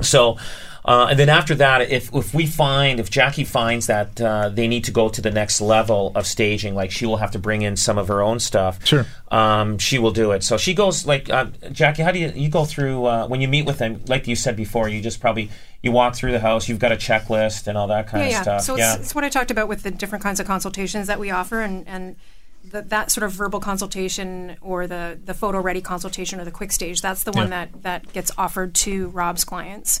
So, 0.00 0.38
uh, 0.84 1.06
and 1.08 1.18
then 1.18 1.30
after 1.30 1.54
that, 1.54 1.90
if 1.90 2.14
if 2.14 2.34
we 2.34 2.44
find 2.46 3.00
if 3.00 3.10
Jackie 3.10 3.44
finds 3.44 3.86
that 3.86 4.20
uh, 4.20 4.50
they 4.50 4.68
need 4.68 4.84
to 4.84 4.90
go 4.90 5.08
to 5.08 5.22
the 5.22 5.30
next 5.30 5.62
level 5.62 6.12
of 6.14 6.26
staging, 6.26 6.74
like 6.74 6.90
she 6.90 7.06
will 7.06 7.16
have 7.16 7.30
to 7.30 7.38
bring 7.38 7.62
in 7.62 7.76
some 7.76 7.96
of 7.96 8.08
her 8.08 8.20
own 8.20 8.38
stuff. 8.38 8.84
Sure. 8.84 9.06
Um, 9.30 9.78
she 9.78 9.98
will 9.98 10.10
do 10.10 10.32
it. 10.32 10.44
So 10.44 10.58
she 10.58 10.74
goes 10.74 11.06
like 11.06 11.30
uh, 11.30 11.46
Jackie. 11.72 12.02
How 12.02 12.12
do 12.12 12.18
you 12.18 12.32
you 12.34 12.50
go 12.50 12.66
through 12.66 13.06
uh, 13.06 13.26
when 13.26 13.40
you 13.40 13.48
meet 13.48 13.64
with 13.64 13.78
them? 13.78 14.02
Like 14.08 14.28
you 14.28 14.36
said 14.36 14.56
before, 14.56 14.88
you 14.88 15.00
just 15.00 15.20
probably 15.20 15.50
you 15.80 15.90
walk 15.90 16.16
through 16.16 16.32
the 16.32 16.40
house. 16.40 16.68
You've 16.68 16.78
got 16.78 16.92
a 16.92 16.96
checklist 16.96 17.66
and 17.66 17.78
all 17.78 17.86
that 17.88 18.06
kind 18.08 18.22
yeah, 18.22 18.26
of 18.26 18.32
yeah. 18.32 18.42
stuff. 18.42 18.60
So 18.62 18.74
it's, 18.74 18.80
yeah. 18.80 18.96
it's 18.96 19.14
what 19.14 19.24
I 19.24 19.30
talked 19.30 19.50
about 19.50 19.68
with 19.68 19.84
the 19.84 19.90
different 19.90 20.22
kinds 20.22 20.38
of 20.38 20.46
consultations 20.46 21.06
that 21.06 21.18
we 21.18 21.30
offer, 21.30 21.62
and 21.62 21.88
and 21.88 22.16
the, 22.62 22.82
that 22.82 23.10
sort 23.10 23.24
of 23.24 23.32
verbal 23.32 23.60
consultation 23.60 24.56
or 24.60 24.86
the 24.86 25.18
the 25.24 25.32
photo 25.32 25.60
ready 25.60 25.80
consultation 25.80 26.40
or 26.40 26.44
the 26.44 26.50
quick 26.50 26.72
stage. 26.72 27.00
That's 27.00 27.22
the 27.22 27.32
one 27.32 27.48
Yeah. 27.50 27.66
that 27.66 27.82
that 27.84 28.12
gets 28.12 28.30
offered 28.36 28.74
to 28.74 29.08
Rob's 29.08 29.44
clients. 29.44 30.00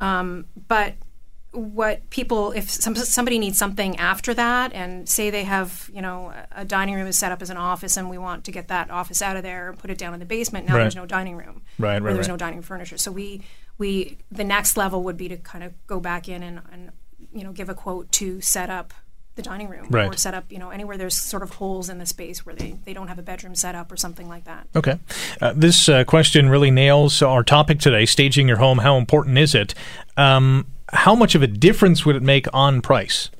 Um, 0.00 0.46
but 0.68 0.94
what 1.52 2.08
people 2.10 2.52
if 2.52 2.70
some, 2.70 2.94
somebody 2.94 3.36
needs 3.38 3.58
something 3.58 3.96
after 3.96 4.32
that 4.34 4.72
and 4.72 5.08
say 5.08 5.30
they 5.30 5.42
have 5.42 5.90
you 5.92 6.00
know 6.00 6.32
a 6.52 6.64
dining 6.64 6.94
room 6.94 7.08
is 7.08 7.18
set 7.18 7.32
up 7.32 7.42
as 7.42 7.50
an 7.50 7.56
office 7.56 7.96
and 7.96 8.08
we 8.08 8.16
want 8.18 8.44
to 8.44 8.52
get 8.52 8.68
that 8.68 8.88
office 8.88 9.20
out 9.20 9.36
of 9.36 9.42
there 9.42 9.68
and 9.70 9.76
put 9.78 9.90
it 9.90 9.98
down 9.98 10.14
in 10.14 10.20
the 10.20 10.26
basement 10.26 10.68
now 10.68 10.74
Right. 10.76 10.82
there's 10.82 10.94
no 10.94 11.06
dining 11.06 11.36
room 11.36 11.62
Right, 11.76 12.00
right, 12.00 12.14
there's 12.14 12.28
right. 12.28 12.34
no 12.34 12.36
dining 12.36 12.62
furniture 12.62 12.96
so 12.98 13.10
we 13.10 13.42
we 13.78 14.16
the 14.30 14.44
next 14.44 14.76
level 14.76 15.02
would 15.02 15.16
be 15.16 15.28
to 15.28 15.36
kind 15.38 15.64
of 15.64 15.72
go 15.88 15.98
back 15.98 16.28
in 16.28 16.44
and, 16.44 16.60
and 16.72 16.92
you 17.34 17.42
know 17.42 17.50
give 17.50 17.68
a 17.68 17.74
quote 17.74 18.12
to 18.12 18.40
set 18.40 18.70
up 18.70 18.94
the 19.36 19.42
dining 19.42 19.68
room 19.68 19.86
Right. 19.90 20.12
or 20.12 20.16
set 20.16 20.34
up, 20.34 20.44
you 20.50 20.58
know, 20.58 20.70
anywhere 20.70 20.96
there's 20.98 21.14
sort 21.14 21.42
of 21.42 21.50
holes 21.52 21.88
in 21.88 21.98
the 21.98 22.06
space 22.06 22.44
where 22.44 22.54
they, 22.54 22.76
they 22.84 22.92
don't 22.92 23.08
have 23.08 23.18
a 23.18 23.22
bedroom 23.22 23.54
set 23.54 23.74
up 23.74 23.90
or 23.90 23.96
something 23.96 24.28
like 24.28 24.44
that. 24.44 24.66
Okay. 24.74 24.98
Uh, 25.40 25.52
this 25.56 25.88
uh, 25.88 26.04
question 26.04 26.48
really 26.48 26.70
nails 26.70 27.22
our 27.22 27.42
topic 27.42 27.78
today 27.78 28.04
staging 28.06 28.48
your 28.48 28.58
home. 28.58 28.78
How 28.78 28.96
important 28.96 29.38
is 29.38 29.54
it? 29.54 29.74
Um, 30.16 30.66
how 30.92 31.14
much 31.14 31.34
of 31.34 31.42
a 31.42 31.46
difference 31.46 32.04
would 32.04 32.16
it 32.16 32.22
make 32.22 32.46
on 32.52 32.82
price? 32.82 33.30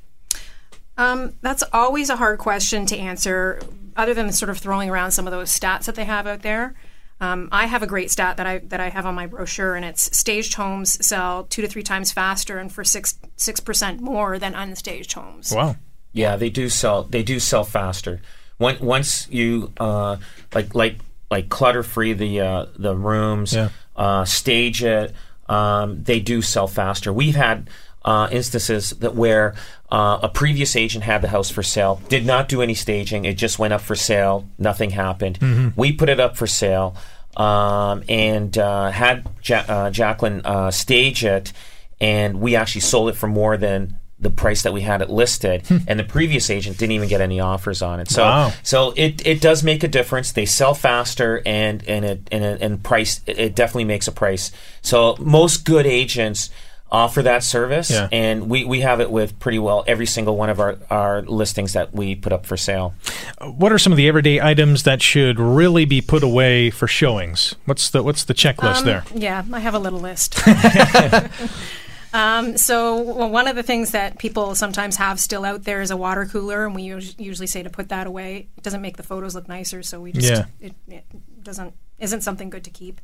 Um, 0.96 1.32
that's 1.40 1.64
always 1.72 2.10
a 2.10 2.16
hard 2.16 2.38
question 2.38 2.86
to 2.86 2.96
answer, 2.96 3.60
other 3.96 4.14
than 4.14 4.30
sort 4.32 4.50
of 4.50 4.58
throwing 4.58 4.90
around 4.90 5.10
some 5.12 5.26
of 5.26 5.30
those 5.32 5.50
stats 5.50 5.86
that 5.86 5.94
they 5.94 6.04
have 6.04 6.26
out 6.26 6.42
there. 6.42 6.74
Um, 7.20 7.48
I 7.52 7.66
have 7.66 7.82
a 7.82 7.86
great 7.86 8.10
stat 8.10 8.38
that 8.38 8.46
I 8.46 8.58
that 8.58 8.80
I 8.80 8.88
have 8.88 9.04
on 9.06 9.14
my 9.14 9.26
brochure, 9.26 9.74
and 9.74 9.84
it's 9.84 10.16
staged 10.16 10.54
homes 10.54 11.04
sell 11.04 11.44
two 11.44 11.62
to 11.62 11.68
three 11.68 11.82
times 11.82 12.12
faster 12.12 12.58
and 12.58 12.72
for 12.72 12.82
six 12.84 13.18
six 13.36 13.60
percent 13.60 14.00
more 14.00 14.38
than 14.38 14.54
unstaged 14.54 15.12
homes. 15.12 15.52
Wow. 15.54 15.76
Yeah, 16.12 16.36
they 16.36 16.50
do 16.50 16.68
sell. 16.68 17.02
They 17.04 17.22
do 17.22 17.38
sell 17.38 17.64
faster. 17.64 18.20
Once 18.58 18.80
once 18.80 19.28
you 19.30 19.72
uh, 19.78 20.16
like 20.54 20.74
like 20.74 20.96
like 21.30 21.48
clutter 21.50 21.82
free 21.82 22.14
the 22.14 22.40
uh, 22.40 22.66
the 22.76 22.96
rooms, 22.96 23.52
Yeah. 23.54 23.68
uh, 23.96 24.24
stage 24.24 24.82
it. 24.82 25.14
Um, 25.48 26.02
they 26.04 26.20
do 26.20 26.42
sell 26.42 26.68
faster. 26.68 27.12
We've 27.12 27.34
had 27.36 27.68
uh, 28.04 28.28
instances 28.32 28.90
that 28.90 29.14
where 29.14 29.54
uh, 29.92 30.18
a 30.22 30.28
previous 30.28 30.74
agent 30.76 31.04
had 31.04 31.20
the 31.22 31.28
house 31.28 31.50
for 31.50 31.62
sale, 31.62 32.00
did 32.08 32.24
not 32.24 32.48
do 32.48 32.62
any 32.62 32.74
staging. 32.74 33.24
It 33.24 33.34
just 33.34 33.58
went 33.58 33.72
up 33.72 33.80
for 33.82 33.94
sale. 33.96 34.48
Nothing 34.58 34.90
happened. 34.90 35.72
We 35.76 35.92
put 35.92 36.08
it 36.08 36.18
up 36.20 36.36
for 36.36 36.46
sale 36.46 36.96
um, 37.36 38.02
and 38.08 38.56
uh, 38.56 38.90
had 38.90 39.28
ja- 39.44 39.64
uh, 39.68 39.90
Jacqueline 39.90 40.42
uh, 40.44 40.70
stage 40.70 41.24
it, 41.24 41.52
and 42.00 42.40
we 42.40 42.56
actually 42.56 42.80
sold 42.82 43.10
it 43.10 43.16
for 43.16 43.26
more 43.26 43.56
than 43.56 43.96
the 44.18 44.30
price 44.30 44.62
that 44.62 44.72
we 44.74 44.82
had 44.82 45.00
it 45.00 45.08
listed. 45.08 45.64
and 45.86 45.98
the 45.98 46.04
previous 46.04 46.50
agent 46.50 46.76
didn't 46.78 46.92
even 46.92 47.08
get 47.08 47.20
any 47.22 47.40
offers 47.40 47.80
on 47.82 48.00
it. 48.00 48.10
So, 48.10 48.22
Wow. 48.22 48.52
so 48.62 48.92
it, 48.96 49.26
it 49.26 49.40
does 49.40 49.62
make 49.62 49.82
a 49.82 49.88
difference. 49.88 50.32
They 50.32 50.44
sell 50.46 50.74
faster, 50.74 51.40
and 51.46 51.82
and 51.88 52.04
it 52.04 52.28
and, 52.30 52.44
it, 52.44 52.60
and 52.62 52.82
price 52.82 53.20
it 53.26 53.54
definitely 53.54 53.84
makes 53.84 54.08
a 54.08 54.12
price. 54.12 54.52
So 54.82 55.16
most 55.18 55.64
good 55.64 55.86
agents 55.86 56.50
offer 56.92 57.22
that 57.22 57.42
service, 57.44 57.90
Yeah. 57.90 58.08
and 58.10 58.48
we, 58.50 58.64
we 58.64 58.80
have 58.80 59.00
it 59.00 59.10
with 59.10 59.38
pretty 59.38 59.58
well 59.58 59.84
every 59.86 60.06
single 60.06 60.36
one 60.36 60.50
of 60.50 60.58
our, 60.58 60.76
our 60.90 61.22
listings 61.22 61.72
that 61.74 61.92
we 61.94 62.14
put 62.16 62.32
up 62.32 62.46
for 62.46 62.56
sale. 62.56 62.94
What 63.40 63.70
are 63.72 63.78
some 63.78 63.92
of 63.92 63.96
the 63.96 64.08
everyday 64.08 64.40
items 64.40 64.82
that 64.82 65.00
should 65.00 65.38
really 65.38 65.84
be 65.84 66.00
put 66.00 66.22
away 66.22 66.70
for 66.70 66.86
showings? 66.88 67.54
What's 67.64 67.90
the 67.90 68.02
what's 68.02 68.24
the 68.24 68.34
checklist 68.34 68.78
Um, 68.78 68.84
there? 68.86 69.04
Yeah, 69.14 69.44
I 69.52 69.60
have 69.60 69.74
a 69.74 69.78
little 69.78 70.00
list. 70.00 70.40
um, 72.12 72.56
so 72.56 73.00
well, 73.00 73.30
one 73.30 73.46
of 73.46 73.54
the 73.54 73.62
things 73.62 73.92
that 73.92 74.18
people 74.18 74.54
sometimes 74.56 74.96
have 74.96 75.20
still 75.20 75.44
out 75.44 75.62
there 75.64 75.80
is 75.80 75.90
a 75.92 75.96
water 75.96 76.26
cooler, 76.26 76.66
and 76.66 76.74
we 76.74 76.92
us- 76.92 77.14
usually 77.18 77.46
say 77.46 77.62
to 77.62 77.70
put 77.70 77.88
that 77.90 78.06
away. 78.06 78.48
It 78.56 78.62
doesn't 78.64 78.82
make 78.82 78.96
the 78.96 79.02
photos 79.04 79.34
look 79.34 79.48
nicer, 79.48 79.82
so 79.84 80.00
we 80.00 80.12
just 80.12 80.28
Yeah. 80.28 80.44
it, 80.60 80.74
it 80.88 81.04
doesn't 81.44 81.72
isn't 82.00 82.22
something 82.22 82.50
good 82.50 82.64
to 82.64 82.70
keep. 82.70 83.00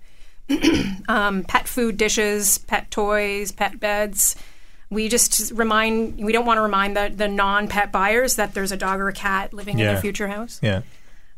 um, 1.08 1.44
pet 1.44 1.68
food 1.68 1.96
dishes, 1.96 2.58
pet 2.58 2.90
toys, 2.90 3.52
pet 3.52 3.80
beds. 3.80 4.36
We 4.90 5.08
just 5.08 5.52
remind 5.52 6.24
we 6.24 6.32
don't 6.32 6.46
want 6.46 6.58
to 6.58 6.62
remind 6.62 6.96
the, 6.96 7.12
the 7.14 7.28
non-pet 7.28 7.90
buyers 7.90 8.36
that 8.36 8.54
there's 8.54 8.70
a 8.70 8.76
dog 8.76 9.00
or 9.00 9.08
a 9.08 9.12
cat 9.12 9.52
living 9.52 9.78
in 9.78 9.86
their 9.86 10.00
future 10.00 10.28
house. 10.28 10.60
Yeah. 10.62 10.82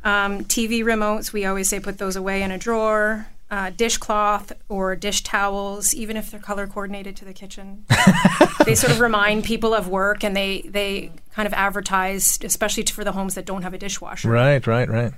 Um, 0.04 0.44
TV 0.44 0.82
remotes, 0.84 1.32
we 1.32 1.44
always 1.46 1.68
say 1.68 1.80
put 1.80 1.98
those 1.98 2.16
away 2.16 2.42
in 2.42 2.50
a 2.50 2.58
drawer. 2.58 3.26
Uh, 3.50 3.70
dishcloth 3.70 4.52
or 4.68 4.94
dish 4.94 5.22
towels, 5.22 5.94
even 5.94 6.18
if 6.18 6.30
they're 6.30 6.38
color 6.38 6.66
coordinated 6.66 7.16
to 7.16 7.24
the 7.24 7.32
kitchen. 7.32 7.86
they 8.66 8.74
sort 8.74 8.92
of 8.92 9.00
remind 9.00 9.42
people 9.42 9.72
of 9.72 9.88
work 9.88 10.22
and 10.22 10.36
they, 10.36 10.60
they 10.68 11.10
kind 11.32 11.46
of 11.46 11.54
advertise, 11.54 12.38
especially 12.44 12.82
for 12.82 13.04
the 13.04 13.12
homes 13.12 13.36
that 13.36 13.46
don't 13.46 13.62
have 13.62 13.72
a 13.72 13.78
dishwasher. 13.78 14.28
Right, 14.28 14.66
right, 14.66 14.86
right. 14.86 15.14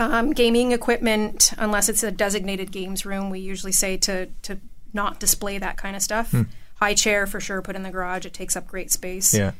Um, 0.00 0.32
gaming 0.32 0.72
equipment, 0.72 1.52
unless 1.58 1.88
it's 1.88 2.02
a 2.02 2.10
designated 2.10 2.72
games 2.72 3.04
room, 3.04 3.28
we 3.30 3.38
usually 3.40 3.72
say 3.72 3.96
to, 3.98 4.26
to 4.42 4.58
not 4.94 5.20
display 5.20 5.58
that 5.58 5.76
kind 5.76 5.94
of 5.94 6.02
stuff. 6.02 6.34
High 6.76 6.94
chair 6.94 7.26
for 7.26 7.38
sure, 7.40 7.60
put 7.60 7.76
in 7.76 7.82
the 7.82 7.90
garage. 7.90 8.24
It 8.24 8.32
takes 8.32 8.56
up 8.56 8.66
great 8.66 8.90
space 8.90 9.34
Yeah. 9.34 9.52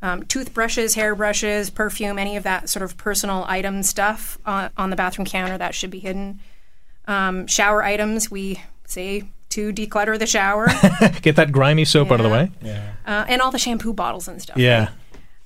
um, 0.00 0.22
toothbrushes, 0.24 0.94
hairbrushes, 0.94 1.70
perfume, 1.74 2.18
any 2.18 2.36
of 2.36 2.44
that 2.44 2.68
sort 2.68 2.84
of 2.84 2.96
personal 2.96 3.44
item 3.48 3.82
stuff 3.82 4.38
uh, 4.46 4.68
on 4.76 4.90
the 4.90 4.96
bathroom 4.96 5.26
counter 5.26 5.58
that 5.58 5.74
should 5.74 5.90
be 5.90 5.98
hidden. 5.98 6.38
Um, 7.08 7.46
shower 7.48 7.82
items, 7.82 8.30
we 8.30 8.62
say 8.86 9.24
to 9.48 9.72
declutter 9.72 10.16
the 10.18 10.26
shower, 10.26 10.66
Get 11.22 11.34
that 11.36 11.50
grimy 11.50 11.84
soap 11.84 12.12
out 12.12 12.20
of 12.20 12.24
the 12.24 12.30
way. 12.30 12.50
uh, 13.06 13.24
and 13.28 13.42
all 13.42 13.50
the 13.50 13.58
shampoo 13.58 13.92
bottles 13.94 14.28
and 14.28 14.40
stuff. 14.40 14.58
Yeah. 14.58 14.90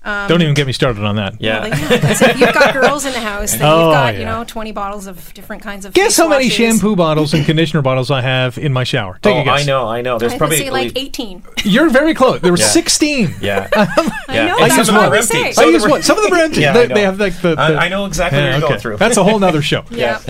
Um, 0.05 0.29
Don't 0.29 0.43
even 0.43 0.55
get 0.55 0.67
me 0.67 0.73
started 0.73 1.05
on 1.05 1.15
that. 1.17 1.41
Yeah. 1.41 1.61
Well, 1.61 1.69
yeah, 1.69 1.99
'cause 2.01 2.23
if 2.23 2.39
you've 2.41 2.53
got 2.53 2.73
girls 2.81 3.05
in 3.07 3.13
the 3.13 3.21
house, 3.21 3.53
then 3.53 3.63
Oh, 3.63 3.85
you've 3.87 3.93
got 3.95 4.17
you 4.17 4.25
know 4.25 4.43
twenty 4.45 4.73
bottles 4.73 5.07
of 5.07 5.33
different 5.35 5.63
kinds 5.63 5.85
of. 5.85 5.93
Guess 5.95 6.17
how 6.17 6.27
many 6.29 6.47
washes. 6.47 6.57
shampoo 6.57 6.97
bottles 6.97 7.33
and 7.35 7.47
conditioner 7.47 7.83
bottles 7.83 8.11
I 8.11 8.21
have 8.21 8.59
in 8.59 8.73
my 8.73 8.83
shower? 8.83 9.21
Take 9.23 9.37
oh, 9.37 9.41
a 9.43 9.45
guess. 9.45 9.61
I 9.61 9.65
know, 9.65 9.87
I 9.87 10.01
know. 10.03 10.19
There's 10.19 10.33
I 10.33 10.39
probably 10.39 10.57
say 10.59 10.71
like 10.71 10.93
eighteen. 10.99 11.45
You're 11.65 11.89
very 11.91 12.15
close. 12.15 12.41
There 12.41 12.51
were 12.53 12.59
Yeah. 12.59 12.67
16. 12.67 13.35
Yeah, 13.41 13.69
I 13.77 13.87
know, 14.29 14.59
And 14.59 14.71
that's 14.73 14.75
some 14.75 14.79
what 14.79 14.79
of 14.81 14.87
them 14.87 14.97
I 14.97 15.05
are 15.07 15.11
would 15.11 15.19
empty. 15.21 15.27
say. 15.37 15.53
Some 15.53 15.65
I 15.65 15.67
of 15.69 15.73
use 15.75 15.83
them 15.83 15.91
are- 15.91 15.95
what? 15.95 16.05
Some 16.05 16.19
of 16.19 16.25
them 16.25 16.33
are 16.33 16.43
empty. 16.43 16.61
Yeah, 16.63 16.73
they, 16.73 16.87
they 16.89 17.03
have 17.03 17.21
like 17.21 17.41
the. 17.41 17.55
the 17.55 17.61
I, 17.63 17.85
I 17.85 17.89
know 17.89 18.07
exactly 18.07 18.39
Yeah, 18.41 18.45
what 18.47 18.51
you're 18.55 18.65
okay. 18.65 18.69
going 18.71 18.81
through. 18.81 18.97
That's 18.97 19.17
a 19.19 19.23
whole 19.25 19.39
nother 19.39 19.63
show. 19.63 19.85
Yeah. 19.91 20.21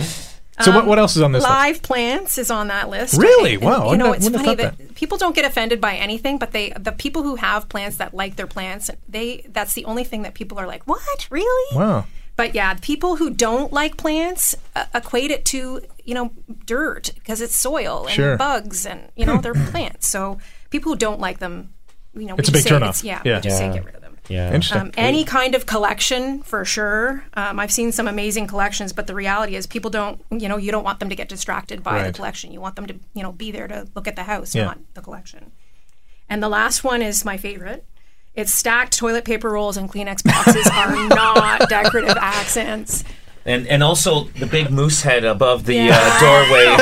So 0.61 0.70
what, 0.70 0.86
what 0.86 0.98
else 0.98 1.16
is 1.16 1.22
on 1.22 1.32
this 1.32 1.42
list? 1.42 1.50
Live 1.50 1.82
plants 1.82 2.36
is 2.38 2.50
on 2.50 2.68
that 2.68 2.88
list. 2.90 3.14
Really? 3.18 3.55
And, 3.55 3.62
Wow, 3.62 3.88
I 3.88 3.92
You 3.92 3.98
know, 3.98 4.11
wouldn't 4.11 4.26
it's 4.26 4.36
funny 4.36 4.48
wouldn't 4.50 4.78
that, 4.78 4.94
people 4.94 5.16
don't 5.18 5.34
get 5.34 5.44
offended 5.46 5.80
by 5.80 5.96
anything, 5.96 6.36
but 6.38 6.53
they 6.53 6.70
the 6.78 6.92
people 6.92 7.22
who 7.22 7.36
have 7.36 7.68
plants 7.68 7.96
that 7.96 8.12
like 8.12 8.36
their 8.36 8.46
plants, 8.46 8.90
they 9.09 9.46
that's 9.48 9.72
the 9.72 9.84
only 9.86 10.05
thing 10.05 10.22
that 10.22 10.34
people 10.34 10.59
are 10.59 10.66
like, 10.66 10.86
"What? 10.86 11.26
Really?" 11.30 11.76
Wow. 11.76 12.05
But 12.36 12.55
yeah, 12.55 12.74
people 12.80 13.16
who 13.16 13.30
don't 13.30 13.72
like 13.72 13.96
plants 13.96 14.55
uh, 14.76 14.84
equate 14.94 15.30
it 15.30 15.44
to 15.46 15.80
you 16.05 16.14
know 16.14 16.32
dirt 16.66 17.12
because 17.14 17.40
it's 17.40 17.57
soil 17.57 18.05
and 18.07 18.14
Sure. 18.14 18.36
bugs 18.36 18.84
and 18.86 19.00
you 19.16 19.24
know 19.26 19.38
they're 19.40 19.55
plants. 19.70 20.07
So 20.07 20.38
people 20.70 20.92
who 20.92 20.98
don't 20.98 21.20
like 21.20 21.38
them, 21.38 21.72
you 22.14 22.26
know, 22.26 22.34
It's 22.36 22.48
a 22.48 22.53
big 22.53 22.62
say 22.62 22.70
turnoff. 22.70 22.76
it's- 23.00 23.05
Yeah, 23.05 23.22
Yeah. 23.24 23.36
we 23.36 23.42
just 23.42 23.61
Yeah. 23.61 23.68
say 23.70 23.74
get 23.74 23.84
rid 23.86 23.94
of 23.94 24.00
them. 24.01 24.01
Yeah. 24.29 24.47
Interesting. 24.53 24.81
Um, 24.81 24.91
any 24.97 25.25
kind 25.25 25.55
of 25.55 25.66
collection 25.66 26.43
for 26.43 26.64
sure. 26.64 27.25
Um, 27.35 27.59
I've 27.59 27.73
seen 27.73 27.93
some 27.93 28.09
amazing 28.09 28.47
collections, 28.47 28.93
but 28.93 29.07
the 29.07 29.14
reality 29.14 29.57
is 29.57 29.66
people 29.66 29.91
don't, 29.91 30.20
you 30.31 30.49
know, 30.49 30.57
you 30.57 30.70
don't 30.70 30.85
want 30.85 31.01
them 31.01 31.09
to 31.09 31.16
get 31.16 31.29
distracted 31.29 31.83
by 31.83 31.97
Right. 31.97 32.07
the 32.07 32.12
collection. 32.12 32.53
You 32.53 32.61
want 32.61 32.77
them 32.77 32.87
to, 32.87 32.95
you 33.14 33.23
know, 33.23 33.33
be 33.33 33.51
there 33.51 33.68
to 33.68 33.89
look 33.95 34.07
at 34.09 34.16
the 34.16 34.23
house, 34.25 34.55
Yeah. 34.55 34.64
not 34.64 34.79
the 34.95 35.03
collection. 35.03 35.53
And 36.29 36.43
the 36.43 36.49
last 36.49 36.85
one 36.85 37.03
is 37.03 37.25
my 37.25 37.37
favorite. 37.37 37.85
It's 38.35 38.55
stacked 38.55 38.97
toilet 38.97 39.25
paper 39.27 39.51
rolls 39.51 39.77
and 39.77 39.91
Kleenex 39.93 40.25
boxes 40.25 40.66
are 40.73 41.09
not 41.09 41.68
decorative 41.68 42.16
accents. 42.16 43.05
And 43.45 43.66
and 43.66 43.83
also 43.83 44.25
the 44.39 44.47
big 44.47 44.70
moose 44.70 45.03
head 45.03 45.25
above 45.25 45.64
the 45.66 45.75
Yeah. 45.75 45.99
uh, 46.01 46.20
doorway, 46.20 46.77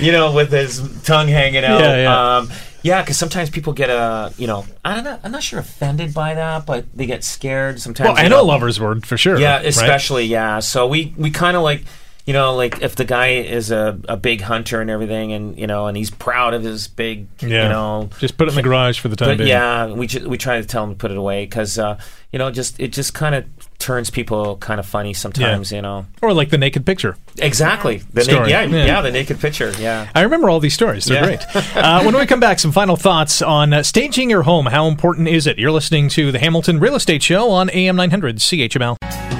you 0.00 0.12
know, 0.12 0.32
with 0.32 0.50
his 0.50 0.80
tongue 1.02 1.28
hanging 1.28 1.62
out. 1.64 1.80
Yeah, 1.80 1.96
yeah. 2.02 2.36
Um, 2.38 2.50
yeah, 2.82 3.02
because 3.02 3.18
sometimes 3.18 3.50
people 3.50 3.72
get 3.72 3.90
uh, 3.90 4.30
you 4.36 4.46
know, 4.46 4.64
I 4.84 4.94
don't 4.94 5.04
know, 5.04 5.18
I'm 5.22 5.32
not 5.32 5.42
sure 5.42 5.58
offended 5.58 6.12
by 6.14 6.34
that, 6.34 6.66
but 6.66 6.86
they 6.94 7.06
get 7.06 7.24
scared 7.24 7.80
sometimes. 7.80 8.08
Well, 8.08 8.18
I 8.18 8.28
know 8.28 8.44
lovers 8.44 8.80
word 8.80 9.06
for 9.06 9.16
sure. 9.16 9.38
Yeah, 9.38 9.56
right? 9.56 9.66
especially 9.66 10.24
yeah. 10.26 10.60
So 10.60 10.86
we 10.86 11.14
we 11.16 11.30
kind 11.30 11.56
of 11.56 11.62
like. 11.62 11.84
You 12.26 12.34
know, 12.34 12.54
like 12.54 12.80
if 12.82 12.94
the 12.94 13.06
guy 13.06 13.28
is 13.28 13.72
a, 13.72 13.98
a 14.06 14.16
big 14.16 14.42
hunter 14.42 14.80
and 14.80 14.88
everything, 14.88 15.32
and 15.32 15.58
you 15.58 15.66
know, 15.66 15.86
and 15.88 15.96
he's 15.96 16.10
proud 16.10 16.54
of 16.54 16.62
his 16.62 16.86
big, 16.86 17.26
Yeah. 17.40 17.64
you 17.64 17.68
know, 17.70 18.10
Just 18.20 18.36
put 18.36 18.46
it 18.46 18.50
in 18.50 18.56
the 18.56 18.62
garage 18.62 19.00
for 19.00 19.08
the 19.08 19.16
time 19.16 19.30
but 19.30 19.38
being. 19.38 19.48
yeah, 19.48 19.86
we 19.90 20.06
ju- 20.06 20.28
we 20.28 20.38
try 20.38 20.60
to 20.60 20.66
tell 20.66 20.84
him 20.84 20.90
to 20.90 20.96
put 20.96 21.10
it 21.10 21.16
away 21.16 21.44
because 21.46 21.76
uh, 21.78 21.98
you 22.30 22.38
know, 22.38 22.50
just 22.52 22.78
it 22.78 22.88
just 22.92 23.14
kind 23.14 23.34
of 23.34 23.46
turns 23.80 24.10
people 24.10 24.56
kind 24.58 24.78
of 24.78 24.86
funny 24.86 25.12
sometimes. 25.14 25.72
You 25.72 25.82
know, 25.82 26.06
Or 26.22 26.32
like 26.32 26.50
the 26.50 26.58
naked 26.58 26.86
picture. 26.86 27.16
exactly. 27.38 28.02
The 28.12 28.24
na- 28.24 28.44
yeah, 28.46 28.62
Yeah. 28.62 28.84
yeah, 28.86 29.00
the 29.02 29.10
naked 29.10 29.40
picture. 29.40 29.72
Yeah. 29.78 30.08
I 30.14 30.22
remember 30.22 30.48
all 30.50 30.60
these 30.60 30.74
stories. 30.74 31.06
They're 31.06 31.16
Yeah. 31.30 31.36
great. 31.52 31.76
Uh, 31.76 32.02
when 32.02 32.16
we 32.16 32.26
come 32.26 32.40
back, 32.40 32.58
some 32.60 32.72
final 32.72 32.96
thoughts 32.96 33.42
on 33.42 33.72
uh, 33.72 33.82
staging 33.82 34.30
your 34.30 34.42
home. 34.42 34.66
How 34.66 34.86
important 34.86 35.28
is 35.28 35.46
it? 35.46 35.58
You're 35.58 35.72
listening 35.72 36.08
to 36.10 36.30
the 36.30 36.38
Hamilton 36.38 36.78
Real 36.78 36.94
Estate 36.94 37.22
Show 37.22 37.50
on 37.50 37.70
AM 37.70 37.96
900 37.96 38.36
CHML. 38.38 39.39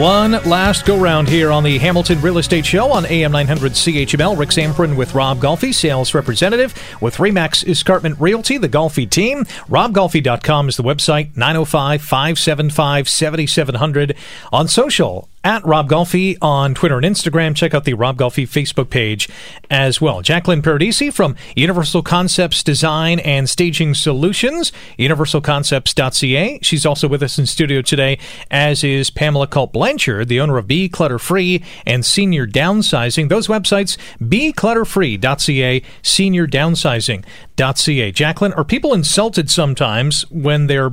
One 0.00 0.32
last 0.48 0.86
go 0.86 0.98
round 0.98 1.28
here 1.28 1.52
on 1.52 1.62
the 1.62 1.76
Hamilton 1.76 2.22
Real 2.22 2.38
Estate 2.38 2.64
Show 2.64 2.90
on 2.90 3.04
AM 3.04 3.32
900 3.32 3.72
CHML. 3.72 4.38
Rick 4.38 4.48
Zamperin 4.48 4.96
with 4.96 5.14
Rob 5.14 5.40
Golfi, 5.40 5.74
sales 5.74 6.14
representative 6.14 6.72
with 7.02 7.18
Remax 7.18 7.68
Escarpment 7.68 8.18
Realty, 8.18 8.56
the 8.56 8.66
Golfi 8.66 9.06
team. 9.06 9.44
RobGolfi.com 9.68 10.70
is 10.70 10.78
the 10.78 10.82
website, 10.82 11.36
905 11.36 12.00
575 12.00 13.10
7700. 13.10 14.16
On 14.50 14.66
social, 14.66 15.28
at 15.42 15.64
Rob 15.64 15.88
Golfi 15.88 16.36
on 16.42 16.74
Twitter 16.74 16.98
and 16.98 17.06
Instagram. 17.06 17.56
Check 17.56 17.72
out 17.74 17.84
the 17.84 17.94
Rob 17.94 18.18
Golfi 18.18 18.44
Facebook 18.44 18.90
page 18.90 19.28
as 19.70 20.00
well. 20.00 20.22
Jacqueline 20.22 20.62
Paradisi 20.62 21.12
from 21.12 21.36
Universal 21.56 22.02
Concepts 22.02 22.62
Design 22.62 23.18
and 23.20 23.48
Staging 23.48 23.94
Solutions, 23.94 24.72
universalconcepts.ca. 24.98 26.58
She's 26.62 26.84
also 26.84 27.08
with 27.08 27.22
us 27.22 27.38
in 27.38 27.46
studio 27.46 27.80
today, 27.82 28.18
as 28.50 28.84
is 28.84 29.10
Pamela 29.10 29.46
Culp 29.46 29.72
Blanchard, 29.72 30.28
the 30.28 30.40
owner 30.40 30.58
of 30.58 30.66
Be 30.66 30.88
Clutter 30.88 31.18
Free 31.18 31.62
and 31.86 32.04
Senior 32.04 32.46
Downsizing. 32.46 33.28
Those 33.28 33.46
websites, 33.46 33.96
beclutterfree.ca, 34.20 35.82
seniordownsizing.ca. 36.02 38.12
Jacqueline, 38.12 38.52
are 38.54 38.64
people 38.64 38.94
insulted 38.94 39.50
sometimes 39.50 40.22
when 40.30 40.66
they're 40.66 40.90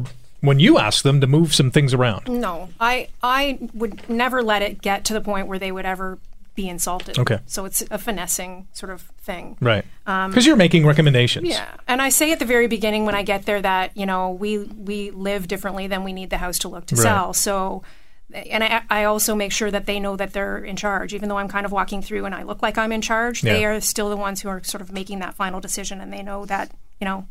when 0.47 0.59
you 0.59 0.77
ask 0.79 1.03
them 1.03 1.21
to 1.21 1.27
move 1.27 1.53
some 1.53 1.69
things 1.69 1.93
around? 1.93 2.27
No, 2.27 2.69
I 2.79 3.09
I 3.21 3.59
would 3.73 4.09
never 4.09 4.41
let 4.41 4.61
it 4.61 4.81
get 4.81 5.05
to 5.05 5.13
the 5.13 5.21
point 5.21 5.47
where 5.47 5.59
they 5.59 5.71
would 5.71 5.85
ever 5.85 6.17
be 6.55 6.67
insulted. 6.67 7.19
Okay. 7.19 7.37
So 7.45 7.65
it's 7.65 7.83
a 7.91 7.99
finessing 7.99 8.67
sort 8.73 8.91
of 8.91 9.01
thing. 9.21 9.57
Right. 9.61 9.85
Um, 10.07 10.31
because 10.31 10.47
you're 10.47 10.55
making 10.55 10.87
recommendations. 10.87 11.47
Yeah, 11.47 11.67
and 11.87 12.01
I 12.01 12.09
say 12.09 12.31
at 12.31 12.39
the 12.39 12.45
very 12.45 12.65
beginning 12.67 13.05
when 13.05 13.13
I 13.13 13.21
get 13.21 13.45
there 13.45 13.61
that 13.61 13.95
you 13.95 14.07
know 14.07 14.31
we 14.31 14.57
we 14.59 15.11
live 15.11 15.47
differently 15.47 15.85
than 15.85 16.03
we 16.03 16.13
need 16.13 16.31
the 16.31 16.39
house 16.39 16.57
to 16.59 16.67
look 16.67 16.87
to 16.87 16.95
Right. 16.95 17.03
sell. 17.03 17.33
So, 17.35 17.83
and 18.33 18.63
I, 18.63 18.81
I 18.89 19.03
also 19.03 19.35
make 19.35 19.51
sure 19.51 19.69
that 19.69 19.85
they 19.85 19.99
know 19.99 20.15
that 20.15 20.33
they're 20.33 20.57
in 20.57 20.75
charge, 20.75 21.13
even 21.13 21.29
though 21.29 21.37
I'm 21.37 21.47
kind 21.47 21.65
of 21.65 21.71
walking 21.71 22.01
through 22.01 22.25
and 22.25 22.33
I 22.33 22.41
look 22.43 22.61
like 22.63 22.77
I'm 22.77 22.91
in 22.91 23.01
charge. 23.01 23.41
They 23.43 23.63
are 23.63 23.79
still 23.79 24.09
the 24.09 24.17
ones 24.17 24.41
who 24.41 24.49
are 24.49 24.63
sort 24.63 24.81
of 24.81 24.91
making 24.91 25.19
that 25.19 25.35
final 25.35 25.59
decision, 25.59 26.01
and 26.01 26.11
they 26.11 26.23
know 26.23 26.45
that 26.45 26.71
you 26.99 27.05
know 27.05 27.27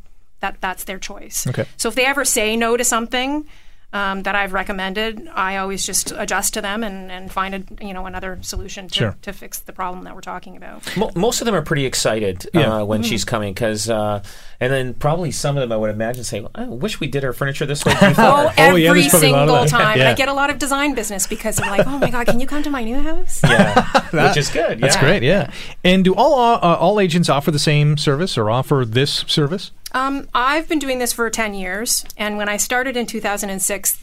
that 0.46 0.60
that's 0.60 0.84
their 0.84 0.98
choice. 0.98 1.46
Okay. 1.46 1.64
So 1.76 1.88
if 1.88 1.94
they 1.96 2.04
ever 2.06 2.24
say 2.24 2.56
no 2.56 2.76
to 2.76 2.84
something. 2.84 3.46
Um, 3.92 4.24
that 4.24 4.34
I've 4.34 4.52
recommended, 4.52 5.26
I 5.32 5.56
always 5.56 5.86
just 5.86 6.10
adjust 6.10 6.52
to 6.54 6.60
them 6.60 6.82
and, 6.84 7.10
and 7.10 7.32
find 7.32 7.54
a 7.54 7.84
you 7.86 7.94
know 7.94 8.04
another 8.04 8.36
solution 8.42 8.88
to, 8.88 8.94
Sure. 8.94 9.16
to 9.22 9.32
fix 9.32 9.60
the 9.60 9.72
problem 9.72 10.04
that 10.04 10.14
we're 10.14 10.20
talking 10.34 10.56
about. 10.56 10.82
Mo- 10.98 11.12
most 11.14 11.40
of 11.40 11.46
them 11.46 11.54
are 11.54 11.62
pretty 11.62 11.86
excited 11.86 12.46
Yeah. 12.52 12.78
uh, 12.80 12.84
when 12.84 13.02
she's 13.04 13.24
coming 13.24 13.54
because, 13.54 13.88
uh, 13.88 14.22
and 14.60 14.72
then 14.72 14.92
probably 14.92 15.30
some 15.30 15.56
of 15.56 15.60
them 15.62 15.72
I 15.72 15.76
would 15.76 15.88
imagine 15.90 16.24
saying, 16.24 16.46
"I 16.54 16.64
wish 16.64 17.00
we 17.00 17.06
did 17.06 17.24
our 17.24 17.32
furniture 17.32 17.64
this 17.64 17.86
way 17.86 17.92
before." 18.00 18.12
Oh, 18.18 18.52
Oh, 18.58 18.74
yeah, 18.74 18.88
every 18.90 19.00
there's 19.02 19.08
probably 19.12 19.28
a 19.30 19.32
lot 19.32 19.48
of 19.48 19.68
single 19.70 19.86
time. 19.86 19.98
Yeah. 19.98 20.10
I 20.10 20.14
get 20.14 20.28
a 20.28 20.34
lot 20.34 20.50
of 20.50 20.58
design 20.58 20.94
business 20.94 21.26
because 21.26 21.56
they're 21.56 21.70
like, 21.70 21.86
"Oh 21.86 21.98
my 21.98 22.10
god, 22.10 22.26
can 22.26 22.40
you 22.40 22.46
come 22.46 22.64
to 22.64 22.70
my 22.70 22.82
new 22.84 23.00
house?" 23.00 23.40
yeah, 23.44 24.00
which 24.28 24.36
is 24.36 24.50
good. 24.50 24.80
That's 24.80 24.96
great, 24.96 25.22
yeah. 25.22 25.50
And 25.84 26.04
do 26.04 26.12
all 26.14 26.38
uh, 26.40 26.58
all 26.58 27.00
agents 27.00 27.30
offer 27.30 27.50
the 27.52 27.58
same 27.60 27.96
service 27.96 28.36
or 28.36 28.50
offer 28.50 28.84
this 28.84 29.24
service? 29.28 29.70
Um, 29.96 30.28
I've 30.34 30.68
been 30.68 30.78
doing 30.78 30.98
this 30.98 31.12
for 31.14 31.28
ten 31.30 31.54
years, 31.54 32.04
and 32.18 32.36
when 32.36 32.48
I 32.50 32.58
started 32.58 32.96
in 32.96 33.06
2006, 33.06 34.02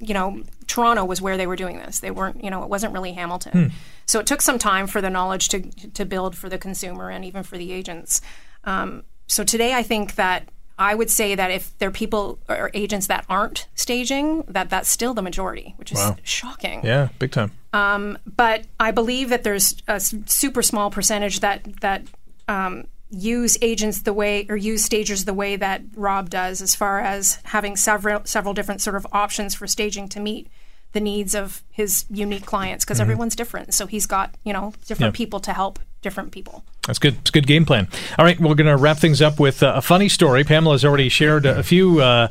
you 0.00 0.12
know, 0.14 0.42
Toronto 0.66 1.04
was 1.04 1.22
where 1.22 1.36
they 1.36 1.46
were 1.46 1.54
doing 1.56 1.78
this. 1.78 2.00
They 2.00 2.10
weren't, 2.10 2.42
you 2.42 2.50
know, 2.50 2.64
it 2.64 2.68
wasn't 2.68 2.92
really 2.92 3.12
Hamilton. 3.12 3.72
So 4.06 4.18
it 4.18 4.26
took 4.26 4.42
some 4.42 4.58
time 4.58 4.86
for 4.88 5.00
the 5.00 5.10
knowledge 5.10 5.48
to 5.50 5.60
to 5.94 6.04
build 6.04 6.36
for 6.36 6.48
the 6.48 6.58
consumer 6.58 7.08
and 7.08 7.24
even 7.24 7.42
for 7.44 7.56
the 7.56 7.70
agents. 7.72 8.20
Um, 8.64 9.04
so 9.28 9.44
today, 9.44 9.74
I 9.74 9.82
think 9.82 10.16
that. 10.16 10.48
I 10.80 10.94
would 10.94 11.10
say 11.10 11.34
that 11.34 11.50
if 11.50 11.76
there 11.78 11.88
are 11.88 11.90
people 11.90 12.38
or 12.48 12.70
agents 12.72 13.08
that 13.08 13.24
aren't 13.28 13.66
staging, 13.74 14.44
that 14.46 14.70
that's 14.70 14.88
still 14.88 15.12
the 15.12 15.22
majority, 15.22 15.74
which 15.76 15.90
is 15.90 15.98
Wow. 15.98 16.14
shocking. 16.22 16.82
Yeah, 16.84 17.08
big 17.18 17.32
time. 17.32 17.50
but 17.72 18.64
I 18.78 18.92
believe 18.92 19.28
that 19.30 19.42
there's 19.42 19.74
a 19.88 19.98
super 19.98 20.62
small 20.62 20.88
percentage 20.92 21.40
that 21.40 21.62
that 21.80 22.02
um, 22.46 22.84
use 23.10 23.56
agents 23.62 24.02
the 24.02 24.12
way 24.12 24.46
or 24.48 24.56
use 24.56 24.84
stagers 24.84 25.24
the 25.24 25.34
way 25.34 25.56
that 25.56 25.82
Rob 25.96 26.28
does, 26.30 26.60
as 26.60 26.74
far 26.74 27.00
as 27.00 27.38
having 27.44 27.76
several 27.76 28.20
several 28.24 28.54
different 28.54 28.80
sort 28.80 28.96
of 28.96 29.06
options 29.12 29.54
for 29.54 29.66
staging 29.66 30.08
to 30.10 30.20
meet 30.20 30.48
the 30.92 31.00
needs 31.00 31.34
of 31.34 31.62
his 31.70 32.04
unique 32.10 32.46
clients 32.46 32.84
because 32.84 32.98
everyone's 33.00 33.36
different. 33.36 33.74
So 33.74 33.86
he's 33.86 34.06
got 34.06 34.34
you 34.44 34.52
know 34.52 34.72
different 34.86 35.14
Yeah. 35.14 35.18
people 35.18 35.40
to 35.40 35.52
help 35.52 35.78
different 36.02 36.32
people. 36.32 36.64
That's 36.86 36.98
good. 36.98 37.16
It's 37.20 37.30
a 37.30 37.32
good 37.32 37.46
game 37.46 37.64
plan. 37.66 37.88
All 38.18 38.24
right, 38.24 38.38
we're 38.40 38.54
going 38.54 38.66
to 38.66 38.76
wrap 38.76 38.96
things 38.98 39.20
up 39.20 39.38
with 39.38 39.62
uh, 39.62 39.72
a 39.76 39.82
funny 39.82 40.08
story. 40.08 40.44
Pamela's 40.44 40.84
already 40.84 41.08
shared 41.10 41.44
a, 41.44 41.58
a 41.58 41.62
few 41.62 42.00
uh, 42.00 42.28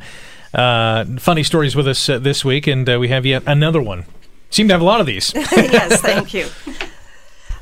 uh, 0.54 1.06
funny 1.20 1.44
stories 1.44 1.76
with 1.76 1.88
us 1.88 2.10
uh, 2.10 2.18
this 2.18 2.44
week, 2.44 2.66
and 2.66 2.90
uh, 2.90 2.98
we 3.00 3.10
have 3.10 3.26
yet 3.26 3.44
another 3.46 3.82
one. 3.82 4.06
Seem 4.50 4.68
to 4.70 4.74
have 4.74 4.82
a 4.82 4.86
lot 4.86 5.00
of 5.02 5.06
these. 5.06 5.32
yes, 5.36 6.02
thank 6.02 6.34
you. 6.34 6.48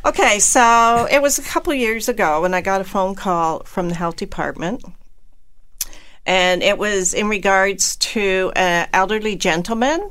Okay, 0.06 0.38
so 0.38 1.08
it 1.10 1.20
was 1.20 1.40
a 1.40 1.42
couple 1.42 1.74
of 1.74 1.80
years 1.80 2.08
ago 2.08 2.42
when 2.42 2.54
I 2.54 2.62
got 2.62 2.80
a 2.80 2.84
phone 2.84 3.16
call 3.16 3.64
from 3.64 3.90
the 3.90 3.96
health 3.96 4.18
department. 4.18 4.84
And 6.28 6.62
it 6.62 6.78
was 6.78 7.14
in 7.14 7.28
regards 7.28 7.96
to 7.98 8.52
an 8.56 8.88
elderly 8.94 9.36
gentleman, 9.36 10.10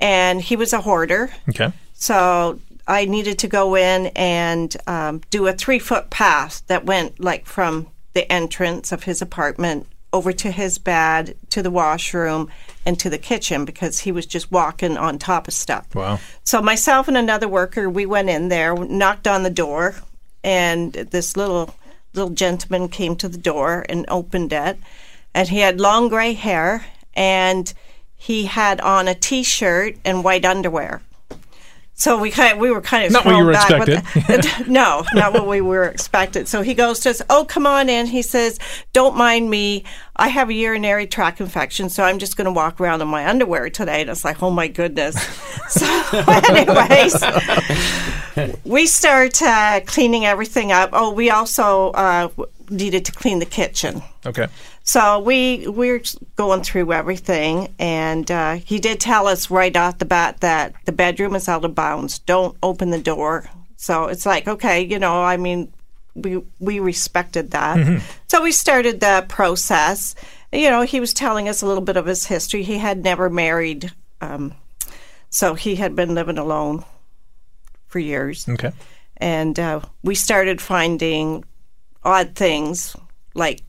and 0.00 0.40
he 0.40 0.56
was 0.56 0.72
a 0.72 0.80
hoarder. 0.80 1.30
okay. 1.48 1.72
So 1.94 2.60
I 2.86 3.04
needed 3.04 3.38
to 3.40 3.48
go 3.48 3.76
in 3.76 4.06
and 4.08 4.76
um, 4.86 5.20
do 5.30 5.46
a 5.46 5.52
three 5.52 5.78
foot 5.78 6.10
path 6.10 6.62
that 6.66 6.84
went 6.84 7.20
like 7.20 7.46
from 7.46 7.88
the 8.14 8.30
entrance 8.32 8.92
of 8.92 9.04
his 9.04 9.20
apartment 9.22 9.86
over 10.12 10.32
to 10.32 10.50
his 10.50 10.78
bed, 10.78 11.36
to 11.50 11.62
the 11.62 11.70
washroom, 11.70 12.50
and 12.86 12.98
to 12.98 13.10
the 13.10 13.18
kitchen 13.18 13.64
because 13.64 14.00
he 14.00 14.12
was 14.12 14.26
just 14.26 14.50
walking 14.50 14.96
on 14.96 15.18
top 15.18 15.48
of 15.48 15.54
stuff. 15.54 15.94
Wow. 15.94 16.18
So 16.44 16.62
myself 16.62 17.08
and 17.08 17.16
another 17.16 17.48
worker, 17.48 17.90
we 17.90 18.06
went 18.06 18.30
in 18.30 18.48
there, 18.48 18.74
knocked 18.74 19.26
on 19.26 19.42
the 19.42 19.50
door, 19.50 19.96
and 20.42 20.92
this 20.92 21.36
little 21.36 21.74
little 22.14 22.30
gentleman 22.30 22.88
came 22.88 23.14
to 23.16 23.28
the 23.28 23.38
door 23.38 23.84
and 23.88 24.04
opened 24.08 24.52
it, 24.52 24.78
and 25.34 25.48
he 25.48 25.58
had 25.58 25.80
long 25.80 26.08
gray 26.08 26.32
hair 26.32 26.86
and 27.14 27.74
he 28.16 28.46
had 28.46 28.80
on 28.80 29.06
a 29.06 29.14
t-shirt 29.14 29.96
and 30.04 30.24
white 30.24 30.44
underwear. 30.44 31.00
So 31.98 32.16
we 32.16 32.30
kind 32.30 32.60
we 32.60 32.70
were 32.70 32.80
kind 32.80 33.04
of 33.06 33.10
Not 33.10 33.24
what 33.24 33.36
you 33.36 33.44
were 33.44 33.52
back 33.52 33.70
expected. 33.72 34.42
the- 34.44 34.64
no, 34.68 35.04
not 35.14 35.32
what 35.32 35.48
we 35.48 35.60
were 35.60 35.82
expected. 35.82 36.46
So 36.46 36.62
he 36.62 36.72
goes 36.72 37.00
to 37.00 37.10
us, 37.10 37.20
"Oh, 37.28 37.44
come 37.44 37.66
on 37.66 37.88
in." 37.88 38.06
He 38.06 38.22
says, 38.22 38.60
"Don't 38.92 39.16
mind 39.16 39.50
me. 39.50 39.82
I 40.14 40.28
have 40.28 40.48
a 40.48 40.52
urinary 40.54 41.08
tract 41.08 41.40
infection, 41.40 41.88
so 41.88 42.04
I'm 42.04 42.20
just 42.20 42.36
going 42.36 42.44
to 42.44 42.52
walk 42.52 42.80
around 42.80 43.02
in 43.02 43.08
my 43.08 43.26
underwear 43.28 43.68
today." 43.68 44.00
And 44.02 44.10
it's 44.10 44.24
like, 44.24 44.40
"Oh 44.44 44.50
my 44.50 44.68
goodness." 44.68 45.20
so, 45.68 45.86
anyways, 46.28 47.20
we 48.64 48.86
start 48.86 49.42
uh, 49.42 49.80
cleaning 49.84 50.24
everything 50.24 50.70
up. 50.70 50.90
Oh, 50.92 51.10
we 51.12 51.30
also 51.30 51.90
uh, 51.90 52.28
needed 52.70 53.06
to 53.06 53.12
clean 53.12 53.40
the 53.40 53.46
kitchen. 53.46 54.02
Okay. 54.24 54.46
So 54.88 55.18
we 55.18 55.68
we're 55.68 56.00
going 56.36 56.62
through 56.62 56.94
everything, 56.94 57.74
and 57.78 58.30
uh, 58.30 58.54
he 58.54 58.78
did 58.78 58.98
tell 59.00 59.26
us 59.26 59.50
right 59.50 59.76
off 59.76 59.98
the 59.98 60.06
bat 60.06 60.40
that 60.40 60.72
the 60.86 60.92
bedroom 60.92 61.34
is 61.34 61.46
out 61.46 61.62
of 61.66 61.74
bounds. 61.74 62.20
Don't 62.20 62.56
open 62.62 62.88
the 62.88 62.98
door. 62.98 63.50
So 63.76 64.06
it's 64.06 64.24
like, 64.24 64.48
okay, 64.48 64.80
you 64.80 64.98
know, 64.98 65.22
I 65.22 65.36
mean, 65.36 65.70
we 66.14 66.42
we 66.58 66.80
respected 66.80 67.50
that. 67.50 68.00
So 68.28 68.42
we 68.42 68.50
started 68.50 69.00
the 69.00 69.26
process. 69.28 70.14
You 70.52 70.70
know, 70.70 70.80
he 70.80 71.00
was 71.00 71.12
telling 71.12 71.50
us 71.50 71.60
a 71.60 71.66
little 71.66 71.84
bit 71.84 71.98
of 71.98 72.06
his 72.06 72.24
history. 72.24 72.62
He 72.62 72.78
had 72.78 73.04
never 73.04 73.28
married, 73.28 73.92
um, 74.22 74.54
so 75.28 75.52
he 75.52 75.74
had 75.76 75.96
been 75.96 76.14
living 76.14 76.38
alone 76.38 76.82
for 77.88 77.98
years 77.98 78.48
Okay. 78.48 78.72
and 79.18 79.58
uh, 79.58 79.80
we 80.02 80.14
started 80.14 80.62
finding 80.62 81.44
odd 82.04 82.34
things 82.34 82.96
like 83.34 83.60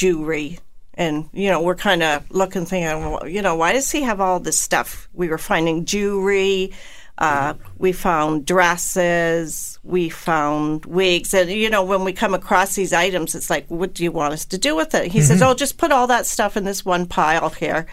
jewelry 0.00 0.58
and 0.94 1.28
you 1.34 1.50
know 1.50 1.60
we're 1.60 1.74
kind 1.74 2.02
of 2.02 2.28
looking 2.30 2.64
thinking 2.64 2.88
well, 3.10 3.28
you 3.28 3.42
know 3.42 3.54
why 3.54 3.74
does 3.74 3.90
he 3.90 4.00
have 4.00 4.18
all 4.18 4.40
this 4.40 4.58
stuff 4.58 5.10
we 5.12 5.28
were 5.28 5.36
finding 5.36 5.84
jewelry 5.84 6.72
uh, 7.18 7.52
we 7.76 7.92
found 7.92 8.46
dresses 8.46 9.78
we 9.84 10.08
found 10.08 10.86
wigs 10.86 11.34
and 11.34 11.50
you 11.50 11.68
know 11.68 11.84
when 11.84 12.02
we 12.02 12.14
come 12.14 12.32
across 12.32 12.76
these 12.76 12.94
items 12.94 13.34
it's 13.34 13.50
like 13.50 13.66
what 13.68 13.92
do 13.92 14.02
you 14.02 14.10
want 14.10 14.32
us 14.32 14.46
to 14.46 14.56
do 14.56 14.74
with 14.74 14.94
it 14.94 15.12
he 15.12 15.20
says 15.20 15.42
oh 15.42 15.52
just 15.52 15.76
put 15.76 15.92
all 15.92 16.06
that 16.06 16.24
stuff 16.24 16.56
in 16.56 16.64
this 16.64 16.82
one 16.82 17.04
pile 17.04 17.50
here 17.50 17.86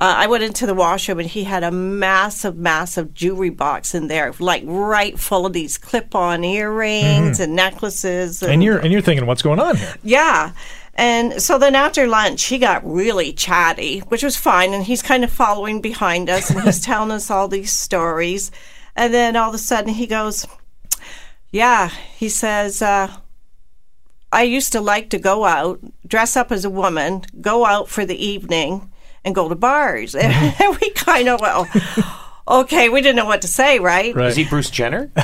uh, 0.00 0.14
I 0.16 0.28
went 0.28 0.44
into 0.44 0.64
the 0.64 0.74
washroom 0.74 1.18
and 1.18 1.28
he 1.28 1.42
had 1.42 1.64
a 1.64 1.72
massive, 1.72 2.56
massive 2.56 3.14
jewelry 3.14 3.50
box 3.50 3.96
in 3.96 4.06
there, 4.06 4.32
like 4.38 4.62
right 4.64 5.18
full 5.18 5.44
of 5.44 5.52
these 5.52 5.76
clip-on 5.76 6.44
earrings 6.44 7.40
and 7.40 7.56
necklaces. 7.56 8.40
And 8.44 8.62
you're 8.62 8.78
and 8.78 8.92
you're 8.92 9.02
thinking, 9.02 9.26
what's 9.26 9.42
going 9.42 9.58
on 9.58 9.76
here? 9.76 9.96
yeah. 10.04 10.52
And 10.98 11.40
so 11.40 11.58
then 11.58 11.76
after 11.76 12.08
lunch, 12.08 12.46
he 12.46 12.58
got 12.58 12.84
really 12.84 13.32
chatty, 13.32 14.00
which 14.00 14.24
was 14.24 14.36
fine. 14.36 14.74
And 14.74 14.82
he's 14.82 15.00
kind 15.00 15.22
of 15.22 15.30
following 15.30 15.80
behind 15.80 16.28
us 16.28 16.50
and 16.50 16.60
he's 16.60 16.80
telling 16.84 17.12
us 17.12 17.30
all 17.30 17.46
these 17.46 17.70
stories. 17.70 18.50
And 18.96 19.14
then 19.14 19.36
all 19.36 19.50
of 19.50 19.54
a 19.54 19.58
sudden 19.58 19.94
he 19.94 20.08
goes, 20.08 20.44
Yeah, 21.52 21.88
he 22.16 22.28
says, 22.28 22.82
uh, 22.82 23.16
I 24.32 24.42
used 24.42 24.72
to 24.72 24.80
like 24.80 25.08
to 25.10 25.20
go 25.20 25.44
out, 25.44 25.80
dress 26.04 26.36
up 26.36 26.50
as 26.50 26.64
a 26.64 26.70
woman, 26.70 27.22
go 27.40 27.64
out 27.64 27.88
for 27.88 28.04
the 28.04 28.22
evening, 28.22 28.90
and 29.24 29.36
go 29.36 29.48
to 29.48 29.54
bars. 29.54 30.14
And 30.18 30.78
we 30.80 30.90
kind 30.90 31.28
of, 31.28 31.40
well, 31.40 31.68
okay, 32.48 32.88
we 32.88 33.00
didn't 33.00 33.16
know 33.16 33.26
what 33.26 33.42
to 33.42 33.48
say, 33.48 33.78
right? 33.78 34.14
Right. 34.14 34.28
Is 34.28 34.36
he 34.36 34.44
Bruce 34.44 34.70
Jenner? 34.70 35.10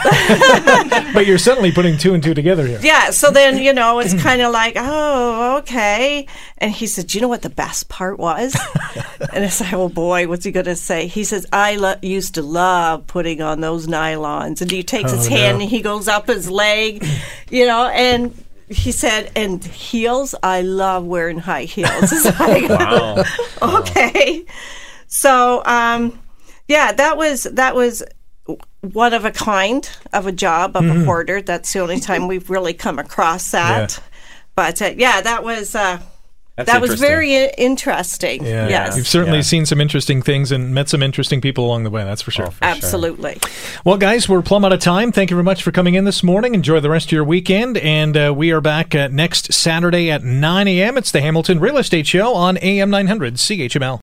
But 1.15 1.27
you're 1.27 1.39
suddenly 1.39 1.71
putting 1.71 1.97
two 1.97 2.13
and 2.15 2.23
two 2.23 2.35
together 2.35 2.67
here. 2.67 2.81
Yeah, 2.83 3.11
so 3.11 3.31
then, 3.31 3.59
you 3.59 3.73
know, 3.73 4.01
it's 4.01 4.15
kind 4.23 4.43
of 4.43 4.53
like, 4.53 4.75
oh, 4.77 5.59
okay. 5.59 6.27
And 6.59 6.73
he 6.73 6.87
said, 6.89 7.07
Do 7.07 7.19
you 7.19 7.23
know 7.23 7.29
what 7.29 7.43
the 7.43 7.51
best 7.51 7.89
part 7.89 8.19
was? 8.19 8.57
and 9.33 9.45
I 9.45 9.49
said, 9.49 9.73
Oh 9.73 9.89
boy, 9.89 10.27
what's 10.27 10.45
he 10.45 10.51
going 10.51 10.67
to 10.67 10.75
say? 10.77 11.07
He 11.07 11.23
says, 11.25 11.47
I 11.53 11.77
lo- 11.77 11.95
used 12.03 12.35
to 12.35 12.43
love 12.43 13.07
putting 13.07 13.41
on 13.43 13.61
those 13.61 13.87
nylons. 13.87 14.61
And 14.61 14.71
he 14.71 14.83
takes 14.83 15.13
his 15.13 15.27
Oh, 15.27 15.31
hand 15.31 15.63
and 15.63 15.71
he 15.71 15.81
goes 15.83 16.09
up 16.09 16.27
his 16.27 16.51
leg, 16.51 17.07
you 17.51 17.67
know, 17.67 17.87
and 17.89 18.35
he 18.69 18.91
said, 18.93 19.31
And 19.37 19.63
heels, 19.65 20.35
I 20.43 20.63
love 20.63 21.05
wearing 21.05 21.39
high 21.39 21.65
heels. 21.65 21.93
It's 22.13 22.41
like, 22.41 22.69
Wow. 22.69 23.23
okay. 23.63 24.45
So, 25.07 25.63
um, 25.65 26.19
yeah, 26.69 26.93
that 26.93 27.17
was 27.17 27.45
that 27.45 27.75
was 27.75 28.03
one 28.83 29.15
of 29.15 29.25
a 29.25 29.31
kind 29.31 29.89
of 30.13 30.27
a 30.27 30.33
job 30.33 30.77
of 30.77 30.85
a 30.85 31.05
hoarder. 31.05 31.41
That's 31.43 31.73
the 31.73 31.81
only 31.81 32.01
time 32.01 32.27
we've 32.29 32.51
really 32.51 32.75
come 32.75 32.99
across 32.99 33.51
that. 33.53 33.93
Yeah. 33.99 34.05
But 34.55 34.83
uh, 34.83 34.93
yeah, 34.97 35.21
that 35.23 35.43
was 35.43 35.75
uh, 35.75 35.99
That's 36.57 36.71
that 36.71 36.81
was 36.81 37.01
very 37.01 37.35
interesting. 37.59 38.45
Yeah. 38.45 38.69
Yes, 38.69 38.97
You've 38.97 39.09
certainly 39.09 39.39
Yeah. 39.39 39.43
seen 39.43 39.67
some 39.67 39.81
interesting 39.81 40.23
things 40.23 40.53
and 40.53 40.73
met 40.75 40.89
some 40.89 41.03
interesting 41.03 41.41
people 41.41 41.65
along 41.65 41.83
the 41.83 41.91
way, 41.91 42.05
that's 42.05 42.23
for 42.23 42.31
sure. 42.31 42.47
Oh, 42.47 42.51
for 42.51 42.59
sure. 42.65 42.69
absolutely. 42.71 43.39
Well, 43.85 43.97
guys, 43.97 44.29
we're 44.29 44.43
plumb 44.43 44.65
out 44.65 44.73
of 44.73 44.79
time. 44.81 45.11
Thank 45.11 45.31
you 45.31 45.37
very 45.37 45.43
much 45.45 45.63
for 45.65 45.73
coming 45.73 45.95
in 45.95 46.05
this 46.05 46.23
morning. 46.23 46.55
Enjoy 46.55 46.79
the 46.79 46.91
rest 46.91 47.07
of 47.09 47.13
your 47.13 47.25
weekend. 47.25 47.79
And 47.79 48.17
uh, 48.17 48.33
we 48.37 48.53
are 48.53 48.61
back 48.61 48.95
uh, 48.95 49.09
next 49.11 49.53
Saturday 49.53 50.11
at 50.11 50.23
9 50.23 50.69
a.m. 50.69 50.97
It's 50.99 51.11
the 51.11 51.21
Hamilton 51.21 51.59
Real 51.59 51.79
Estate 51.79 52.07
Show 52.07 52.35
on 52.35 52.59
AM 52.59 52.91
900 52.91 53.35
CHML. 53.35 53.93